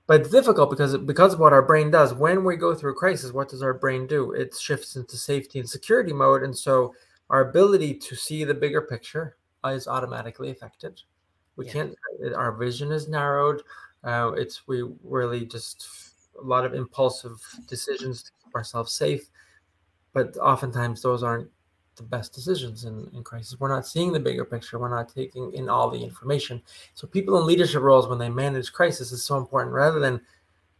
But 0.05 0.21
it's 0.21 0.29
difficult 0.29 0.69
because 0.69 0.97
because 0.97 1.33
of 1.33 1.39
what 1.39 1.53
our 1.53 1.61
brain 1.61 1.91
does. 1.91 2.13
When 2.13 2.43
we 2.43 2.55
go 2.55 2.73
through 2.73 2.91
a 2.91 2.95
crisis 2.95 3.31
what 3.31 3.49
does 3.49 3.63
our 3.63 3.73
brain 3.73 4.07
do? 4.07 4.31
It 4.31 4.55
shifts 4.55 4.95
into 4.95 5.17
safety 5.17 5.59
and 5.59 5.69
security 5.69 6.13
mode 6.13 6.43
and 6.43 6.57
so 6.57 6.93
our 7.29 7.49
ability 7.49 7.95
to 7.95 8.15
see 8.15 8.43
the 8.43 8.53
bigger 8.53 8.81
picture 8.81 9.35
is 9.65 9.87
automatically 9.87 10.49
affected. 10.49 11.01
We 11.57 11.65
Yeah. 11.65 11.73
can't 11.73 11.95
our 12.35 12.51
vision 12.51 12.91
is 12.91 13.07
narrowed 13.07 13.63
uh, 14.03 14.31
it's 14.37 14.67
we 14.67 14.83
really 15.03 15.45
just 15.45 15.87
a 16.39 16.43
lot 16.43 16.65
of 16.65 16.73
impulsive 16.73 17.41
decisions 17.67 18.23
to 18.23 18.31
keep 18.43 18.55
ourselves 18.55 18.93
safe 18.93 19.29
but 20.17 20.35
oftentimes 20.37 21.01
those 21.01 21.21
aren't 21.21 21.47
the 21.95 22.03
best 22.03 22.33
decisions 22.33 22.85
in, 22.85 23.07
in 23.13 23.23
crisis. 23.23 23.59
We're 23.59 23.75
not 23.75 23.85
seeing 23.85 24.11
the 24.11 24.19
bigger 24.19 24.45
picture. 24.45 24.79
We're 24.79 24.95
not 24.95 25.09
taking 25.13 25.53
in 25.53 25.69
all 25.69 25.89
the 25.91 26.03
information. 26.03 26.61
So 26.95 27.07
people 27.07 27.37
in 27.39 27.45
leadership 27.45 27.81
roles 27.81 28.07
when 28.07 28.17
they 28.17 28.29
manage 28.29 28.73
crisis 28.73 29.11
is 29.11 29.23
so 29.23 29.37
important. 29.37 29.73
Rather 29.75 29.99
than 29.99 30.21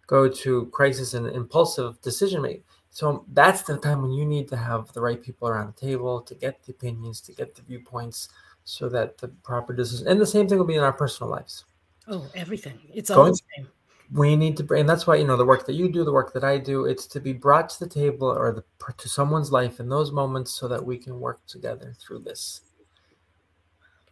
go 0.08 0.28
to 0.28 0.66
crisis 0.68 1.14
and 1.14 1.28
impulsive 1.28 2.02
decision 2.02 2.42
making 2.42 2.64
so 2.90 3.26
that's 3.34 3.62
the 3.62 3.78
time 3.78 4.02
when 4.02 4.12
you 4.12 4.26
need 4.26 4.48
to 4.48 4.58
have 4.58 4.92
the 4.94 5.02
right 5.02 5.22
people 5.22 5.48
around 5.48 5.68
the 5.76 5.80
table 5.88 6.22
to 6.22 6.34
get 6.34 6.64
the 6.66 6.72
opinions 6.72 7.22
to 7.22 7.32
get 7.34 7.54
the 7.54 7.62
viewpoints 7.62 8.30
so 8.64 8.90
that 8.90 9.18
the 9.18 9.28
proper 9.44 9.74
decision 9.74 10.08
and 10.08 10.20
the 10.20 10.26
same 10.26 10.48
thing 10.48 10.58
will 10.58 10.66
be 10.66 10.76
in 10.76 10.84
our 10.84 10.94
personal 10.94 11.30
lives. 11.30 11.66
Oh, 12.08 12.26
everything. 12.34 12.80
It's 12.94 13.12
all 13.12 13.18
Going- 13.18 13.34
the 13.34 13.40
same. 13.56 13.68
We 14.12 14.36
need 14.36 14.56
to 14.56 14.64
bring 14.64 14.82
and 14.82 14.90
that's 14.90 15.06
why 15.06 15.16
you 15.16 15.28
know 15.28 15.36
the 15.36 15.46
work 15.46 15.66
that 15.66 15.74
you 15.74 15.92
do 15.92 16.06
the 16.06 16.12
work 16.12 16.32
that 16.32 16.44
i 16.44 16.58
do 16.58 16.86
it's 16.86 17.06
to 17.06 17.20
be 17.20 17.34
brought 17.34 17.70
to 17.70 17.80
the 17.80 17.90
table 17.90 18.28
or 18.28 18.54
the 18.54 18.64
to 18.98 19.10
someone's 19.10 19.52
life 19.52 19.80
in 19.80 19.90
those 19.90 20.12
moments 20.12 20.52
so 20.52 20.68
that 20.68 20.84
we 20.84 20.98
can 20.98 21.20
work 21.20 21.46
together 21.48 21.94
through 22.00 22.20
this. 22.20 22.62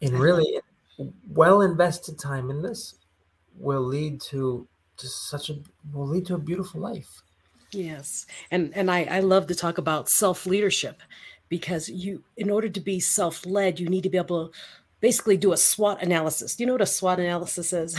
And 0.01 0.19
really 0.19 0.59
well 1.29 1.61
invested 1.61 2.19
time 2.19 2.49
in 2.49 2.61
this 2.61 2.95
will 3.57 3.81
lead 3.81 4.21
to 4.21 4.67
just 4.97 5.29
such 5.29 5.49
a 5.49 5.55
will 5.93 6.07
lead 6.07 6.25
to 6.27 6.35
a 6.35 6.39
beautiful 6.39 6.81
life. 6.81 7.21
Yes. 7.71 8.25
And 8.51 8.75
and 8.75 8.91
I, 8.91 9.03
I 9.03 9.19
love 9.21 9.47
to 9.47 9.55
talk 9.55 9.77
about 9.77 10.09
self-leadership 10.09 11.01
because 11.49 11.89
you 11.89 12.23
in 12.37 12.49
order 12.49 12.69
to 12.69 12.79
be 12.79 12.99
self-led, 12.99 13.79
you 13.79 13.87
need 13.87 14.03
to 14.03 14.09
be 14.09 14.17
able 14.17 14.49
to 14.49 14.57
basically 15.05 15.37
do 15.37 15.53
a 15.53 15.57
SWOT 15.57 16.01
analysis. 16.01 16.55
Do 16.55 16.63
you 16.63 16.65
know 16.65 16.73
what 16.73 16.81
a 16.81 16.87
SWOT 16.87 17.19
analysis 17.19 17.73
is? 17.73 17.95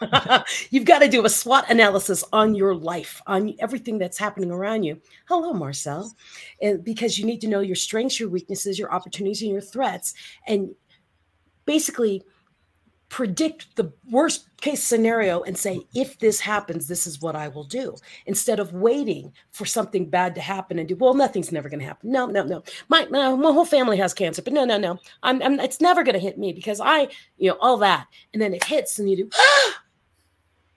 You've 0.70 0.84
got 0.84 1.00
to 1.00 1.08
do 1.08 1.24
a 1.24 1.28
SWOT 1.28 1.68
analysis 1.68 2.22
on 2.32 2.54
your 2.54 2.76
life, 2.76 3.20
on 3.26 3.56
everything 3.58 3.98
that's 3.98 4.16
happening 4.16 4.52
around 4.52 4.84
you. 4.84 5.00
Hello, 5.26 5.52
Marcel. 5.52 6.14
And 6.62 6.78
eh, 6.78 6.82
because 6.84 7.18
you 7.18 7.26
need 7.26 7.40
to 7.40 7.48
know 7.48 7.58
your 7.58 7.74
strengths, 7.74 8.20
your 8.20 8.28
weaknesses, 8.28 8.78
your 8.78 8.92
opportunities, 8.94 9.42
and 9.42 9.50
your 9.50 9.60
threats, 9.60 10.14
and 10.46 10.72
basically 11.64 12.22
predict 13.14 13.76
the 13.76 13.92
worst 14.10 14.48
case 14.60 14.82
scenario 14.82 15.40
and 15.42 15.56
say 15.56 15.80
if 15.94 16.18
this 16.18 16.40
happens 16.40 16.88
this 16.88 17.06
is 17.06 17.22
what 17.22 17.36
i 17.36 17.46
will 17.46 17.62
do 17.62 17.94
instead 18.26 18.58
of 18.58 18.72
waiting 18.72 19.32
for 19.52 19.64
something 19.64 20.10
bad 20.10 20.34
to 20.34 20.40
happen 20.40 20.80
and 20.80 20.88
do 20.88 20.96
well 20.96 21.14
nothing's 21.14 21.52
never 21.52 21.68
going 21.68 21.78
to 21.78 21.86
happen. 21.86 22.10
No 22.10 22.26
no 22.26 22.42
no. 22.42 22.64
My, 22.88 23.06
my 23.12 23.32
my 23.36 23.52
whole 23.52 23.64
family 23.64 23.96
has 23.98 24.12
cancer 24.12 24.42
but 24.42 24.52
no 24.52 24.64
no 24.64 24.78
no. 24.78 24.98
I'm, 25.22 25.40
I'm 25.42 25.60
it's 25.60 25.80
never 25.80 26.02
going 26.02 26.14
to 26.14 26.18
hit 26.18 26.38
me 26.38 26.52
because 26.52 26.80
i 26.80 27.06
you 27.36 27.50
know 27.50 27.58
all 27.60 27.76
that. 27.76 28.08
And 28.32 28.42
then 28.42 28.52
it 28.52 28.64
hits 28.64 28.98
and 28.98 29.08
you 29.08 29.16
do 29.18 29.30
ah, 29.32 29.82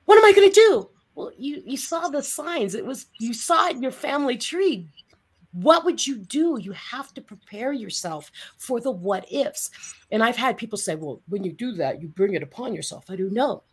what 0.06 0.20
am 0.20 0.26
i 0.26 0.32
going 0.32 0.48
to 0.48 0.54
do? 0.54 0.90
Well 1.16 1.32
you 1.40 1.64
you 1.66 1.76
saw 1.76 2.08
the 2.08 2.22
signs. 2.22 2.76
It 2.76 2.86
was 2.86 3.08
you 3.20 3.34
saw 3.34 3.68
it 3.68 3.78
in 3.78 3.82
your 3.82 3.92
family 3.92 4.38
tree 4.38 4.88
what 5.64 5.86
would 5.86 6.06
you 6.06 6.18
do 6.18 6.58
you 6.62 6.72
have 6.72 7.14
to 7.14 7.22
prepare 7.22 7.74
yourself 7.74 8.32
for 8.58 8.80
the 8.80 8.92
what 8.92 9.26
ifs 9.32 9.72
and 10.12 10.24
i've 10.24 10.38
had 10.38 10.58
people 10.58 10.78
say 10.78 10.96
well 10.96 11.22
when 11.30 11.44
you 11.44 11.52
do 11.52 11.72
that 11.72 12.02
you 12.02 12.08
bring 12.08 12.34
it 12.34 12.44
upon 12.44 12.74
yourself 12.74 13.10
i 13.10 13.16
do 13.16 13.30
know 13.30 13.64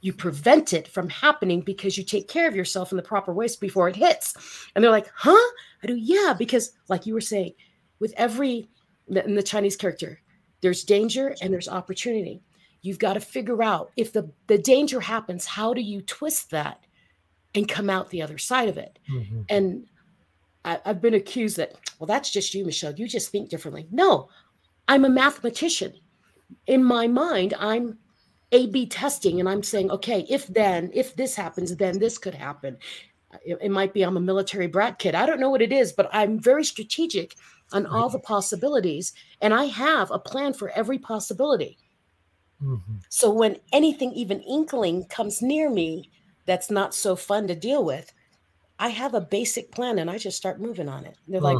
you 0.00 0.12
prevent 0.12 0.72
it 0.72 0.88
from 0.88 1.08
happening 1.08 1.60
because 1.60 1.96
you 1.96 2.04
take 2.04 2.28
care 2.28 2.48
of 2.48 2.56
yourself 2.56 2.92
in 2.92 2.96
the 2.96 3.02
proper 3.02 3.32
ways 3.32 3.56
before 3.56 3.88
it 3.88 3.96
hits. 3.96 4.34
And 4.74 4.82
they're 4.82 4.90
like, 4.90 5.10
huh? 5.14 5.50
I 5.82 5.86
do, 5.86 5.96
yeah, 5.96 6.34
because 6.36 6.72
like 6.88 7.06
you 7.06 7.14
were 7.14 7.20
saying, 7.20 7.52
with 7.98 8.12
every 8.16 8.68
in 9.08 9.34
the 9.34 9.42
Chinese 9.42 9.76
character, 9.76 10.20
there's 10.60 10.84
danger 10.84 11.34
and 11.40 11.52
there's 11.52 11.68
opportunity. 11.68 12.42
You've 12.82 12.98
got 12.98 13.14
to 13.14 13.20
figure 13.20 13.62
out 13.62 13.92
if 13.96 14.12
the, 14.12 14.30
the 14.46 14.58
danger 14.58 15.00
happens, 15.00 15.46
how 15.46 15.74
do 15.74 15.80
you 15.80 16.02
twist 16.02 16.50
that 16.50 16.84
and 17.54 17.68
come 17.68 17.88
out 17.88 18.10
the 18.10 18.22
other 18.22 18.38
side 18.38 18.68
of 18.68 18.78
it? 18.78 18.98
Mm-hmm. 19.10 19.42
And 19.48 19.86
I, 20.64 20.80
I've 20.84 21.00
been 21.00 21.14
accused 21.14 21.56
that, 21.58 21.74
well, 21.98 22.06
that's 22.06 22.30
just 22.30 22.54
you, 22.54 22.64
Michelle. 22.64 22.94
You 22.94 23.06
just 23.06 23.30
think 23.30 23.50
differently. 23.50 23.86
No, 23.90 24.28
I'm 24.88 25.04
a 25.04 25.08
mathematician. 25.08 25.94
In 26.66 26.84
my 26.84 27.06
mind, 27.06 27.54
I'm 27.58 27.98
A 28.52 28.66
B 28.68 28.86
testing 28.86 29.40
and 29.40 29.48
I'm 29.48 29.62
saying, 29.62 29.90
okay, 29.90 30.26
if 30.28 30.46
then, 30.46 30.90
if 30.94 31.16
this 31.16 31.34
happens, 31.34 31.76
then 31.76 31.98
this 31.98 32.18
could 32.18 32.34
happen. 32.34 32.76
It, 33.44 33.58
it 33.62 33.70
might 33.70 33.92
be 33.92 34.02
I'm 34.02 34.16
a 34.16 34.20
military 34.20 34.66
brat 34.68 34.98
kid. 34.98 35.14
I 35.14 35.26
don't 35.26 35.40
know 35.40 35.50
what 35.50 35.62
it 35.62 35.72
is, 35.72 35.92
but 35.92 36.08
I'm 36.12 36.38
very 36.38 36.64
strategic 36.64 37.34
on 37.72 37.86
all 37.86 38.08
the 38.08 38.18
possibilities. 38.18 39.12
And 39.40 39.52
I 39.52 39.64
have 39.64 40.10
a 40.10 40.18
plan 40.18 40.52
for 40.52 40.70
every 40.70 40.98
possibility. 40.98 41.78
Mm-hmm. 42.62 42.96
So 43.08 43.30
when 43.30 43.56
anything, 43.72 44.12
even 44.12 44.40
inkling, 44.42 45.06
comes 45.06 45.42
near 45.42 45.68
me 45.68 46.10
that's 46.46 46.70
not 46.70 46.94
so 46.94 47.16
fun 47.16 47.48
to 47.48 47.54
deal 47.56 47.84
with, 47.84 48.12
I 48.78 48.88
have 48.88 49.14
a 49.14 49.20
basic 49.20 49.70
plan 49.70 49.98
and 49.98 50.10
I 50.10 50.18
just 50.18 50.36
start 50.36 50.60
moving 50.60 50.88
on 50.88 51.04
it. 51.04 51.16
And 51.26 51.34
they're 51.34 51.40
like, 51.40 51.58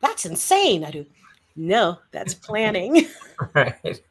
that's 0.00 0.26
insane. 0.26 0.84
I 0.84 0.90
do, 0.90 1.06
no, 1.56 1.98
that's 2.10 2.34
planning. 2.34 3.06
right. 3.54 4.00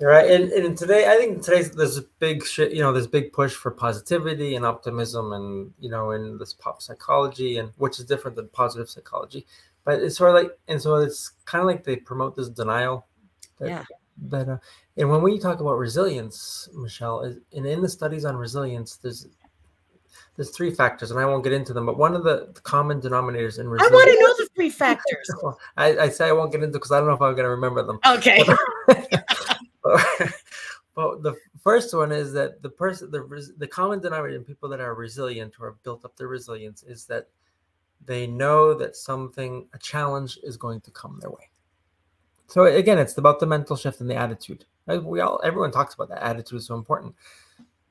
Right. 0.00 0.30
And, 0.30 0.52
and 0.52 0.76
today, 0.76 1.10
I 1.10 1.16
think 1.16 1.42
today's 1.42 1.70
there's 1.70 1.96
a 1.96 2.02
big 2.18 2.44
shit, 2.44 2.72
you 2.72 2.80
know, 2.80 2.92
there's 2.92 3.06
big 3.06 3.32
push 3.32 3.54
for 3.54 3.70
positivity 3.70 4.54
and 4.56 4.66
optimism 4.66 5.32
and, 5.32 5.72
you 5.80 5.88
know, 5.88 6.10
in 6.10 6.36
this 6.36 6.52
pop 6.52 6.82
psychology 6.82 7.58
and 7.58 7.70
which 7.78 7.98
is 7.98 8.04
different 8.04 8.36
than 8.36 8.48
positive 8.48 8.90
psychology. 8.90 9.46
But 9.84 10.02
it's 10.02 10.18
sort 10.18 10.36
of 10.36 10.42
like, 10.42 10.58
and 10.68 10.80
so 10.80 10.96
it's 10.96 11.32
kind 11.46 11.62
of 11.62 11.66
like 11.66 11.82
they 11.82 11.96
promote 11.96 12.36
this 12.36 12.50
denial. 12.50 13.06
That, 13.58 13.68
Yeah. 13.68 13.84
That, 14.28 14.48
uh, 14.48 14.58
and 14.98 15.10
when 15.10 15.22
we 15.22 15.38
talk 15.38 15.60
about 15.60 15.78
resilience, 15.78 16.68
Michelle, 16.74 17.22
is, 17.22 17.38
and 17.54 17.66
in 17.66 17.80
the 17.80 17.88
studies 17.88 18.24
on 18.24 18.36
resilience, 18.36 18.96
there's, 18.96 19.26
there's 20.36 20.50
three 20.50 20.70
factors, 20.70 21.10
and 21.10 21.18
I 21.18 21.24
won't 21.24 21.42
get 21.42 21.52
into 21.52 21.72
them. 21.72 21.86
But 21.86 21.96
one 21.96 22.14
of 22.14 22.22
the 22.22 22.54
common 22.62 23.00
denominators 23.00 23.58
in 23.58 23.66
I 23.66 23.70
resilience, 23.70 23.92
want 23.92 24.10
to 24.10 24.20
know 24.20 24.34
the 24.38 24.48
three 24.54 24.70
factors. 24.70 25.30
I, 25.76 25.98
I 25.98 26.08
say 26.10 26.28
I 26.28 26.32
won't 26.32 26.52
get 26.52 26.62
into 26.62 26.74
because 26.74 26.92
I 26.92 26.98
don't 26.98 27.08
know 27.08 27.14
if 27.14 27.22
I'm 27.22 27.34
going 27.34 27.44
to 27.44 27.50
remember 27.50 27.82
them. 27.82 27.98
Okay. 28.06 28.44
but 28.86 29.24
the 31.22 31.34
first 31.62 31.94
one 31.94 32.12
is 32.12 32.34
that 32.34 32.60
the 32.62 32.68
person, 32.68 33.10
the 33.10 33.22
res- 33.22 33.54
the 33.56 33.66
common 33.66 34.00
denominator 34.00 34.36
in 34.36 34.44
people 34.44 34.68
that 34.68 34.80
are 34.80 34.94
resilient 34.94 35.54
or 35.58 35.68
have 35.68 35.82
built 35.82 36.04
up 36.04 36.14
their 36.16 36.28
resilience 36.28 36.82
is 36.82 37.06
that 37.06 37.28
they 38.04 38.26
know 38.26 38.74
that 38.74 38.94
something, 38.94 39.66
a 39.72 39.78
challenge, 39.78 40.38
is 40.42 40.58
going 40.58 40.82
to 40.82 40.90
come 40.90 41.18
their 41.20 41.30
way. 41.30 41.48
So 42.48 42.64
again, 42.64 42.98
it's 42.98 43.16
about 43.16 43.40
the 43.40 43.46
mental 43.46 43.74
shift 43.74 44.00
and 44.00 44.10
the 44.10 44.16
attitude. 44.16 44.66
Uh, 44.86 45.00
we 45.02 45.20
all, 45.20 45.40
everyone 45.42 45.72
talks 45.72 45.94
about 45.94 46.10
that 46.10 46.22
attitude 46.22 46.58
is 46.58 46.66
so 46.66 46.74
important. 46.74 47.14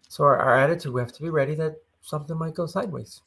So 0.08 0.24
our, 0.24 0.38
our 0.38 0.58
attitude, 0.58 0.94
we 0.94 1.02
have 1.02 1.12
to 1.12 1.22
be 1.22 1.30
ready 1.30 1.56
that 1.56 1.76
something 2.06 2.38
might 2.38 2.54
go 2.54 2.66
sideways. 2.66 3.22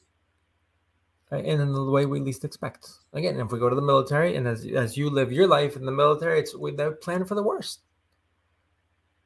Right? 1.31 1.45
And 1.45 1.61
in 1.61 1.73
the 1.73 1.83
way 1.83 2.07
we 2.07 2.19
least 2.19 2.43
expect. 2.43 2.89
Again, 3.13 3.39
if 3.39 3.51
we 3.51 3.59
go 3.59 3.69
to 3.69 3.75
the 3.75 3.81
military, 3.81 4.35
and 4.35 4.47
as 4.47 4.65
as 4.65 4.97
you 4.97 5.11
live 5.11 5.31
your 5.31 5.47
life 5.47 5.75
in 5.75 5.85
the 5.85 5.91
military, 5.91 6.39
it's 6.39 6.55
we 6.55 6.71
they 6.71 6.89
plan 6.89 7.25
for 7.25 7.35
the 7.35 7.43
worst 7.43 7.81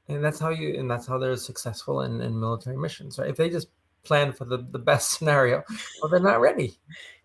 and 0.07 0.23
that's 0.23 0.39
how 0.39 0.49
you 0.49 0.77
and 0.77 0.89
that's 0.89 1.07
how 1.07 1.17
they're 1.17 1.35
successful 1.35 2.01
in, 2.01 2.21
in 2.21 2.39
military 2.39 2.77
missions 2.77 3.17
right 3.19 3.29
if 3.29 3.37
they 3.37 3.49
just 3.49 3.69
plan 4.03 4.31
for 4.31 4.45
the, 4.45 4.57
the 4.71 4.79
best 4.79 5.11
scenario 5.17 5.63
well 6.01 6.09
they're 6.09 6.19
not 6.19 6.41
ready 6.41 6.77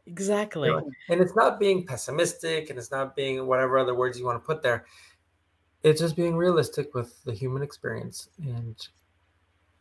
exactly. 0.07 0.69
you 0.69 0.75
know? 0.75 0.91
and 1.09 1.21
it's 1.21 1.35
not 1.35 1.59
being 1.59 1.85
pessimistic 1.85 2.71
and 2.71 2.79
it's 2.79 2.91
not 2.91 3.17
being 3.17 3.47
whatever 3.47 3.79
other 3.79 3.95
words 3.95 4.19
you 4.19 4.25
want 4.25 4.41
to 4.41 4.47
put 4.47 4.63
there 4.63 4.85
it's 5.83 6.01
just 6.01 6.17
being 6.17 6.37
realistic 6.37 6.95
with 6.95 7.23
the 7.25 7.33
human 7.33 7.63
experience 7.63 8.29
and 8.43 8.89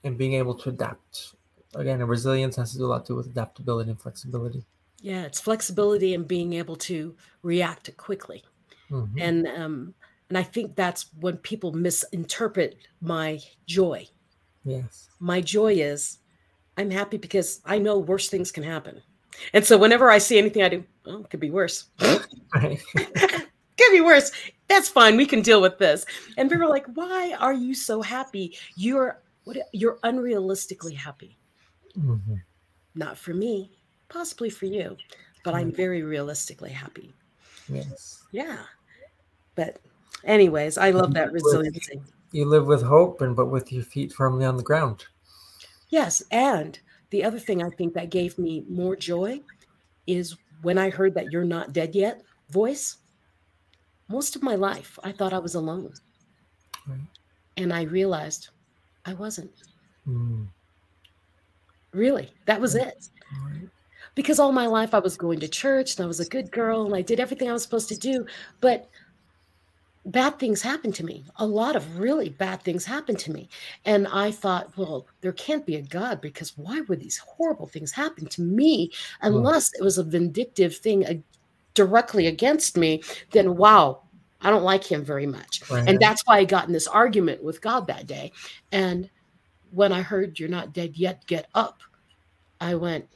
and 0.04 0.18
being 0.18 0.34
able 0.34 0.56
to 0.56 0.70
adapt 0.70 1.36
again 1.76 2.04
resilience 2.04 2.56
has 2.56 2.72
to 2.72 2.78
do 2.78 2.86
a 2.86 2.88
lot 2.88 3.06
to 3.06 3.14
do 3.14 3.16
with 3.18 3.28
adaptability 3.28 3.90
and 3.90 4.00
flexibility 4.02 4.64
Yeah, 5.02 5.24
it's 5.24 5.40
flexibility 5.40 6.14
and 6.16 6.28
being 6.28 6.54
able 6.54 6.76
to 6.78 7.16
react 7.44 7.96
quickly. 7.98 8.44
Mhm. 8.90 9.14
And 9.20 9.48
um, 9.48 9.94
and 10.30 10.38
I 10.38 10.44
think 10.44 10.76
that's 10.76 11.08
when 11.20 11.38
people 11.38 11.72
misinterpret 11.74 12.78
my 13.02 13.40
joy. 13.66 14.08
yes 14.66 15.10
My 15.20 15.42
joy 15.42 15.74
is 15.74 16.20
I'm 16.78 16.92
happy 16.92 17.18
because 17.18 17.62
I 17.66 17.78
know 17.80 17.98
worse 18.00 18.30
things 18.30 18.52
can 18.52 18.64
happen. 18.64 19.02
And 19.54 19.66
so 19.66 19.78
whenever 19.78 20.10
I 20.10 20.18
see 20.20 20.38
anything 20.38 20.64
I 20.64 20.70
do, 20.70 20.84
oh, 21.06 21.22
it 21.22 21.30
could 21.30 21.40
be 21.40 21.50
worse. 21.52 21.86
could 22.54 23.92
be 23.92 24.02
worse. 24.02 24.32
That's 24.68 24.90
fine. 24.90 25.16
We 25.18 25.26
can 25.26 25.42
deal 25.42 25.62
with 25.62 25.78
this. 25.78 26.06
And 26.38 26.50
people 26.50 26.66
are 26.66 26.70
like, 26.70 26.88
why 26.94 27.36
are 27.40 27.54
you 27.54 27.74
so 27.74 28.02
happy? 28.02 28.58
You're 28.76 29.22
what 29.44 29.58
you're 29.74 30.00
unrealistically 30.04 30.96
happy. 30.96 31.38
Mhm. 31.98 32.42
Not 32.96 33.18
for 33.18 33.34
me, 33.34 33.72
possibly 34.10 34.50
for 34.50 34.66
you, 34.66 34.98
but 35.44 35.54
I'm 35.54 35.72
very 35.72 36.02
realistically 36.04 36.72
happy. 36.72 37.14
yes 37.70 38.24
Yeah. 38.32 38.64
But 39.56 39.80
anyways, 40.24 40.78
I 40.78 40.92
love 40.92 41.14
that 41.14 41.32
resiliency. 41.34 42.02
you 42.32 42.46
live 42.46 42.68
with 42.68 42.84
hope 42.84 43.22
and 43.22 43.36
but 43.36 43.48
with 43.48 43.72
your 43.72 43.84
feet 43.84 44.14
firmly 44.14 44.46
on 44.46 44.58
the 44.58 44.64
ground 44.64 45.06
Yes, 45.90 46.22
and 46.32 46.78
the 47.12 47.24
other 47.24 47.40
thing 47.40 47.64
I 47.64 47.70
think 47.70 47.94
that 47.94 48.10
gave 48.10 48.38
me 48.38 48.66
more 48.70 48.96
joy 48.98 49.42
is 50.06 50.36
when 50.62 50.78
I 50.78 50.90
heard 50.90 51.14
that 51.14 51.32
you're 51.32 51.46
not 51.46 51.72
dead 51.72 51.96
yet 51.96 52.22
voice. 52.50 52.98
Most 54.10 54.36
of 54.36 54.44
my 54.44 54.56
life, 54.56 55.00
I 55.04 55.12
thought 55.14 55.34
I 55.34 55.40
was 55.40 55.56
alone. 55.56 55.94
Right. 56.88 57.00
And 57.56 57.72
I 57.74 57.84
realized 57.84 58.50
I 59.06 59.14
wasn't. 59.14 59.52
Mm. 60.08 60.48
Really, 61.98 62.30
that 62.46 62.62
was 62.62 62.76
it. 62.76 63.10
Because 64.14 64.40
all 64.40 64.52
my 64.52 64.68
life 64.68 64.94
I 64.94 65.00
was 65.00 65.18
going 65.18 65.40
to 65.40 65.48
church 65.48 65.96
and 65.96 66.04
I 66.04 66.08
was 66.08 66.20
a 66.20 66.30
good 66.30 66.52
girl 66.52 66.86
and 66.86 66.96
I 66.96 67.02
did 67.02 67.20
everything 67.20 67.50
I 67.50 67.54
was 67.54 67.64
supposed 67.64 67.90
to 67.90 67.98
do. 67.98 68.26
But 68.62 68.88
bad 70.06 70.38
things 70.38 70.62
happened 70.62 70.94
to 70.96 71.04
me. 71.04 71.26
A 71.38 71.46
lot 71.46 71.76
of 71.76 72.00
really 72.00 72.30
bad 72.30 72.62
things 72.62 72.86
happened 72.86 73.18
to 73.20 73.32
me. 73.32 73.50
And 73.84 74.08
I 74.08 74.30
thought, 74.30 74.78
well, 74.78 75.08
there 75.22 75.34
can't 75.34 75.66
be 75.66 75.76
a 75.76 75.82
God 75.82 76.22
because 76.22 76.56
why 76.56 76.82
would 76.82 77.00
these 77.00 77.18
horrible 77.18 77.68
things 77.68 77.92
happen 77.92 78.28
to 78.28 78.42
me 78.44 78.92
unless 79.22 79.74
it 79.74 79.84
was 79.84 79.98
a 79.98 80.04
vindictive 80.04 80.78
thing 80.78 81.24
directly 81.74 82.28
against 82.28 82.78
me? 82.78 83.02
Then, 83.32 83.58
wow, 83.58 84.04
I 84.42 84.52
don't 84.52 84.64
like 84.64 84.84
him 84.84 85.04
very 85.04 85.26
much. 85.26 85.68
Right. 85.70 85.88
And 85.90 86.00
that's 86.00 86.22
why 86.26 86.38
I 86.38 86.46
got 86.46 86.68
in 86.68 86.74
this 86.74 86.88
argument 86.88 87.44
with 87.44 87.60
God 87.60 87.88
that 87.88 88.06
day. 88.06 88.32
And 88.72 89.10
when 89.72 89.92
I 89.92 90.02
heard 90.02 90.40
you're 90.40 90.50
not 90.50 90.74
dead 90.74 90.96
yet, 90.96 91.26
get 91.28 91.48
up, 91.54 91.82
I 92.60 92.76
went, 92.76 93.08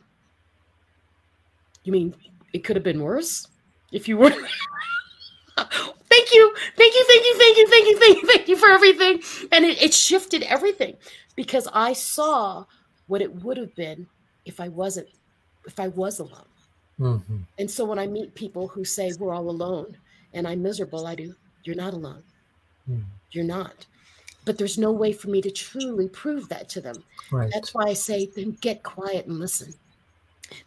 You 1.83 1.91
mean 1.91 2.15
it 2.53 2.63
could 2.63 2.75
have 2.75 2.83
been 2.83 3.01
worse 3.01 3.47
if 3.91 4.07
you 4.07 4.17
were? 4.17 4.29
thank 5.57 6.33
you, 6.33 6.55
thank 6.75 6.93
you, 6.95 7.05
thank 7.07 7.25
you, 7.25 7.37
thank 7.37 7.57
you, 7.57 7.67
thank 7.67 7.87
you, 7.87 7.99
thank 7.99 8.21
you, 8.21 8.27
thank 8.27 8.47
you 8.47 8.55
for 8.57 8.69
everything. 8.69 9.21
And 9.51 9.65
it, 9.65 9.81
it 9.81 9.93
shifted 9.93 10.43
everything 10.43 10.95
because 11.35 11.67
I 11.73 11.93
saw 11.93 12.65
what 13.07 13.21
it 13.21 13.43
would 13.43 13.57
have 13.57 13.73
been 13.75 14.07
if 14.45 14.59
I 14.59 14.69
wasn't, 14.69 15.07
if 15.65 15.79
I 15.79 15.87
was 15.89 16.19
alone. 16.19 16.45
Mhm. 16.99 17.45
And 17.57 17.69
so 17.69 17.83
when 17.85 17.97
I 17.99 18.07
meet 18.07 18.35
people 18.35 18.67
who 18.67 18.85
say 18.85 19.11
we're 19.19 19.33
all 19.33 19.49
alone 19.49 19.97
and 20.33 20.47
I'm 20.47 20.61
miserable, 20.61 21.07
I 21.07 21.15
do, 21.15 21.33
you're 21.63 21.75
not 21.75 21.93
alone. 21.93 22.23
Mm. 22.89 23.03
You're 23.31 23.43
not. 23.43 23.85
But 24.45 24.57
there's 24.57 24.77
no 24.77 24.91
way 24.91 25.13
for 25.13 25.29
me 25.29 25.41
to 25.41 25.51
truly 25.51 26.07
prove 26.09 26.49
that 26.49 26.67
to 26.69 26.81
them. 26.81 26.95
Right. 27.31 27.49
That's 27.53 27.73
why 27.73 27.83
I 27.83 27.93
say 27.93 28.25
then 28.25 28.57
get 28.61 28.83
quiet 28.83 29.27
and 29.27 29.39
listen. 29.39 29.73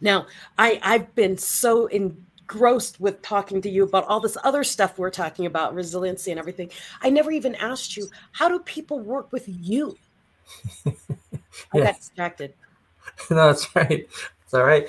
Now, 0.01 0.27
I, 0.57 0.79
I've 0.81 1.13
been 1.15 1.37
so 1.37 1.87
engrossed 1.87 2.99
with 2.99 3.21
talking 3.21 3.61
to 3.61 3.69
you 3.69 3.83
about 3.83 4.05
all 4.05 4.19
this 4.19 4.37
other 4.43 4.63
stuff 4.63 4.97
we're 4.97 5.09
talking 5.11 5.45
about, 5.45 5.75
resiliency 5.75 6.31
and 6.31 6.39
everything. 6.39 6.71
I 7.01 7.09
never 7.09 7.31
even 7.31 7.55
asked 7.55 7.97
you, 7.97 8.09
how 8.31 8.47
do 8.47 8.59
people 8.59 8.99
work 8.99 9.31
with 9.31 9.45
you? 9.47 9.97
I 10.85 11.79
got 11.79 11.97
distracted. 11.97 12.53
no, 13.29 13.47
that's 13.47 13.75
right. 13.75 14.07
It's 14.43 14.53
all 14.53 14.63
right. 14.63 14.87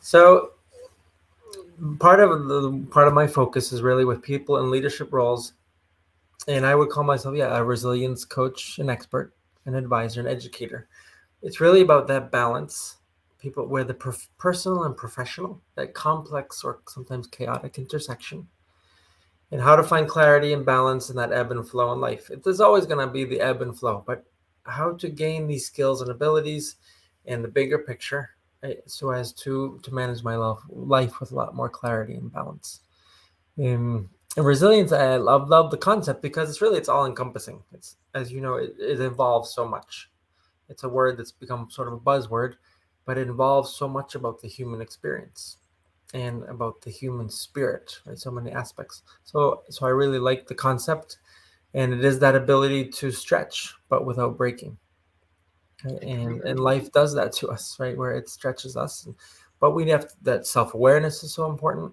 So 0.00 0.52
part 1.98 2.20
of 2.20 2.46
the 2.46 2.84
part 2.90 3.08
of 3.08 3.14
my 3.14 3.26
focus 3.26 3.72
is 3.72 3.82
really 3.82 4.04
with 4.04 4.22
people 4.22 4.58
in 4.58 4.70
leadership 4.70 5.12
roles, 5.12 5.52
and 6.48 6.66
I 6.66 6.74
would 6.74 6.90
call 6.90 7.04
myself 7.04 7.34
yeah 7.36 7.56
a 7.56 7.64
resilience 7.64 8.24
coach, 8.24 8.78
an 8.78 8.90
expert, 8.90 9.32
an 9.66 9.74
advisor, 9.74 10.20
an 10.20 10.26
educator. 10.26 10.88
It's 11.42 11.60
really 11.60 11.80
about 11.80 12.06
that 12.08 12.30
balance, 12.30 12.96
people 13.38 13.66
where 13.66 13.84
the 13.84 13.94
personal 14.38 14.84
and 14.84 14.96
professional, 14.96 15.60
that 15.74 15.94
complex 15.94 16.64
or 16.64 16.80
sometimes 16.88 17.26
chaotic 17.26 17.78
intersection, 17.78 18.48
and 19.52 19.60
how 19.60 19.76
to 19.76 19.82
find 19.82 20.08
clarity 20.08 20.52
and 20.52 20.66
balance 20.66 21.10
in 21.10 21.16
that 21.16 21.32
ebb 21.32 21.52
and 21.52 21.68
flow 21.68 21.92
in 21.92 22.00
life. 22.00 22.30
It, 22.30 22.42
there's 22.42 22.60
always 22.60 22.86
going 22.86 23.06
to 23.06 23.12
be 23.12 23.24
the 23.24 23.40
ebb 23.40 23.62
and 23.62 23.78
flow, 23.78 24.02
but 24.06 24.24
how 24.64 24.92
to 24.94 25.08
gain 25.08 25.46
these 25.46 25.66
skills 25.66 26.02
and 26.02 26.10
abilities 26.10 26.76
and 27.26 27.42
the 27.42 27.48
bigger 27.48 27.78
picture 27.78 28.30
right, 28.62 28.78
so 28.86 29.10
as 29.10 29.32
to 29.32 29.78
to 29.82 29.94
manage 29.94 30.22
my 30.22 30.36
life 30.36 30.58
life 30.68 31.20
with 31.20 31.32
a 31.32 31.34
lot 31.34 31.54
more 31.54 31.68
clarity 31.68 32.14
and 32.14 32.32
balance 32.32 32.80
and 34.36 34.44
resilience 34.44 34.92
i 34.92 35.16
love 35.16 35.48
love 35.48 35.70
the 35.70 35.76
concept 35.76 36.22
because 36.22 36.48
it's 36.48 36.60
really 36.60 36.78
it's 36.78 36.88
all 36.88 37.06
encompassing 37.06 37.62
it's 37.72 37.96
as 38.14 38.30
you 38.30 38.40
know 38.40 38.54
it, 38.54 38.74
it 38.78 39.00
involves 39.00 39.52
so 39.52 39.66
much. 39.66 40.10
It's 40.68 40.82
a 40.82 40.88
word 40.88 41.16
that's 41.16 41.32
become 41.32 41.68
sort 41.70 41.88
of 41.88 41.94
a 41.94 42.00
buzzword 42.00 42.54
but 43.04 43.18
it 43.18 43.28
involves 43.28 43.74
so 43.74 43.88
much 43.88 44.14
about 44.14 44.40
the 44.40 44.48
human 44.48 44.80
experience 44.80 45.58
and 46.14 46.42
about 46.44 46.80
the 46.82 46.90
human 46.90 47.28
spirit 47.30 48.00
right? 48.04 48.18
So 48.18 48.30
many 48.30 48.52
aspects. 48.52 49.02
So 49.24 49.62
so 49.70 49.86
i 49.86 49.90
really 49.90 50.18
like 50.18 50.46
the 50.46 50.54
concept 50.54 51.18
and 51.74 51.92
it 51.92 52.04
is 52.04 52.18
that 52.20 52.34
ability 52.34 52.88
to 52.88 53.10
stretch 53.10 53.74
but 53.88 54.06
without 54.06 54.36
breaking. 54.36 54.76
Right? 55.84 56.02
and 56.02 56.40
and 56.42 56.58
life 56.58 56.90
does 56.92 57.14
that 57.14 57.32
to 57.34 57.48
us 57.48 57.78
right? 57.78 57.96
Where 57.96 58.12
it 58.12 58.28
stretches 58.28 58.76
us 58.76 59.08
but 59.60 59.70
we 59.70 59.88
have 59.88 60.12
that 60.22 60.46
self-awareness 60.46 61.22
is 61.22 61.32
so 61.32 61.48
important 61.48 61.92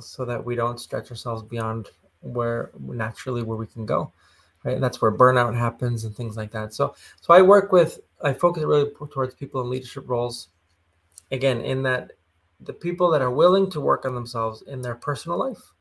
so 0.00 0.24
that 0.24 0.44
we 0.44 0.54
don't 0.54 0.80
stretch 0.80 1.10
ourselves 1.10 1.42
beyond 1.42 1.88
where 2.20 2.70
naturally 2.78 3.42
where 3.42 3.58
we 3.58 3.66
can 3.66 3.84
go 3.84 4.12
right? 4.64 4.74
And 4.74 4.82
that's 4.82 5.00
where 5.00 5.12
burnout 5.12 5.56
happens 5.56 6.04
and 6.04 6.14
things 6.14 6.36
like 6.36 6.50
that. 6.52 6.74
So 6.74 6.94
so 7.20 7.34
i 7.34 7.42
work 7.42 7.72
with 7.72 8.00
i 8.22 8.32
focus 8.32 8.64
really 8.64 8.90
towards 9.10 9.34
people 9.34 9.60
in 9.60 9.70
leadership 9.70 10.08
roles. 10.08 10.48
Again 11.30 11.60
in 11.62 11.82
that 11.82 12.12
the 12.60 12.72
people 12.72 13.10
that 13.10 13.22
are 13.22 13.30
willing 13.30 13.70
to 13.70 13.80
work 13.80 14.04
on 14.04 14.14
themselves 14.14 14.62
in 14.62 14.82
their 14.82 14.94
personal 14.94 15.38
life. 15.38 15.72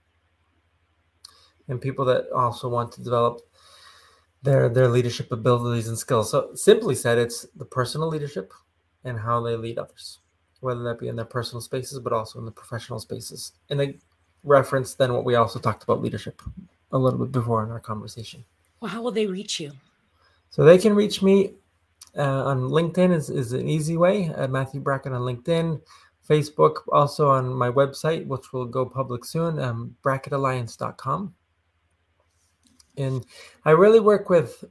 And 1.68 1.80
people 1.80 2.06
that 2.06 2.30
also 2.32 2.68
want 2.70 2.92
to 2.94 3.04
develop 3.04 3.42
their 4.42 4.68
their 4.70 4.88
leadership 4.88 5.32
abilities 5.32 5.88
and 5.88 5.98
skills. 5.98 6.32
So 6.32 6.56
simply 6.56 6.96
said, 6.96 7.18
it's 7.18 7.46
the 7.56 7.66
personal 7.66 8.08
leadership 8.08 8.52
and 9.04 9.20
how 9.20 9.42
they 9.42 9.56
lead 9.56 9.78
others, 9.78 10.20
whether 10.62 10.84
that 10.84 11.00
be 11.00 11.08
in 11.08 11.16
their 11.16 11.26
personal 11.26 11.62
spaces, 11.62 12.00
but 12.00 12.14
also 12.14 12.40
in 12.40 12.46
the 12.46 12.52
professional 12.52 13.00
spaces. 13.00 13.54
And 13.70 13.82
a 13.82 13.94
reference 14.44 14.96
then 14.96 15.14
what 15.14 15.26
we 15.26 15.36
also 15.36 15.60
talked 15.60 15.84
about 15.84 16.02
leadership 16.02 16.42
a 16.92 16.98
little 16.98 17.20
bit 17.20 17.32
before 17.32 17.64
in 17.64 17.72
our 17.72 17.80
conversation. 17.80 18.44
Well, 18.80 18.90
how 18.90 19.02
will 19.02 19.12
they 19.12 19.28
reach 19.28 19.60
you? 19.60 19.72
So 20.50 20.64
they 20.64 20.78
can 20.78 20.96
reach 20.96 21.22
me 21.22 21.54
uh, 22.18 22.46
on 22.46 22.62
LinkedIn 22.62 23.14
is, 23.14 23.30
is 23.30 23.54
an 23.54 23.70
easy 23.70 23.98
way. 23.98 24.30
Uh, 24.30 24.48
Matthew 24.48 24.82
Brackett 24.82 25.14
on 25.14 25.22
LinkedIn, 25.22 25.82
Facebook, 26.28 26.82
also 26.92 27.30
on 27.30 27.54
my 27.54 27.70
website, 27.70 28.26
which 28.28 28.52
will 28.52 28.66
go 28.66 28.86
public 28.86 29.24
soon, 29.24 29.60
um, 29.60 29.96
brackettalliance.com 30.04 31.34
and 32.98 33.26
I 33.66 33.72
really 33.72 34.00
work 34.00 34.30
with, 34.30 34.64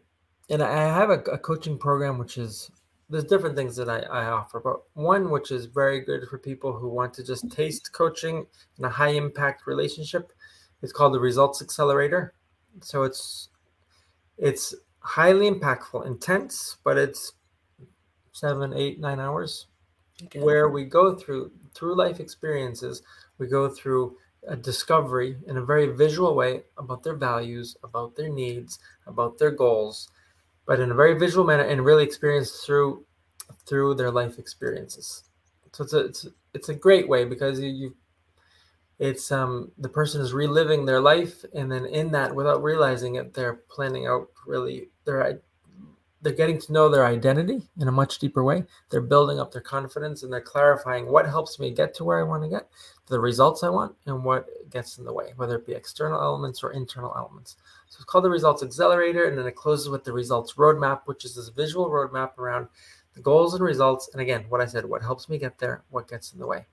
and 0.48 0.62
I 0.62 0.84
have 0.84 1.10
a, 1.10 1.20
a 1.32 1.38
coaching 1.38 1.78
program 1.78 2.18
which 2.18 2.38
is 2.38 2.70
there's 3.10 3.24
different 3.24 3.56
things 3.56 3.74
that 3.76 3.88
I, 3.88 3.98
I 4.00 4.26
offer, 4.26 4.60
but 4.60 4.82
one 4.94 5.30
which 5.30 5.50
is 5.50 5.66
very 5.66 6.00
good 6.00 6.28
for 6.28 6.38
people 6.38 6.72
who 6.72 6.88
want 6.88 7.12
to 7.14 7.24
just 7.24 7.50
taste 7.50 7.92
coaching 7.92 8.46
in 8.78 8.84
a 8.84 8.88
high 8.88 9.08
impact 9.10 9.66
relationship. 9.66 10.32
is 10.80 10.92
called 10.92 11.12
the 11.12 11.20
Results 11.20 11.60
Accelerator. 11.60 12.34
So 12.82 13.02
it's 13.02 13.48
it's 14.38 14.74
highly 15.00 15.50
impactful, 15.50 16.06
intense, 16.06 16.76
but 16.84 16.96
it's 16.96 17.32
seven, 18.32 18.72
eight, 18.74 19.00
nine 19.00 19.18
hours 19.18 19.66
okay. 20.22 20.40
where 20.40 20.68
we 20.68 20.84
go 20.84 21.16
through 21.16 21.50
through 21.74 21.96
life 21.96 22.20
experiences. 22.20 23.02
We 23.38 23.48
go 23.48 23.68
through 23.68 24.16
a 24.46 24.56
discovery 24.56 25.36
in 25.48 25.56
a 25.56 25.64
very 25.64 25.88
visual 25.88 26.34
way 26.34 26.62
about 26.78 27.02
their 27.02 27.16
values, 27.16 27.76
about 27.82 28.14
their 28.14 28.28
needs, 28.28 28.78
about 29.06 29.36
their 29.36 29.50
goals, 29.50 30.08
but 30.70 30.78
in 30.78 30.92
a 30.92 30.94
very 30.94 31.18
visual 31.18 31.44
manner 31.44 31.64
and 31.64 31.84
really 31.84 32.04
experienced 32.04 32.64
through 32.64 33.04
through 33.66 33.92
their 33.92 34.12
life 34.12 34.38
experiences. 34.38 35.24
So 35.72 35.82
it's 35.82 35.92
a 35.92 35.98
it's, 35.98 36.26
it's 36.54 36.68
a 36.68 36.74
great 36.74 37.08
way 37.08 37.24
because 37.24 37.58
you, 37.58 37.70
you 37.70 37.96
it's 39.00 39.32
um 39.32 39.72
the 39.78 39.88
person 39.88 40.20
is 40.20 40.32
reliving 40.32 40.84
their 40.84 41.00
life 41.00 41.44
and 41.54 41.72
then 41.72 41.86
in 41.86 42.12
that 42.12 42.32
without 42.32 42.62
realizing 42.62 43.16
it 43.16 43.34
they're 43.34 43.64
planning 43.68 44.06
out 44.06 44.28
really 44.46 44.90
their 45.06 45.40
they're 46.22 46.32
getting 46.32 46.58
to 46.60 46.72
know 46.72 46.88
their 46.88 47.06
identity 47.06 47.62
in 47.78 47.88
a 47.88 47.92
much 47.92 48.18
deeper 48.18 48.44
way. 48.44 48.64
They're 48.90 49.00
building 49.00 49.40
up 49.40 49.52
their 49.52 49.62
confidence 49.62 50.22
and 50.22 50.32
they're 50.32 50.40
clarifying 50.40 51.06
what 51.06 51.26
helps 51.26 51.58
me 51.58 51.70
get 51.70 51.94
to 51.94 52.04
where 52.04 52.20
I 52.20 52.24
want 52.24 52.42
to 52.42 52.48
get, 52.48 52.68
the 53.06 53.18
results 53.18 53.62
I 53.62 53.70
want, 53.70 53.94
and 54.06 54.22
what 54.22 54.46
gets 54.70 54.98
in 54.98 55.04
the 55.04 55.12
way, 55.12 55.32
whether 55.36 55.56
it 55.56 55.66
be 55.66 55.72
external 55.72 56.20
elements 56.20 56.62
or 56.62 56.72
internal 56.72 57.14
elements. 57.16 57.56
So 57.88 57.96
it's 57.96 58.04
called 58.04 58.24
the 58.24 58.30
Results 58.30 58.62
Accelerator, 58.62 59.24
and 59.24 59.38
then 59.38 59.46
it 59.46 59.56
closes 59.56 59.88
with 59.88 60.04
the 60.04 60.12
Results 60.12 60.54
Roadmap, 60.54 61.02
which 61.06 61.24
is 61.24 61.36
this 61.36 61.48
visual 61.48 61.88
roadmap 61.88 62.36
around 62.38 62.68
the 63.14 63.20
goals 63.20 63.54
and 63.54 63.64
results. 63.64 64.10
And 64.12 64.20
again, 64.20 64.44
what 64.48 64.60
I 64.60 64.66
said, 64.66 64.84
what 64.84 65.02
helps 65.02 65.28
me 65.28 65.38
get 65.38 65.58
there, 65.58 65.84
what 65.88 66.08
gets 66.08 66.32
in 66.32 66.38
the 66.38 66.46
way. 66.46 66.66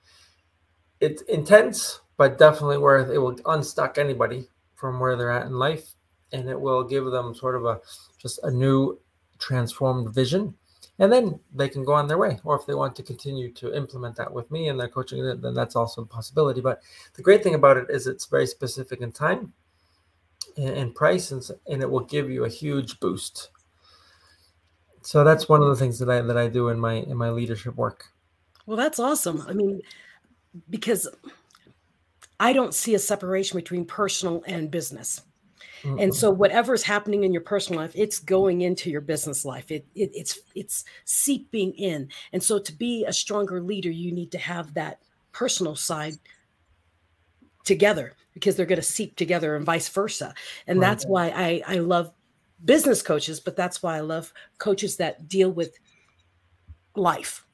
It's 1.00 1.22
intense, 1.22 2.00
but 2.16 2.38
definitely 2.38 2.78
worth 2.78 3.10
it 3.10 3.18
will 3.18 3.38
unstuck 3.46 3.98
anybody 3.98 4.48
from 4.74 5.00
where 5.00 5.16
they're 5.16 5.30
at 5.30 5.46
in 5.46 5.54
life 5.54 5.94
and 6.32 6.48
it 6.48 6.60
will 6.60 6.84
give 6.84 7.04
them 7.06 7.34
sort 7.34 7.56
of 7.56 7.64
a 7.64 7.80
just 8.18 8.38
a 8.42 8.50
new 8.50 8.98
transformed 9.38 10.14
vision 10.14 10.54
and 10.98 11.12
then 11.12 11.38
they 11.54 11.68
can 11.68 11.84
go 11.84 11.92
on 11.92 12.08
their 12.08 12.18
way. 12.18 12.40
Or 12.44 12.56
if 12.56 12.66
they 12.66 12.74
want 12.74 12.96
to 12.96 13.02
continue 13.02 13.52
to 13.52 13.74
implement 13.74 14.16
that 14.16 14.32
with 14.32 14.50
me 14.50 14.68
and 14.68 14.78
their 14.78 14.88
coaching 14.88 15.22
then 15.40 15.54
that's 15.54 15.76
also 15.76 16.02
a 16.02 16.06
possibility. 16.06 16.60
But 16.60 16.82
the 17.14 17.22
great 17.22 17.42
thing 17.42 17.54
about 17.54 17.76
it 17.76 17.86
is 17.88 18.06
it's 18.06 18.26
very 18.26 18.46
specific 18.46 19.00
in 19.00 19.12
time 19.12 19.52
and, 20.56 20.94
price 20.94 21.30
and, 21.30 21.48
and 21.68 21.82
it 21.82 21.90
will 21.90 22.00
give 22.00 22.30
you 22.30 22.44
a 22.44 22.48
huge 22.48 22.98
boost. 23.00 23.50
So 25.02 25.22
that's 25.22 25.48
one 25.48 25.62
of 25.62 25.68
the 25.68 25.76
things 25.76 25.98
that 26.00 26.10
i 26.10 26.20
that 26.20 26.36
i 26.36 26.48
do 26.48 26.68
in 26.68 26.78
my 26.78 26.94
in 26.94 27.16
my 27.16 27.30
leadership 27.30 27.76
work. 27.76 28.06
Well 28.66 28.76
that's 28.76 28.98
awesome. 28.98 29.44
I 29.48 29.52
mean 29.52 29.80
because 30.70 31.08
i 32.40 32.52
don't 32.52 32.74
see 32.74 32.94
a 32.94 32.98
separation 32.98 33.56
between 33.56 33.84
personal 33.84 34.42
and 34.46 34.70
business 34.70 35.20
Mm-hmm. 35.82 35.98
And 35.98 36.14
so 36.14 36.30
whatever's 36.30 36.82
happening 36.82 37.24
in 37.24 37.32
your 37.32 37.42
personal 37.42 37.80
life, 37.80 37.92
it's 37.94 38.18
going 38.18 38.62
into 38.62 38.90
your 38.90 39.00
business 39.00 39.44
life. 39.44 39.70
It, 39.70 39.86
it 39.94 40.10
it's 40.14 40.38
it's 40.54 40.84
seeping 41.04 41.72
in. 41.74 42.08
And 42.32 42.42
so 42.42 42.58
to 42.58 42.72
be 42.72 43.04
a 43.04 43.12
stronger 43.12 43.60
leader, 43.60 43.90
you 43.90 44.12
need 44.12 44.32
to 44.32 44.38
have 44.38 44.74
that 44.74 45.00
personal 45.32 45.76
side 45.76 46.14
together 47.64 48.14
because 48.34 48.56
they're 48.56 48.66
going 48.66 48.76
to 48.76 48.82
seep 48.82 49.16
together 49.16 49.56
and 49.56 49.64
vice 49.64 49.88
versa. 49.88 50.34
And 50.66 50.80
right. 50.80 50.88
that's 50.88 51.06
why 51.06 51.28
I 51.28 51.62
I 51.66 51.78
love 51.78 52.12
business 52.64 53.02
coaches, 53.02 53.40
but 53.40 53.56
that's 53.56 53.82
why 53.82 53.96
I 53.96 54.00
love 54.00 54.32
coaches 54.58 54.96
that 54.96 55.28
deal 55.28 55.50
with 55.50 55.78
life. 56.96 57.44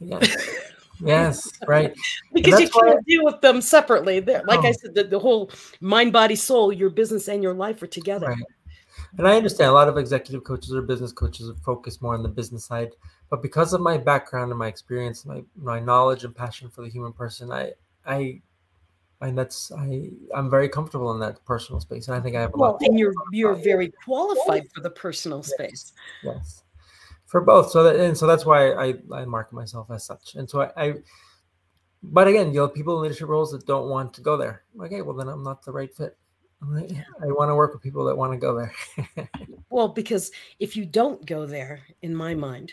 Yeah. 0.00 0.20
Yes, 1.04 1.50
right. 1.66 1.94
because 2.32 2.60
you 2.60 2.68
can't 2.68 2.98
I, 2.98 3.02
deal 3.06 3.24
with 3.24 3.40
them 3.40 3.60
separately. 3.60 4.20
They're, 4.20 4.42
like 4.46 4.60
oh. 4.60 4.68
I 4.68 4.72
said, 4.72 4.94
the, 4.94 5.04
the 5.04 5.18
whole 5.18 5.50
mind, 5.80 6.12
body, 6.12 6.36
soul, 6.36 6.72
your 6.72 6.90
business 6.90 7.28
and 7.28 7.42
your 7.42 7.54
life 7.54 7.82
are 7.82 7.86
together. 7.86 8.28
Right. 8.28 8.38
And 9.18 9.28
I 9.28 9.36
understand 9.36 9.70
a 9.70 9.74
lot 9.74 9.88
of 9.88 9.96
executive 9.96 10.44
coaches 10.44 10.74
or 10.74 10.82
business 10.82 11.12
coaches 11.12 11.50
focus 11.64 12.02
more 12.02 12.14
on 12.14 12.22
the 12.22 12.28
business 12.28 12.64
side, 12.64 12.90
but 13.30 13.42
because 13.42 13.72
of 13.72 13.80
my 13.80 13.96
background 13.96 14.50
and 14.50 14.58
my 14.58 14.66
experience, 14.66 15.24
my 15.24 15.42
my 15.56 15.78
knowledge 15.78 16.24
and 16.24 16.34
passion 16.34 16.68
for 16.68 16.82
the 16.82 16.88
human 16.88 17.12
person, 17.12 17.52
I 17.52 17.72
I 18.06 18.40
and 19.20 19.38
that's 19.38 19.70
I 19.72 20.10
I'm 20.34 20.50
very 20.50 20.68
comfortable 20.68 21.12
in 21.12 21.20
that 21.20 21.44
personal 21.44 21.80
space, 21.80 22.08
and 22.08 22.16
I 22.16 22.20
think 22.20 22.34
I 22.34 22.40
have 22.40 22.54
a 22.54 22.58
well, 22.58 22.72
lot. 22.72 22.82
And 22.82 22.98
you're 22.98 23.14
you're 23.32 23.54
very 23.54 23.92
qualified 24.04 24.64
for 24.72 24.80
the 24.80 24.90
personal 24.90 25.42
space. 25.42 25.92
Yes. 26.22 26.63
For 27.34 27.40
both. 27.40 27.72
So 27.72 27.82
that 27.82 27.96
and 27.96 28.16
so 28.16 28.28
that's 28.28 28.46
why 28.46 28.70
I 28.74 28.94
I 29.12 29.24
mark 29.24 29.52
myself 29.52 29.90
as 29.90 30.04
such. 30.04 30.36
And 30.36 30.48
so 30.48 30.60
I, 30.62 30.70
I 30.76 30.94
but 32.00 32.28
again, 32.28 32.54
you 32.54 32.60
know, 32.60 32.68
people 32.68 32.94
in 32.96 33.02
leadership 33.02 33.28
roles 33.28 33.50
that 33.50 33.66
don't 33.66 33.88
want 33.88 34.14
to 34.14 34.20
go 34.20 34.36
there. 34.36 34.62
Okay, 34.80 35.02
well 35.02 35.16
then 35.16 35.26
I'm 35.26 35.42
not 35.42 35.64
the 35.64 35.72
right 35.72 35.92
fit. 35.92 36.16
I 36.62 37.26
want 37.26 37.50
to 37.50 37.56
work 37.56 37.72
with 37.72 37.82
people 37.82 38.04
that 38.04 38.16
want 38.16 38.34
to 38.34 38.38
go 38.38 38.56
there. 38.56 39.28
well, 39.68 39.88
because 39.88 40.30
if 40.60 40.76
you 40.76 40.86
don't 40.86 41.26
go 41.26 41.44
there, 41.44 41.80
in 42.02 42.14
my 42.14 42.36
mind, 42.36 42.72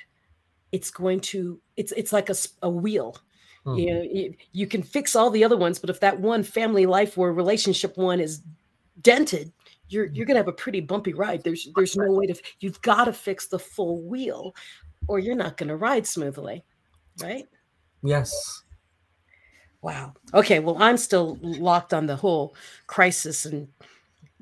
it's 0.71 0.91
going 0.91 1.21
to 1.21 1.59
it's 1.75 1.91
it's 1.93 2.13
like 2.13 2.29
a, 2.29 2.35
a 2.61 2.69
wheel. 2.69 3.17
Mm-hmm. 3.65 3.79
You 3.79 3.93
know, 3.95 4.01
you, 4.03 4.35
you 4.51 4.67
can 4.67 4.83
fix 4.83 5.15
all 5.15 5.31
the 5.31 5.43
other 5.43 5.57
ones, 5.57 5.79
but 5.79 5.89
if 5.89 5.99
that 6.01 6.19
one 6.19 6.43
family 6.43 6.85
life 6.85 7.17
or 7.17 7.33
relationship 7.33 7.97
one 7.97 8.19
is 8.19 8.43
dented, 9.01 9.51
you're 9.91 10.05
you're 10.07 10.25
gonna 10.25 10.39
have 10.39 10.47
a 10.47 10.53
pretty 10.53 10.79
bumpy 10.79 11.13
ride. 11.13 11.43
There's 11.43 11.67
there's 11.75 11.95
no 11.95 12.11
way 12.11 12.27
to 12.27 12.35
you've 12.59 12.81
got 12.81 13.05
to 13.05 13.13
fix 13.13 13.47
the 13.47 13.59
full 13.59 14.01
wheel, 14.01 14.55
or 15.07 15.19
you're 15.19 15.35
not 15.35 15.57
gonna 15.57 15.77
ride 15.77 16.07
smoothly, 16.07 16.63
right? 17.21 17.47
Yes. 18.03 18.63
Wow. 19.81 20.13
Okay. 20.33 20.59
Well, 20.59 20.77
I'm 20.79 20.97
still 20.97 21.39
locked 21.41 21.93
on 21.93 22.05
the 22.05 22.15
whole 22.15 22.55
crisis 22.87 23.45
and 23.45 23.67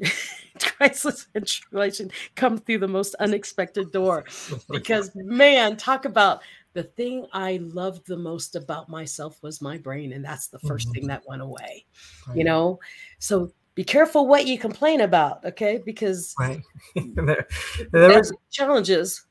crisis 0.59 1.27
and 1.35 1.45
tribulation 1.47 2.11
come 2.35 2.57
through 2.57 2.79
the 2.79 2.87
most 2.87 3.15
unexpected 3.15 3.91
door 3.91 4.25
because 4.69 5.11
man 5.15 5.77
talk 5.77 6.05
about 6.05 6.41
the 6.73 6.83
thing 6.83 7.25
i 7.33 7.59
loved 7.61 8.05
the 8.07 8.17
most 8.17 8.55
about 8.55 8.89
myself 8.89 9.41
was 9.41 9.61
my 9.61 9.77
brain 9.77 10.13
and 10.13 10.23
that's 10.23 10.47
the 10.47 10.59
1st 10.59 10.67
mm-hmm. 10.67 10.91
thing 10.91 11.07
that 11.07 11.25
went 11.27 11.41
away 11.41 11.85
right. 12.27 12.37
you 12.37 12.43
know 12.43 12.79
so 13.19 13.51
be 13.79 13.83
careful 13.85 14.27
what 14.27 14.45
you 14.45 14.59
complain 14.59 14.99
about, 14.99 15.45
okay? 15.45 15.81
Because 15.85 16.35
right. 16.37 16.59
there, 17.15 17.47
there 17.93 18.17
was, 18.17 18.33
challenges. 18.51 19.25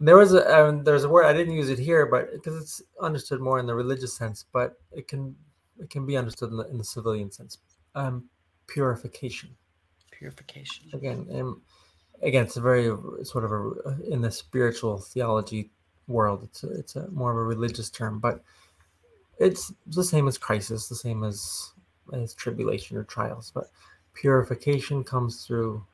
there 0.00 0.16
was 0.16 0.34
a 0.34 0.42
um, 0.52 0.82
there's 0.82 1.04
a 1.04 1.08
word 1.08 1.24
I 1.24 1.32
didn't 1.32 1.54
use 1.54 1.70
it 1.70 1.78
here, 1.78 2.06
but 2.06 2.32
because 2.32 2.60
it's 2.60 2.82
understood 3.00 3.40
more 3.40 3.60
in 3.60 3.66
the 3.66 3.76
religious 3.76 4.16
sense, 4.16 4.44
but 4.52 4.74
it 4.90 5.06
can 5.06 5.36
it 5.78 5.88
can 5.88 6.04
be 6.04 6.16
understood 6.16 6.50
in 6.50 6.56
the, 6.56 6.68
in 6.68 6.78
the 6.78 6.84
civilian 6.84 7.30
sense. 7.30 7.58
Um, 7.94 8.24
purification. 8.66 9.50
Purification. 10.10 10.90
Again, 10.94 11.28
um, 11.34 11.62
again, 12.24 12.44
it's 12.46 12.56
a 12.56 12.60
very 12.60 12.86
sort 13.22 13.44
of 13.44 13.52
a 13.52 14.12
in 14.12 14.20
the 14.20 14.32
spiritual 14.32 14.98
theology 14.98 15.70
world. 16.08 16.42
It's 16.42 16.64
a, 16.64 16.70
it's 16.72 16.96
a 16.96 17.08
more 17.12 17.30
of 17.30 17.36
a 17.36 17.44
religious 17.44 17.88
term, 17.88 18.18
but 18.18 18.42
it's 19.38 19.72
the 19.86 20.02
same 20.02 20.26
as 20.26 20.38
crisis, 20.38 20.88
the 20.88 20.96
same 20.96 21.22
as 21.22 21.72
as 22.12 22.34
tribulation 22.34 22.96
or 22.96 23.04
trials. 23.04 23.52
But 23.54 23.70
purification 24.14 25.04
comes 25.04 25.44
through 25.44 25.84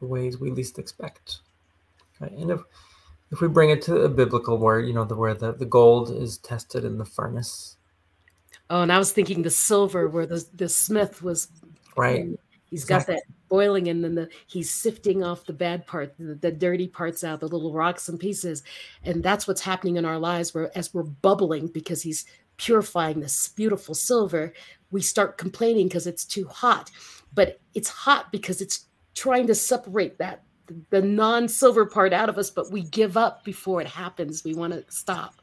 the 0.00 0.06
ways 0.06 0.38
we 0.38 0.50
least 0.50 0.78
expect. 0.78 1.40
Right? 2.20 2.32
And 2.32 2.50
if 2.50 2.60
if 3.30 3.40
we 3.40 3.48
bring 3.48 3.70
it 3.70 3.82
to 3.82 4.02
a 4.02 4.08
biblical 4.08 4.56
word, 4.56 4.86
you 4.86 4.94
know, 4.94 5.04
the 5.04 5.14
where 5.14 5.34
the, 5.34 5.52
the 5.52 5.66
gold 5.66 6.10
is 6.10 6.38
tested 6.38 6.84
in 6.84 6.98
the 6.98 7.04
furnace. 7.04 7.76
Oh, 8.70 8.82
and 8.82 8.92
I 8.92 8.98
was 8.98 9.12
thinking 9.12 9.42
the 9.42 9.50
silver 9.50 10.08
where 10.08 10.26
the 10.26 10.44
the 10.54 10.68
smith 10.68 11.22
was 11.22 11.48
Right. 11.98 12.22
Um, 12.22 12.38
he's 12.70 12.84
Exactly. 12.84 13.14
got 13.14 13.20
that 13.20 13.34
boiling 13.48 13.88
and 13.88 14.04
then 14.04 14.14
the 14.14 14.28
he's 14.46 14.70
sifting 14.70 15.24
off 15.24 15.44
the 15.44 15.52
bad 15.52 15.86
part, 15.86 16.14
the, 16.18 16.36
the 16.36 16.52
dirty 16.52 16.86
parts 16.86 17.24
out, 17.24 17.40
the 17.40 17.48
little 17.48 17.72
rocks 17.72 18.08
and 18.08 18.20
pieces. 18.20 18.62
And 19.02 19.22
that's 19.22 19.48
what's 19.48 19.60
happening 19.60 19.96
in 19.96 20.04
our 20.04 20.18
lives 20.18 20.54
where 20.54 20.70
as 20.78 20.94
we're 20.94 21.02
bubbling 21.02 21.66
because 21.66 22.02
he's 22.02 22.24
purifying 22.58 23.20
this 23.20 23.48
beautiful 23.48 23.94
silver, 23.94 24.52
we 24.90 25.00
start 25.00 25.38
complaining 25.38 25.88
because 25.88 26.06
it's 26.06 26.24
too 26.24 26.46
hot. 26.46 26.90
But 27.34 27.60
it's 27.74 27.88
hot 27.88 28.30
because 28.30 28.60
it's 28.60 28.86
trying 29.14 29.46
to 29.46 29.54
separate 29.54 30.18
that 30.18 30.42
the 30.90 31.00
non-silver 31.00 31.86
part 31.86 32.12
out 32.12 32.28
of 32.28 32.36
us, 32.36 32.50
but 32.50 32.70
we 32.70 32.82
give 32.82 33.16
up 33.16 33.44
before 33.44 33.80
it 33.80 33.86
happens. 33.86 34.44
We 34.44 34.54
want 34.54 34.74
to 34.74 34.84
stop. 34.88 35.34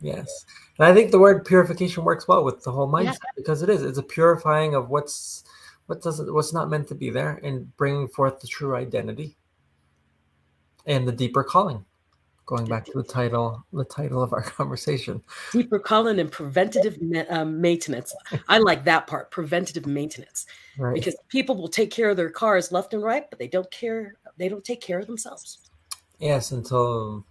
Yes. 0.00 0.44
And 0.78 0.86
I 0.86 0.92
think 0.92 1.10
the 1.10 1.18
word 1.18 1.44
purification 1.46 2.04
works 2.04 2.28
well 2.28 2.44
with 2.44 2.62
the 2.62 2.70
whole 2.70 2.86
Yeah. 2.86 3.12
mindset 3.12 3.34
because 3.34 3.62
it 3.62 3.70
is. 3.70 3.82
It's 3.82 3.98
a 3.98 4.02
purifying 4.02 4.74
of 4.74 4.90
what's 4.90 5.44
what 5.86 6.02
doesn't 6.02 6.32
what's 6.34 6.52
not 6.52 6.68
meant 6.68 6.88
to 6.88 6.94
be 6.94 7.10
there 7.10 7.40
and 7.42 7.74
bringing 7.76 8.08
forth 8.08 8.40
the 8.40 8.48
true 8.48 8.74
identity 8.74 9.36
and 10.84 11.06
the 11.06 11.12
deeper 11.12 11.44
calling. 11.44 11.84
Going 12.46 12.66
back 12.66 12.84
to 12.86 12.92
the 12.94 13.02
title, 13.02 13.64
the 13.72 13.84
title 13.84 14.22
of 14.22 14.32
our 14.32 14.42
conversation. 14.58 15.20
Deeper 15.52 15.80
calling 15.80 16.20
and 16.20 16.30
preventative 16.30 16.96
ma- 17.02 17.24
um, 17.28 17.60
maintenance. 17.60 18.14
I 18.48 18.58
like 18.58 18.84
that 18.84 19.08
part, 19.08 19.32
preventative 19.32 19.84
maintenance. 19.86 20.46
Right. 20.78 20.94
because 20.94 21.16
people 21.28 21.56
will 21.56 21.68
take 21.68 21.90
care 21.90 22.10
of 22.10 22.16
their 22.16 22.30
cars 22.30 22.70
left 22.70 22.94
and 22.94 23.02
right, 23.02 23.28
but 23.30 23.38
they 23.40 23.48
don't 23.48 23.70
care. 23.72 24.14
They 24.36 24.48
don't 24.48 24.64
take 24.64 24.80
care 24.80 24.98
of 25.00 25.06
themselves. 25.06 25.58
yes, 26.20 26.52
until 26.52 27.24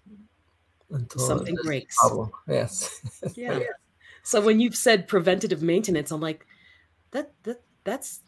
until 0.92 1.22
Something 1.22 1.56
breaks. 1.64 1.96
Problem. 1.98 2.32
Yes. 2.48 3.02
Yeah. 3.36 3.60
So 4.24 4.42
when 4.42 4.60
you've 4.60 4.76
said 4.76 5.08
preventative 5.08 5.62
maintenance, 5.62 6.12
I'm 6.12 6.20
like, 6.20 6.46
that 7.12 7.32
that 7.44 7.62
that's 7.86 8.22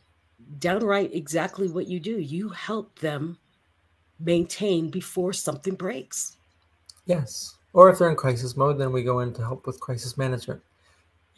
downright 0.60 1.14
exactly 1.14 1.68
what 1.68 1.88
you 1.88 2.00
do. 2.00 2.20
You 2.20 2.50
help 2.50 3.00
them 3.00 3.40
maintain 4.20 4.90
before 4.90 5.34
something 5.34 5.76
breaks. 5.76 6.37
Yes. 7.08 7.56
Or 7.74 7.90
if 7.90 7.98
they're 8.00 8.10
in 8.10 8.16
crisis 8.16 8.56
mode, 8.56 8.78
then 8.80 8.92
we 8.92 9.04
go 9.04 9.20
in 9.20 9.34
to 9.34 9.42
help 9.42 9.66
with 9.68 9.80
crisis 9.80 10.18
management. 10.18 10.62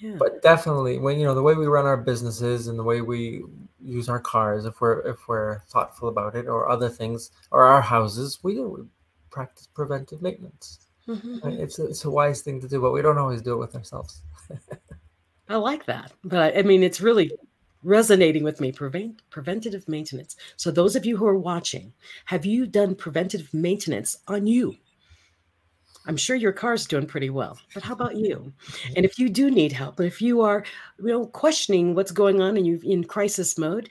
Yeah. 0.02 0.16
but 0.18 0.42
definitely 0.42 0.98
when 0.98 1.20
you 1.20 1.26
know 1.26 1.36
the 1.36 1.44
way 1.44 1.56
we 1.56 1.68
run 1.68 1.86
our 1.86 1.98
businesses 1.98 2.68
and 2.68 2.80
the 2.80 2.84
way 2.84 3.02
we 3.02 3.44
use 3.84 4.08
our 4.08 4.22
cars 4.22 4.64
if 4.64 4.80
we're 4.80 5.02
if 5.02 5.28
we're 5.28 5.60
thoughtful 5.68 6.08
about 6.08 6.36
it 6.38 6.48
or 6.48 6.70
other 6.70 6.88
things 6.88 7.32
or 7.52 7.66
our 7.66 7.82
houses 7.82 8.40
we 8.42 8.54
do 8.54 8.64
we 8.70 8.82
practice 9.30 9.68
preventive 9.74 10.22
maintenance 10.22 10.80
Mhm. 11.06 11.60
it's 11.60 11.80
a, 11.80 11.86
it's 11.88 12.06
a 12.06 12.10
wise 12.10 12.40
thing 12.42 12.62
to 12.62 12.68
do 12.70 12.80
but 12.80 12.94
we 12.94 13.02
don't 13.02 13.18
always 13.18 13.42
do 13.42 13.52
it 13.56 13.58
with 13.58 13.76
ourselves 13.76 14.22
I 15.50 15.56
like 15.58 15.86
that. 15.88 16.14
But 16.24 16.58
I 16.58 16.62
mean, 16.62 16.82
it's 16.84 17.02
really 17.02 17.32
resonating 17.84 18.44
with 18.44 18.62
me. 18.62 18.72
Prevent 18.72 19.22
preventative 19.32 19.88
maintenance. 19.90 20.36
So 20.58 20.70
those 20.72 20.96
of 20.96 21.06
you 21.06 21.18
who 21.18 21.28
are 21.28 21.38
watching, 21.38 21.92
have 22.26 22.46
you 22.46 22.68
done 22.68 22.96
preventative 22.96 23.52
maintenance 23.54 24.20
on 24.28 24.46
you? 24.48 24.76
I'm 26.10 26.18
sure 26.18 26.36
your 26.36 26.52
car's 26.52 26.88
doing 26.88 27.06
pretty 27.06 27.30
well, 27.30 27.60
but 27.76 27.84
how 27.84 27.94
about 27.94 28.18
you? 28.18 28.52
Mm-hmm. 28.64 28.94
And 28.96 29.06
if 29.06 29.20
you 29.20 29.30
do 29.30 29.52
need 29.52 29.72
help, 29.72 30.00
if 30.00 30.24
you 30.24 30.42
are, 30.42 30.66
you 30.98 31.06
know, 31.06 31.28
questioning 31.28 31.94
what's 31.94 32.12
going 32.12 32.42
on 32.42 32.58
and 32.58 32.66
you're 32.66 32.80
in 32.84 33.04
crisis 33.04 33.60
mode, 33.60 33.90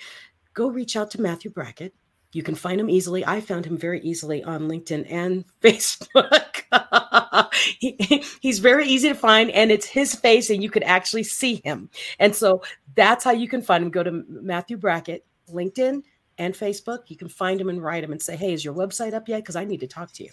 go 0.53 0.67
reach 0.69 0.97
out 0.97 1.13
to 1.13 1.23
Matthew 1.23 1.53
Brackett. 1.53 1.95
You 2.33 2.43
can 2.43 2.57
find 2.57 2.81
him 2.81 2.91
easily. 2.91 3.25
I 3.25 3.41
found 3.41 3.65
him 3.67 3.79
very 3.79 4.01
easily 4.01 4.43
on 4.43 4.63
LinkedIn 4.69 5.07
and 5.09 5.45
Facebook. 5.63 6.65
He- 7.79 8.25
he's 8.41 8.59
very 8.59 8.87
easy 8.87 9.09
to 9.09 9.15
find, 9.15 9.51
and 9.51 9.71
it's 9.71 9.87
his 9.87 10.15
face, 10.15 10.51
and 10.51 10.63
you 10.63 10.71
could 10.71 10.83
actually 10.83 11.23
see 11.23 11.61
him. 11.65 11.89
And 12.19 12.35
so 12.35 12.63
that's 12.95 13.25
how 13.25 13.31
you 13.31 13.49
can 13.49 13.63
find 13.63 13.85
him. 13.85 13.91
Go 13.91 14.03
to 14.03 14.25
Matthew 14.29 14.77
Brackett, 14.77 15.25
LinkedIn 15.51 16.03
and 16.39 16.55
Facebook. 16.55 17.01
You 17.09 17.17
can 17.17 17.29
find 17.29 17.61
him 17.61 17.69
and 17.69 17.83
write 17.83 18.05
him 18.05 18.13
and 18.13 18.23
say, 18.23 18.37
"Hey, 18.37 18.53
is 18.53 18.65
your 18.65 18.75
website 18.75 19.13
up 19.13 19.29
yet? 19.29 19.43
Because 19.43 19.57
I 19.57 19.65
need 19.65 19.81
to 19.81 19.87
talk 19.87 20.13
to 20.13 20.25
you." 20.25 20.31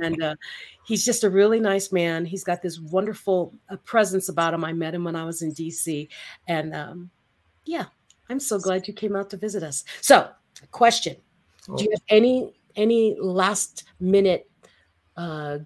and 0.00 0.22
uh, 0.22 0.34
he's 0.84 1.04
just 1.04 1.24
a 1.24 1.30
really 1.30 1.60
nice 1.60 1.92
man. 1.92 2.24
He's 2.24 2.44
got 2.44 2.62
this 2.62 2.78
wonderful 2.78 3.54
uh, 3.68 3.76
presence 3.84 4.28
about 4.28 4.54
him. 4.54 4.64
I 4.64 4.72
met 4.72 4.94
him 4.94 5.04
when 5.04 5.16
I 5.16 5.24
was 5.24 5.42
in 5.42 5.52
DC, 5.52 6.08
and 6.48 6.74
um, 6.74 7.10
yeah, 7.64 7.86
I'm 8.30 8.40
so 8.40 8.58
glad 8.58 8.86
you 8.88 8.94
came 8.94 9.16
out 9.16 9.30
to 9.30 9.36
visit 9.36 9.62
us. 9.62 9.84
So, 10.00 10.30
question: 10.70 11.16
Do 11.76 11.84
you 11.84 11.90
have 11.90 12.02
any 12.08 12.54
any 12.76 13.16
last 13.18 13.84
minute 13.98 14.48
uh, 15.16 15.58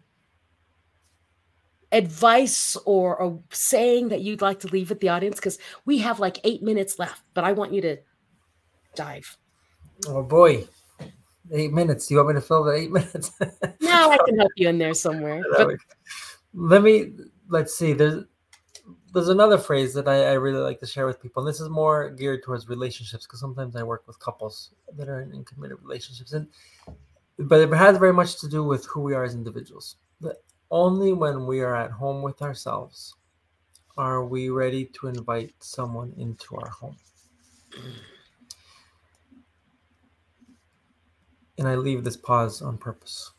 advice 1.93 2.77
or 2.87 3.23
a 3.23 3.55
saying 3.55 4.09
that 4.09 4.23
you'd 4.23 4.43
like 4.43 4.61
to 4.61 4.69
leave 4.69 4.89
with 4.89 5.01
the 5.01 5.11
audience? 5.11 5.37
Because 5.37 5.59
we 5.85 5.99
have 5.99 6.19
like 6.19 6.39
eight 6.45 6.63
minutes 6.63 6.99
left, 6.99 7.23
but 7.35 7.45
I 7.45 7.53
want 7.53 7.75
you 7.75 7.83
to 7.83 7.99
dive. 8.95 9.37
Oh 10.09 10.23
boy. 10.23 10.67
Eight 11.53 11.73
minutes. 11.73 12.07
Do 12.07 12.15
you 12.15 12.19
want 12.19 12.29
me 12.29 12.35
to 12.35 12.41
fill 12.41 12.65
the 12.65 12.73
eight 12.73 12.93
minutes? 12.99 13.33
No, 13.81 14.11
I 14.11 14.19
can 14.25 14.39
help 14.39 14.53
you 14.57 14.69
in 14.69 14.79
there 14.79 14.95
somewhere. 14.95 15.43
But 15.57 15.77
let 16.55 16.83
me 16.83 17.13
let's 17.49 17.75
see. 17.75 17.93
There's 17.93 18.25
there's 19.13 19.29
another 19.29 19.59
phrase 19.59 19.93
that 19.95 20.07
I, 20.07 20.31
I 20.31 20.33
really 20.35 20.61
like 20.61 20.79
to 20.81 20.87
share 20.87 21.07
with 21.07 21.21
people 21.21 21.43
and 21.43 21.49
this 21.49 21.61
is 21.61 21.69
more 21.69 22.11
geared 22.11 22.45
towards 22.45 22.69
relationships 22.69 23.27
because 23.27 23.41
sometimes 23.41 23.75
i 23.75 23.83
work 23.83 24.07
with 24.07 24.21
couples 24.21 24.71
that 24.97 25.09
are 25.09 25.23
in, 25.23 25.35
in 25.35 25.45
committed 25.45 25.79
relationships 25.83 26.33
and 26.33 26.47
but 27.41 27.61
it 27.61 27.73
has 27.73 27.97
very 27.99 28.13
much 28.13 28.39
to 28.41 28.49
do 28.49 28.63
with 28.63 28.85
who 28.87 29.01
we 29.01 29.15
are 29.15 29.25
as 29.25 29.35
individuals. 29.35 29.97
That 30.21 30.37
only 30.71 31.13
when 31.13 31.47
we 31.47 31.61
are 31.61 31.75
at 31.75 31.91
home 31.91 32.23
with 32.23 32.43
ourselves 32.43 33.15
are 33.97 34.25
we 34.25 34.51
ready 34.51 34.85
to 34.85 35.09
invite 35.09 35.55
someone 35.59 36.13
into 36.17 36.57
our 36.57 36.69
home 36.69 36.97
and 41.61 41.69
i 41.69 41.77
leave 41.77 42.03
this 42.03 42.17
pause 42.17 42.61
on 42.61 42.77
purpose 42.77 43.31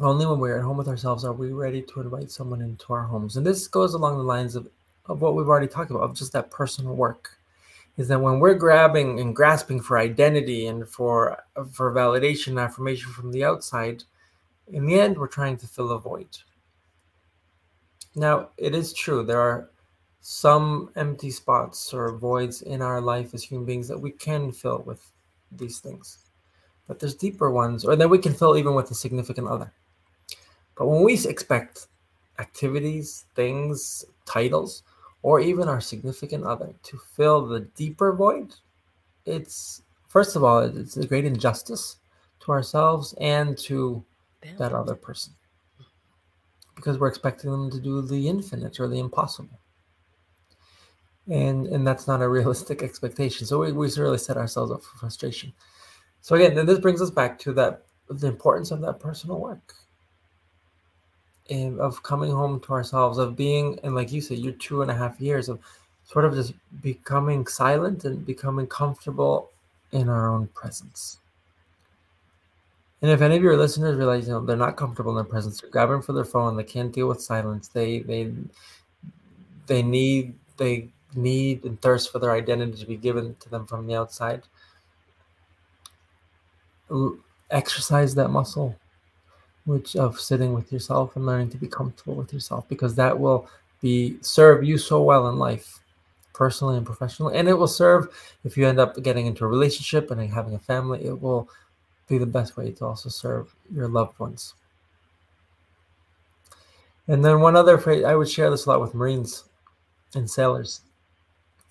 only 0.00 0.24
when 0.24 0.38
we're 0.38 0.58
at 0.58 0.64
home 0.64 0.78
with 0.78 0.88
ourselves 0.88 1.24
are 1.24 1.32
we 1.32 1.52
ready 1.52 1.82
to 1.82 2.00
invite 2.00 2.30
someone 2.30 2.62
into 2.62 2.92
our 2.92 3.02
homes. 3.02 3.36
And 3.36 3.46
this 3.46 3.68
goes 3.68 3.92
along 3.94 4.16
the 4.16 4.24
lines 4.24 4.56
of, 4.56 4.68
of 5.06 5.20
what 5.20 5.34
we've 5.34 5.48
already 5.48 5.66
talked 5.66 5.90
about, 5.90 6.02
of 6.02 6.16
just 6.16 6.32
that 6.32 6.50
personal 6.50 6.94
work. 6.94 7.30
Is 7.96 8.08
that 8.08 8.20
when 8.20 8.40
we're 8.40 8.54
grabbing 8.54 9.20
and 9.20 9.36
grasping 9.36 9.80
for 9.80 9.98
identity 9.98 10.68
and 10.68 10.88
for 10.88 11.42
for 11.70 11.92
validation, 11.92 12.48
and 12.48 12.58
affirmation 12.58 13.12
from 13.12 13.30
the 13.30 13.44
outside, 13.44 14.04
in 14.68 14.86
the 14.86 14.98
end, 14.98 15.18
we're 15.18 15.26
trying 15.26 15.58
to 15.58 15.66
fill 15.66 15.90
a 15.90 15.98
void. 15.98 16.38
Now, 18.14 18.50
it 18.56 18.74
is 18.74 18.94
true 18.94 19.22
there 19.22 19.40
are 19.40 19.70
some 20.22 20.90
empty 20.96 21.30
spots 21.30 21.92
or 21.92 22.16
voids 22.16 22.62
in 22.62 22.80
our 22.80 23.02
life 23.02 23.34
as 23.34 23.42
human 23.42 23.66
beings 23.66 23.88
that 23.88 24.00
we 24.00 24.12
can 24.12 24.50
fill 24.50 24.82
with 24.86 25.12
these 25.52 25.78
things. 25.78 26.18
But 26.86 26.98
there's 26.98 27.14
deeper 27.14 27.50
ones, 27.50 27.84
or 27.84 27.96
that 27.96 28.08
we 28.08 28.18
can 28.18 28.34
fill 28.34 28.56
even 28.56 28.74
with 28.74 28.90
a 28.90 28.94
significant 28.94 29.48
other. 29.48 29.72
But 30.76 30.86
when 30.86 31.02
we 31.02 31.14
expect 31.26 31.86
activities, 32.38 33.26
things, 33.34 34.04
titles, 34.24 34.82
or 35.22 35.40
even 35.40 35.68
our 35.68 35.80
significant 35.80 36.44
other 36.44 36.74
to 36.82 36.98
fill 37.14 37.46
the 37.46 37.60
deeper 37.76 38.12
void, 38.12 38.54
it's 39.26 39.82
first 40.08 40.36
of 40.36 40.42
all, 40.42 40.60
it's 40.60 40.96
a 40.96 41.06
great 41.06 41.24
injustice 41.24 41.96
to 42.40 42.52
ourselves 42.52 43.14
and 43.20 43.56
to 43.58 44.02
that 44.58 44.72
other 44.72 44.94
person 44.94 45.34
because 46.74 46.98
we're 46.98 47.08
expecting 47.08 47.50
them 47.50 47.70
to 47.70 47.78
do 47.78 48.00
the 48.00 48.26
infinite 48.26 48.80
or 48.80 48.88
the 48.88 48.98
impossible. 48.98 49.60
And 51.30 51.66
and 51.68 51.86
that's 51.86 52.06
not 52.06 52.22
a 52.22 52.28
realistic 52.28 52.82
expectation. 52.88 53.46
So 53.46 53.60
we, 53.60 53.72
we 53.72 53.88
really 53.96 54.18
set 54.18 54.36
ourselves 54.36 54.72
up 54.72 54.82
for 54.82 54.98
frustration. 54.98 55.52
So 56.20 56.36
again, 56.36 56.54
then 56.54 56.66
this 56.66 56.78
brings 56.78 57.00
us 57.00 57.10
back 57.10 57.38
to 57.40 57.52
that 57.54 57.82
the 58.08 58.26
importance 58.26 58.70
of 58.72 58.80
that 58.80 59.00
personal 59.00 59.38
work 59.38 59.74
and 61.48 61.80
of 61.80 62.02
coming 62.02 62.30
home 62.30 62.60
to 62.60 62.72
ourselves, 62.72 63.18
of 63.18 63.36
being, 63.36 63.78
and 63.82 63.94
like 63.94 64.12
you 64.12 64.20
said, 64.20 64.38
your 64.38 64.52
two 64.52 64.82
and 64.82 64.90
a 64.90 64.94
half 64.94 65.20
years 65.20 65.48
of 65.48 65.58
sort 66.04 66.24
of 66.24 66.34
just 66.34 66.54
becoming 66.82 67.46
silent 67.46 68.04
and 68.04 68.26
becoming 68.26 68.66
comfortable 68.66 69.50
in 69.92 70.08
our 70.08 70.28
own 70.28 70.48
presence. 70.48 71.18
And 73.02 73.10
if 73.10 73.22
any 73.22 73.36
of 73.36 73.42
your 73.42 73.56
listeners 73.56 73.96
realize 73.96 74.26
you 74.26 74.34
know 74.34 74.44
they're 74.44 74.56
not 74.56 74.76
comfortable 74.76 75.12
in 75.12 75.16
their 75.16 75.24
presence, 75.24 75.60
grab 75.60 75.88
them 75.88 76.02
for 76.02 76.12
their 76.12 76.24
phone. 76.24 76.56
They 76.56 76.64
can't 76.64 76.92
deal 76.92 77.08
with 77.08 77.22
silence. 77.22 77.68
They 77.68 78.00
they 78.00 78.32
they 79.66 79.82
need 79.82 80.34
they 80.58 80.88
need 81.14 81.64
and 81.64 81.80
thirst 81.80 82.10
for 82.10 82.18
their 82.18 82.32
identity 82.32 82.78
to 82.78 82.86
be 82.86 82.96
given 82.96 83.34
to 83.40 83.48
them 83.48 83.66
from 83.66 83.86
the 83.86 83.94
outside. 83.94 84.42
Exercise 87.50 88.14
that 88.14 88.28
muscle, 88.28 88.76
which 89.64 89.96
of 89.96 90.20
sitting 90.20 90.52
with 90.52 90.72
yourself 90.72 91.16
and 91.16 91.26
learning 91.26 91.50
to 91.50 91.56
be 91.56 91.68
comfortable 91.68 92.14
with 92.14 92.32
yourself, 92.32 92.68
because 92.68 92.94
that 92.94 93.18
will 93.18 93.48
be 93.80 94.16
serve 94.20 94.64
you 94.64 94.76
so 94.76 95.02
well 95.02 95.28
in 95.28 95.38
life, 95.38 95.80
personally 96.32 96.76
and 96.76 96.86
professionally, 96.86 97.36
and 97.36 97.48
it 97.48 97.54
will 97.54 97.68
serve 97.68 98.08
if 98.44 98.56
you 98.56 98.66
end 98.66 98.78
up 98.78 99.00
getting 99.02 99.26
into 99.26 99.44
a 99.44 99.48
relationship 99.48 100.10
and 100.10 100.32
having 100.32 100.54
a 100.54 100.58
family. 100.58 101.04
It 101.04 101.20
will 101.20 101.48
be 102.08 102.18
the 102.18 102.26
best 102.26 102.56
way 102.56 102.72
to 102.72 102.84
also 102.84 103.08
serve 103.08 103.54
your 103.72 103.88
loved 103.88 104.18
ones. 104.18 104.54
And 107.08 107.24
then 107.24 107.40
one 107.40 107.56
other 107.56 107.78
phrase 107.78 108.04
I 108.04 108.14
would 108.14 108.28
share 108.28 108.50
this 108.50 108.66
a 108.66 108.68
lot 108.70 108.80
with 108.80 108.94
Marines 108.94 109.44
and 110.14 110.30
sailors 110.30 110.82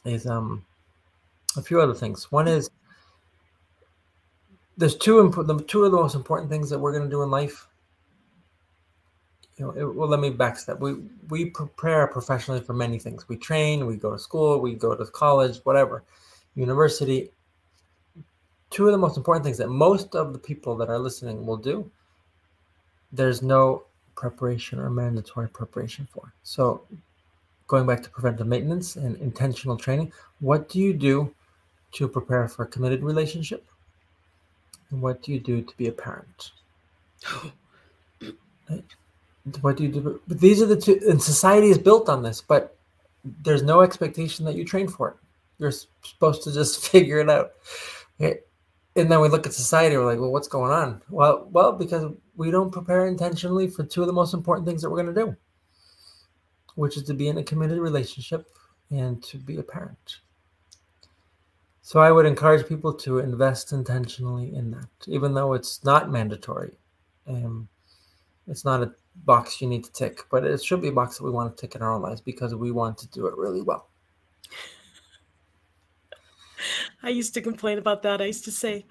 is 0.09 0.25
um 0.25 0.65
a 1.57 1.61
few 1.61 1.81
other 1.81 1.93
things. 1.93 2.31
One 2.31 2.47
is 2.47 2.69
there's 4.77 4.95
two 4.95 5.19
important 5.19 5.67
two 5.67 5.83
of 5.83 5.91
the 5.91 5.97
most 5.97 6.15
important 6.15 6.49
things 6.49 6.69
that 6.69 6.79
we're 6.79 6.93
going 6.93 7.03
to 7.03 7.09
do 7.09 7.23
in 7.23 7.29
life. 7.29 7.67
You 9.57 9.65
know, 9.65 9.71
it, 9.71 9.95
well, 9.95 10.07
let 10.07 10.21
me 10.21 10.31
backstep. 10.31 10.79
We 10.79 10.95
we 11.29 11.45
prepare 11.45 12.07
professionally 12.07 12.61
for 12.61 12.73
many 12.73 12.97
things. 12.97 13.27
We 13.27 13.37
train, 13.37 13.85
we 13.85 13.97
go 13.97 14.11
to 14.11 14.19
school, 14.19 14.59
we 14.59 14.73
go 14.75 14.95
to 14.95 15.05
college, 15.05 15.59
whatever, 15.63 16.03
university, 16.55 17.31
two 18.69 18.85
of 18.85 18.91
the 18.91 18.97
most 18.97 19.17
important 19.17 19.43
things 19.43 19.57
that 19.57 19.69
most 19.69 20.15
of 20.15 20.33
the 20.33 20.39
people 20.39 20.75
that 20.77 20.89
are 20.89 20.99
listening 20.99 21.45
will 21.45 21.57
do, 21.57 21.89
there's 23.11 23.41
no 23.41 23.83
preparation 24.15 24.79
or 24.79 24.89
mandatory 24.89 25.49
preparation 25.49 26.07
for. 26.11 26.33
So, 26.43 26.83
going 27.69 27.85
back 27.85 28.03
to 28.03 28.09
preventive 28.09 28.47
maintenance 28.47 28.97
and 28.97 29.15
intentional 29.17 29.77
training, 29.77 30.11
what 30.41 30.67
do 30.67 30.79
you 30.79 30.91
do 30.91 31.33
to 31.93 32.07
prepare 32.07 32.47
for 32.49 32.63
a 32.63 32.67
committed 32.67 33.03
relationship? 33.03 33.65
And 34.89 35.01
what 35.01 35.21
do 35.21 35.31
you 35.31 35.39
do 35.39 35.61
to 35.61 35.77
be 35.77 35.87
a 35.87 35.91
parent? 35.91 36.51
what 39.61 39.77
do 39.77 39.83
you 39.83 39.89
do? 39.89 40.19
But 40.27 40.39
these 40.39 40.61
are 40.61 40.65
the 40.65 40.75
two, 40.75 40.99
and 41.07 41.21
society 41.21 41.67
is 41.67 41.77
built 41.77 42.09
on 42.09 42.23
this, 42.23 42.41
but 42.41 42.75
there's 43.43 43.63
no 43.63 43.81
expectation 43.81 44.45
that 44.45 44.55
you 44.55 44.65
train 44.65 44.87
for 44.87 45.09
it. 45.09 45.15
You're 45.59 45.71
supposed 45.71 46.43
to 46.43 46.51
just 46.51 46.87
figure 46.91 47.19
it 47.19 47.29
out. 47.29 47.53
And 48.19 49.11
then 49.11 49.21
we 49.21 49.29
look 49.29 49.45
at 49.45 49.53
society 49.53 49.95
we're 49.95 50.05
like 50.05 50.19
well 50.19 50.31
what's 50.31 50.49
going 50.49 50.71
on 50.71 51.01
well 51.09 51.47
well 51.51 51.71
because 51.71 52.11
we 52.35 52.51
don't 52.51 52.71
prepare 52.71 53.07
intentionally 53.07 53.67
for 53.67 53.83
two 53.83 54.01
of 54.01 54.07
the 54.07 54.13
most 54.13 54.33
important 54.33 54.67
things 54.67 54.81
that 54.81 54.89
we're 54.89 55.01
going 55.01 55.15
to 55.15 55.25
do 55.25 55.37
which 56.79 56.97
is 56.97 57.03
to 57.03 57.13
be 57.13 57.27
in 57.27 57.37
a 57.37 57.43
committed 57.43 57.79
relationship 57.79 58.47
and 58.89 59.21
to 59.21 59.37
be 59.37 59.57
a 59.57 59.63
parent 59.63 60.19
so 61.81 61.99
i 61.99 62.11
would 62.11 62.25
encourage 62.25 62.67
people 62.67 62.93
to 62.93 63.19
invest 63.19 63.73
intentionally 63.73 64.55
in 64.55 64.71
that 64.71 64.89
even 65.07 65.33
though 65.33 65.53
it's 65.53 65.83
not 65.83 66.09
mandatory 66.09 66.71
um, 67.27 67.67
it's 68.47 68.65
not 68.65 68.81
a 68.81 68.91
box 69.25 69.61
you 69.61 69.67
need 69.67 69.83
to 69.83 69.91
tick 69.91 70.23
but 70.31 70.45
it 70.45 70.63
should 70.63 70.81
be 70.81 70.87
a 70.87 70.91
box 70.91 71.17
that 71.17 71.25
we 71.25 71.31
want 71.31 71.55
to 71.55 71.61
tick 71.61 71.75
in 71.75 71.81
our 71.81 71.91
own 71.91 72.01
lives 72.01 72.21
because 72.21 72.55
we 72.55 72.71
want 72.71 72.97
to 72.97 73.07
do 73.09 73.27
it 73.27 73.37
really 73.37 73.61
well 73.61 73.89
I 77.03 77.09
used 77.09 77.33
to 77.35 77.41
complain 77.41 77.77
about 77.77 78.03
that. 78.03 78.21
I 78.21 78.25
used 78.25 78.45
to 78.45 78.51
say, 78.51 78.85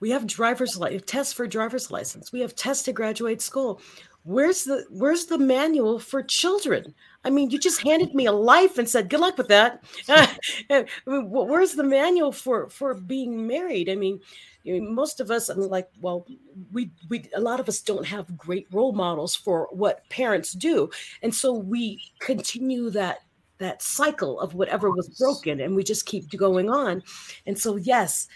we 0.00 0.10
have 0.10 0.26
driver's 0.26 0.76
license 0.76 1.02
tests 1.06 1.32
for 1.32 1.46
driver's 1.46 1.90
license. 1.90 2.32
We 2.32 2.40
have 2.40 2.54
tests 2.54 2.84
to 2.84 2.92
graduate 2.92 3.40
school. 3.40 3.80
Where's 4.24 4.64
the 4.64 4.86
where's 4.88 5.26
the 5.26 5.36
manual 5.36 5.98
for 5.98 6.22
children? 6.22 6.94
I 7.24 7.30
mean, 7.30 7.50
you 7.50 7.58
just 7.58 7.82
handed 7.82 8.14
me 8.14 8.24
a 8.24 8.32
life 8.32 8.78
and 8.78 8.88
said, 8.88 9.10
"Good 9.10 9.20
luck 9.20 9.36
with 9.36 9.48
that." 9.48 9.84
where's 11.06 11.72
the 11.72 11.84
manual 11.84 12.32
for 12.32 12.70
for 12.70 12.94
being 12.94 13.46
married? 13.46 13.90
I 13.90 13.96
mean, 13.96 14.20
you 14.62 14.80
know, 14.80 14.90
most 14.90 15.20
of 15.20 15.30
us, 15.30 15.50
i'm 15.50 15.60
like, 15.68 15.88
well, 16.00 16.26
we 16.72 16.90
we 17.10 17.28
a 17.36 17.40
lot 17.40 17.60
of 17.60 17.68
us 17.68 17.82
don't 17.82 18.06
have 18.06 18.36
great 18.36 18.66
role 18.72 18.92
models 18.92 19.36
for 19.36 19.68
what 19.72 20.08
parents 20.08 20.52
do, 20.52 20.88
and 21.22 21.34
so 21.34 21.52
we 21.52 22.00
continue 22.20 22.88
that 22.90 23.18
that 23.58 23.82
cycle 23.82 24.40
of 24.40 24.54
whatever 24.54 24.90
was 24.90 25.08
broken 25.18 25.60
and 25.60 25.76
we 25.76 25.84
just 25.84 26.06
keep 26.06 26.28
going 26.36 26.68
on 26.68 27.00
and 27.46 27.56
so 27.56 27.76
yes 27.76 28.26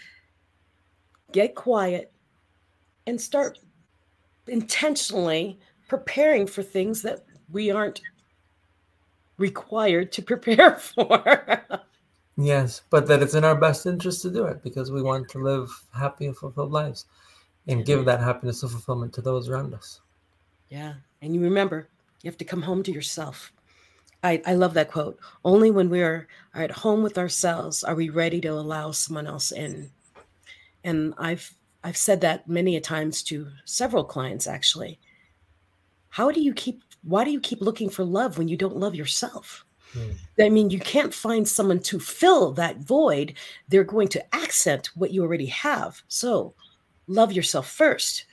get 1.33 1.55
quiet 1.55 2.11
and 3.05 3.19
start 3.19 3.59
intentionally 4.47 5.59
preparing 5.89 6.47
for 6.47 6.63
things 6.63 7.01
that 7.01 7.25
we 7.51 7.71
aren't 7.71 8.01
required 9.37 10.11
to 10.13 10.21
prepare 10.31 10.77
for 10.77 11.61
yes 12.37 12.81
but 12.89 13.07
that 13.07 13.21
it's 13.21 13.33
in 13.33 13.43
our 13.43 13.55
best 13.55 13.85
interest 13.85 14.21
to 14.21 14.29
do 14.29 14.45
it 14.45 14.63
because 14.63 14.91
we 14.91 15.01
want 15.01 15.27
to 15.27 15.39
live 15.39 15.69
happy 15.93 16.25
and 16.27 16.37
fulfilled 16.37 16.71
lives 16.71 17.05
and 17.67 17.85
give 17.85 18.05
that 18.05 18.21
happiness 18.21 18.63
and 18.63 18.71
fulfillment 18.71 19.11
to 19.13 19.21
those 19.21 19.49
around 19.49 19.73
us 19.73 19.99
yeah 20.69 20.93
and 21.21 21.35
you 21.35 21.41
remember 21.41 21.87
you 22.21 22.29
have 22.29 22.37
to 22.37 22.45
come 22.45 22.61
home 22.61 22.83
to 22.83 22.91
yourself 22.91 23.51
I, 24.23 24.41
I 24.45 24.53
love 24.53 24.73
that 24.73 24.91
quote. 24.91 25.17
Only 25.45 25.71
when 25.71 25.89
we 25.89 26.01
are, 26.01 26.27
are 26.53 26.61
at 26.61 26.71
home 26.71 27.03
with 27.03 27.17
ourselves 27.17 27.83
are 27.83 27.95
we 27.95 28.09
ready 28.09 28.41
to 28.41 28.49
allow 28.49 28.91
someone 28.91 29.27
else 29.27 29.51
in. 29.51 29.91
And 30.83 31.13
I've 31.17 31.53
I've 31.83 31.97
said 31.97 32.19
that 32.21 32.47
many 32.47 32.75
a 32.75 32.81
times 32.81 33.23
to 33.23 33.47
several 33.63 34.03
clients 34.03 34.47
actually. 34.47 34.99
How 36.09 36.31
do 36.31 36.41
you 36.41 36.53
keep 36.53 36.83
why 37.03 37.23
do 37.23 37.31
you 37.31 37.39
keep 37.39 37.61
looking 37.61 37.89
for 37.89 38.03
love 38.03 38.37
when 38.37 38.47
you 38.47 38.57
don't 38.57 38.77
love 38.77 38.95
yourself? 38.95 39.65
Hmm. 39.93 40.11
I 40.39 40.49
mean, 40.49 40.69
you 40.69 40.79
can't 40.79 41.13
find 41.13 41.47
someone 41.47 41.79
to 41.79 41.99
fill 41.99 42.51
that 42.53 42.77
void. 42.77 43.33
They're 43.67 43.83
going 43.83 44.09
to 44.09 44.35
accent 44.35 44.89
what 44.95 45.11
you 45.11 45.23
already 45.23 45.47
have. 45.47 46.01
So 46.07 46.53
love 47.07 47.31
yourself 47.31 47.69
first. 47.69 48.25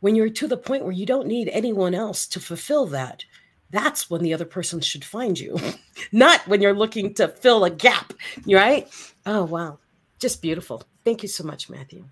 When 0.00 0.14
you're 0.14 0.28
to 0.28 0.46
the 0.46 0.56
point 0.56 0.84
where 0.84 0.92
you 0.92 1.06
don't 1.06 1.26
need 1.26 1.48
anyone 1.48 1.94
else 1.94 2.26
to 2.28 2.40
fulfill 2.40 2.86
that, 2.86 3.24
that's 3.70 4.10
when 4.10 4.22
the 4.22 4.34
other 4.34 4.44
person 4.44 4.80
should 4.80 5.04
find 5.04 5.38
you, 5.38 5.58
not 6.12 6.46
when 6.46 6.60
you're 6.60 6.74
looking 6.74 7.14
to 7.14 7.28
fill 7.28 7.64
a 7.64 7.70
gap, 7.70 8.12
right? 8.46 8.88
Oh, 9.26 9.44
wow. 9.44 9.78
Just 10.20 10.42
beautiful. 10.42 10.82
Thank 11.04 11.22
you 11.22 11.28
so 11.28 11.42
much, 11.42 11.70
Matthew. 11.70 12.04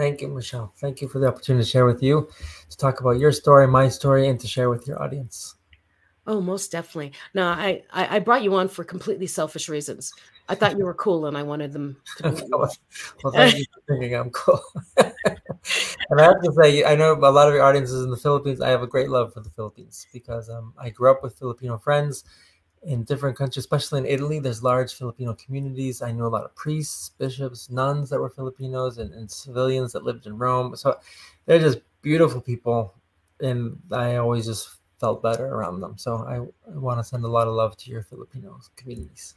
Thank 0.00 0.22
you, 0.22 0.28
Michelle. 0.28 0.72
Thank 0.78 1.02
you 1.02 1.08
for 1.08 1.18
the 1.18 1.26
opportunity 1.26 1.62
to 1.62 1.70
share 1.70 1.84
with 1.84 2.02
you, 2.02 2.26
to 2.70 2.76
talk 2.78 3.00
about 3.00 3.18
your 3.18 3.32
story, 3.32 3.68
my 3.68 3.86
story, 3.90 4.28
and 4.28 4.40
to 4.40 4.46
share 4.46 4.70
with 4.70 4.88
your 4.88 5.02
audience. 5.02 5.56
Oh, 6.26 6.40
most 6.40 6.72
definitely. 6.72 7.12
No, 7.34 7.46
I, 7.48 7.82
I, 7.92 8.16
I 8.16 8.18
brought 8.20 8.42
you 8.42 8.54
on 8.54 8.68
for 8.68 8.82
completely 8.82 9.26
selfish 9.26 9.68
reasons. 9.68 10.10
I 10.48 10.54
thought 10.54 10.78
you 10.78 10.86
were 10.86 10.94
cool, 10.94 11.26
and 11.26 11.36
I 11.36 11.42
wanted 11.42 11.74
them. 11.74 11.98
To 12.16 12.32
be 12.32 12.42
well, 12.50 12.70
thank 13.30 13.58
you 13.58 13.64
for 13.74 13.82
thinking 13.92 14.14
I'm 14.14 14.30
cool. 14.30 14.62
and 14.96 16.18
I 16.18 16.22
have 16.22 16.40
to 16.44 16.52
say, 16.58 16.82
I 16.82 16.96
know 16.96 17.12
a 17.12 17.28
lot 17.30 17.48
of 17.48 17.52
your 17.52 17.62
audiences 17.62 18.02
in 18.02 18.10
the 18.10 18.16
Philippines. 18.16 18.62
I 18.62 18.70
have 18.70 18.82
a 18.82 18.86
great 18.86 19.10
love 19.10 19.34
for 19.34 19.40
the 19.40 19.50
Philippines 19.50 20.06
because 20.14 20.48
um, 20.48 20.72
I 20.78 20.88
grew 20.88 21.10
up 21.10 21.22
with 21.22 21.38
Filipino 21.38 21.76
friends 21.76 22.24
in 22.82 23.04
different 23.04 23.36
countries, 23.36 23.64
especially 23.64 24.00
in 24.00 24.06
Italy. 24.06 24.38
There's 24.38 24.62
large 24.62 24.94
Filipino 24.94 25.34
communities. 25.34 26.02
I 26.02 26.12
knew 26.12 26.26
a 26.26 26.28
lot 26.28 26.44
of 26.44 26.54
priests, 26.54 27.10
bishops, 27.18 27.70
nuns 27.70 28.08
that 28.10 28.20
were 28.20 28.30
Filipinos, 28.30 28.98
and, 28.98 29.12
and 29.12 29.30
civilians 29.30 29.92
that 29.92 30.04
lived 30.04 30.26
in 30.26 30.38
Rome. 30.38 30.76
So 30.76 30.98
they're 31.46 31.58
just 31.58 31.80
beautiful 32.02 32.40
people, 32.40 32.94
and 33.40 33.78
I 33.92 34.16
always 34.16 34.46
just 34.46 34.76
felt 34.98 35.22
better 35.22 35.46
around 35.46 35.80
them. 35.80 35.98
So 35.98 36.16
I, 36.16 36.36
I 36.72 36.78
want 36.78 36.98
to 36.98 37.04
send 37.04 37.24
a 37.24 37.28
lot 37.28 37.48
of 37.48 37.54
love 37.54 37.76
to 37.78 37.90
your 37.90 38.02
Filipino 38.02 38.58
communities. 38.76 39.34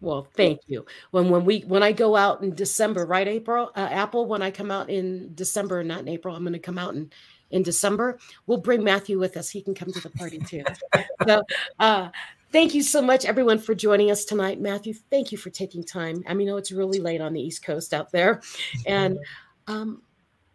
Well, 0.00 0.28
thank 0.36 0.60
you. 0.68 0.86
When 1.10 1.28
when 1.28 1.44
we 1.44 1.60
when 1.60 1.82
I 1.82 1.92
go 1.92 2.14
out 2.14 2.42
in 2.42 2.54
December, 2.54 3.04
right, 3.04 3.26
April, 3.26 3.72
uh, 3.74 3.88
Apple. 3.90 4.26
When 4.26 4.42
I 4.42 4.50
come 4.50 4.70
out 4.70 4.88
in 4.88 5.34
December, 5.34 5.82
not 5.82 6.00
in 6.00 6.08
April, 6.08 6.36
I'm 6.36 6.44
going 6.44 6.52
to 6.52 6.60
come 6.60 6.78
out 6.78 6.94
in 6.94 7.10
in 7.50 7.62
December. 7.62 8.18
We'll 8.46 8.58
bring 8.58 8.84
Matthew 8.84 9.18
with 9.18 9.36
us. 9.36 9.50
He 9.50 9.60
can 9.60 9.74
come 9.74 9.92
to 9.92 10.00
the 10.00 10.10
party 10.10 10.38
too. 10.38 10.62
so, 11.26 11.42
uh, 11.80 12.10
thank 12.52 12.74
you 12.74 12.82
so 12.82 13.00
much, 13.02 13.24
everyone, 13.24 13.58
for 13.58 13.74
joining 13.74 14.10
us 14.10 14.24
tonight. 14.24 14.60
Matthew, 14.60 14.94
thank 14.94 15.32
you 15.32 15.38
for 15.38 15.50
taking 15.50 15.84
time. 15.84 16.22
I 16.26 16.34
mean, 16.34 16.46
know 16.46 16.56
it's 16.56 16.72
really 16.72 17.00
late 17.00 17.20
on 17.20 17.32
the 17.32 17.40
East 17.40 17.64
Coast 17.64 17.94
out 17.94 18.10
there, 18.12 18.42
and 18.86 19.18
um, 19.66 20.02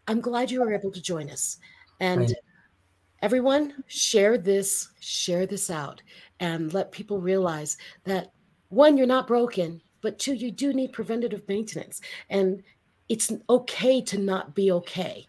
I'm 0.07 0.21
glad 0.21 0.51
you 0.51 0.61
were 0.61 0.73
able 0.73 0.91
to 0.91 1.01
join 1.01 1.29
us. 1.29 1.57
And 1.99 2.35
everyone 3.23 3.73
share 3.87 4.37
this 4.37 4.89
share 4.99 5.47
this 5.47 5.69
out 5.71 6.01
and 6.41 6.73
let 6.73 6.91
people 6.91 7.21
realize 7.21 7.77
that 8.03 8.33
one 8.67 8.97
you're 8.97 9.07
not 9.07 9.27
broken 9.27 9.81
but 10.01 10.19
two 10.19 10.33
you 10.33 10.51
do 10.51 10.73
need 10.73 10.91
preventative 10.91 11.41
maintenance 11.47 12.01
and 12.29 12.61
it's 13.07 13.31
okay 13.49 14.01
to 14.01 14.17
not 14.17 14.53
be 14.53 14.71
okay 14.71 15.25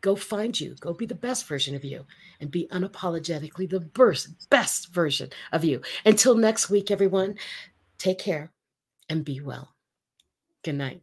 go 0.00 0.16
find 0.16 0.58
you. 0.58 0.74
Go 0.80 0.92
be 0.92 1.06
the 1.06 1.14
best 1.14 1.46
version 1.46 1.74
of 1.74 1.84
you 1.84 2.04
and 2.40 2.50
be 2.50 2.68
unapologetically 2.70 3.68
the 3.68 3.80
best 3.80 4.48
best 4.50 4.92
version 4.92 5.30
of 5.52 5.64
you. 5.64 5.82
Until 6.04 6.34
next 6.34 6.70
week 6.70 6.90
everyone 6.90 7.36
take 7.98 8.18
care 8.18 8.52
and 9.08 9.24
be 9.24 9.40
well. 9.40 9.74
Good 10.62 10.76
night 10.76 11.02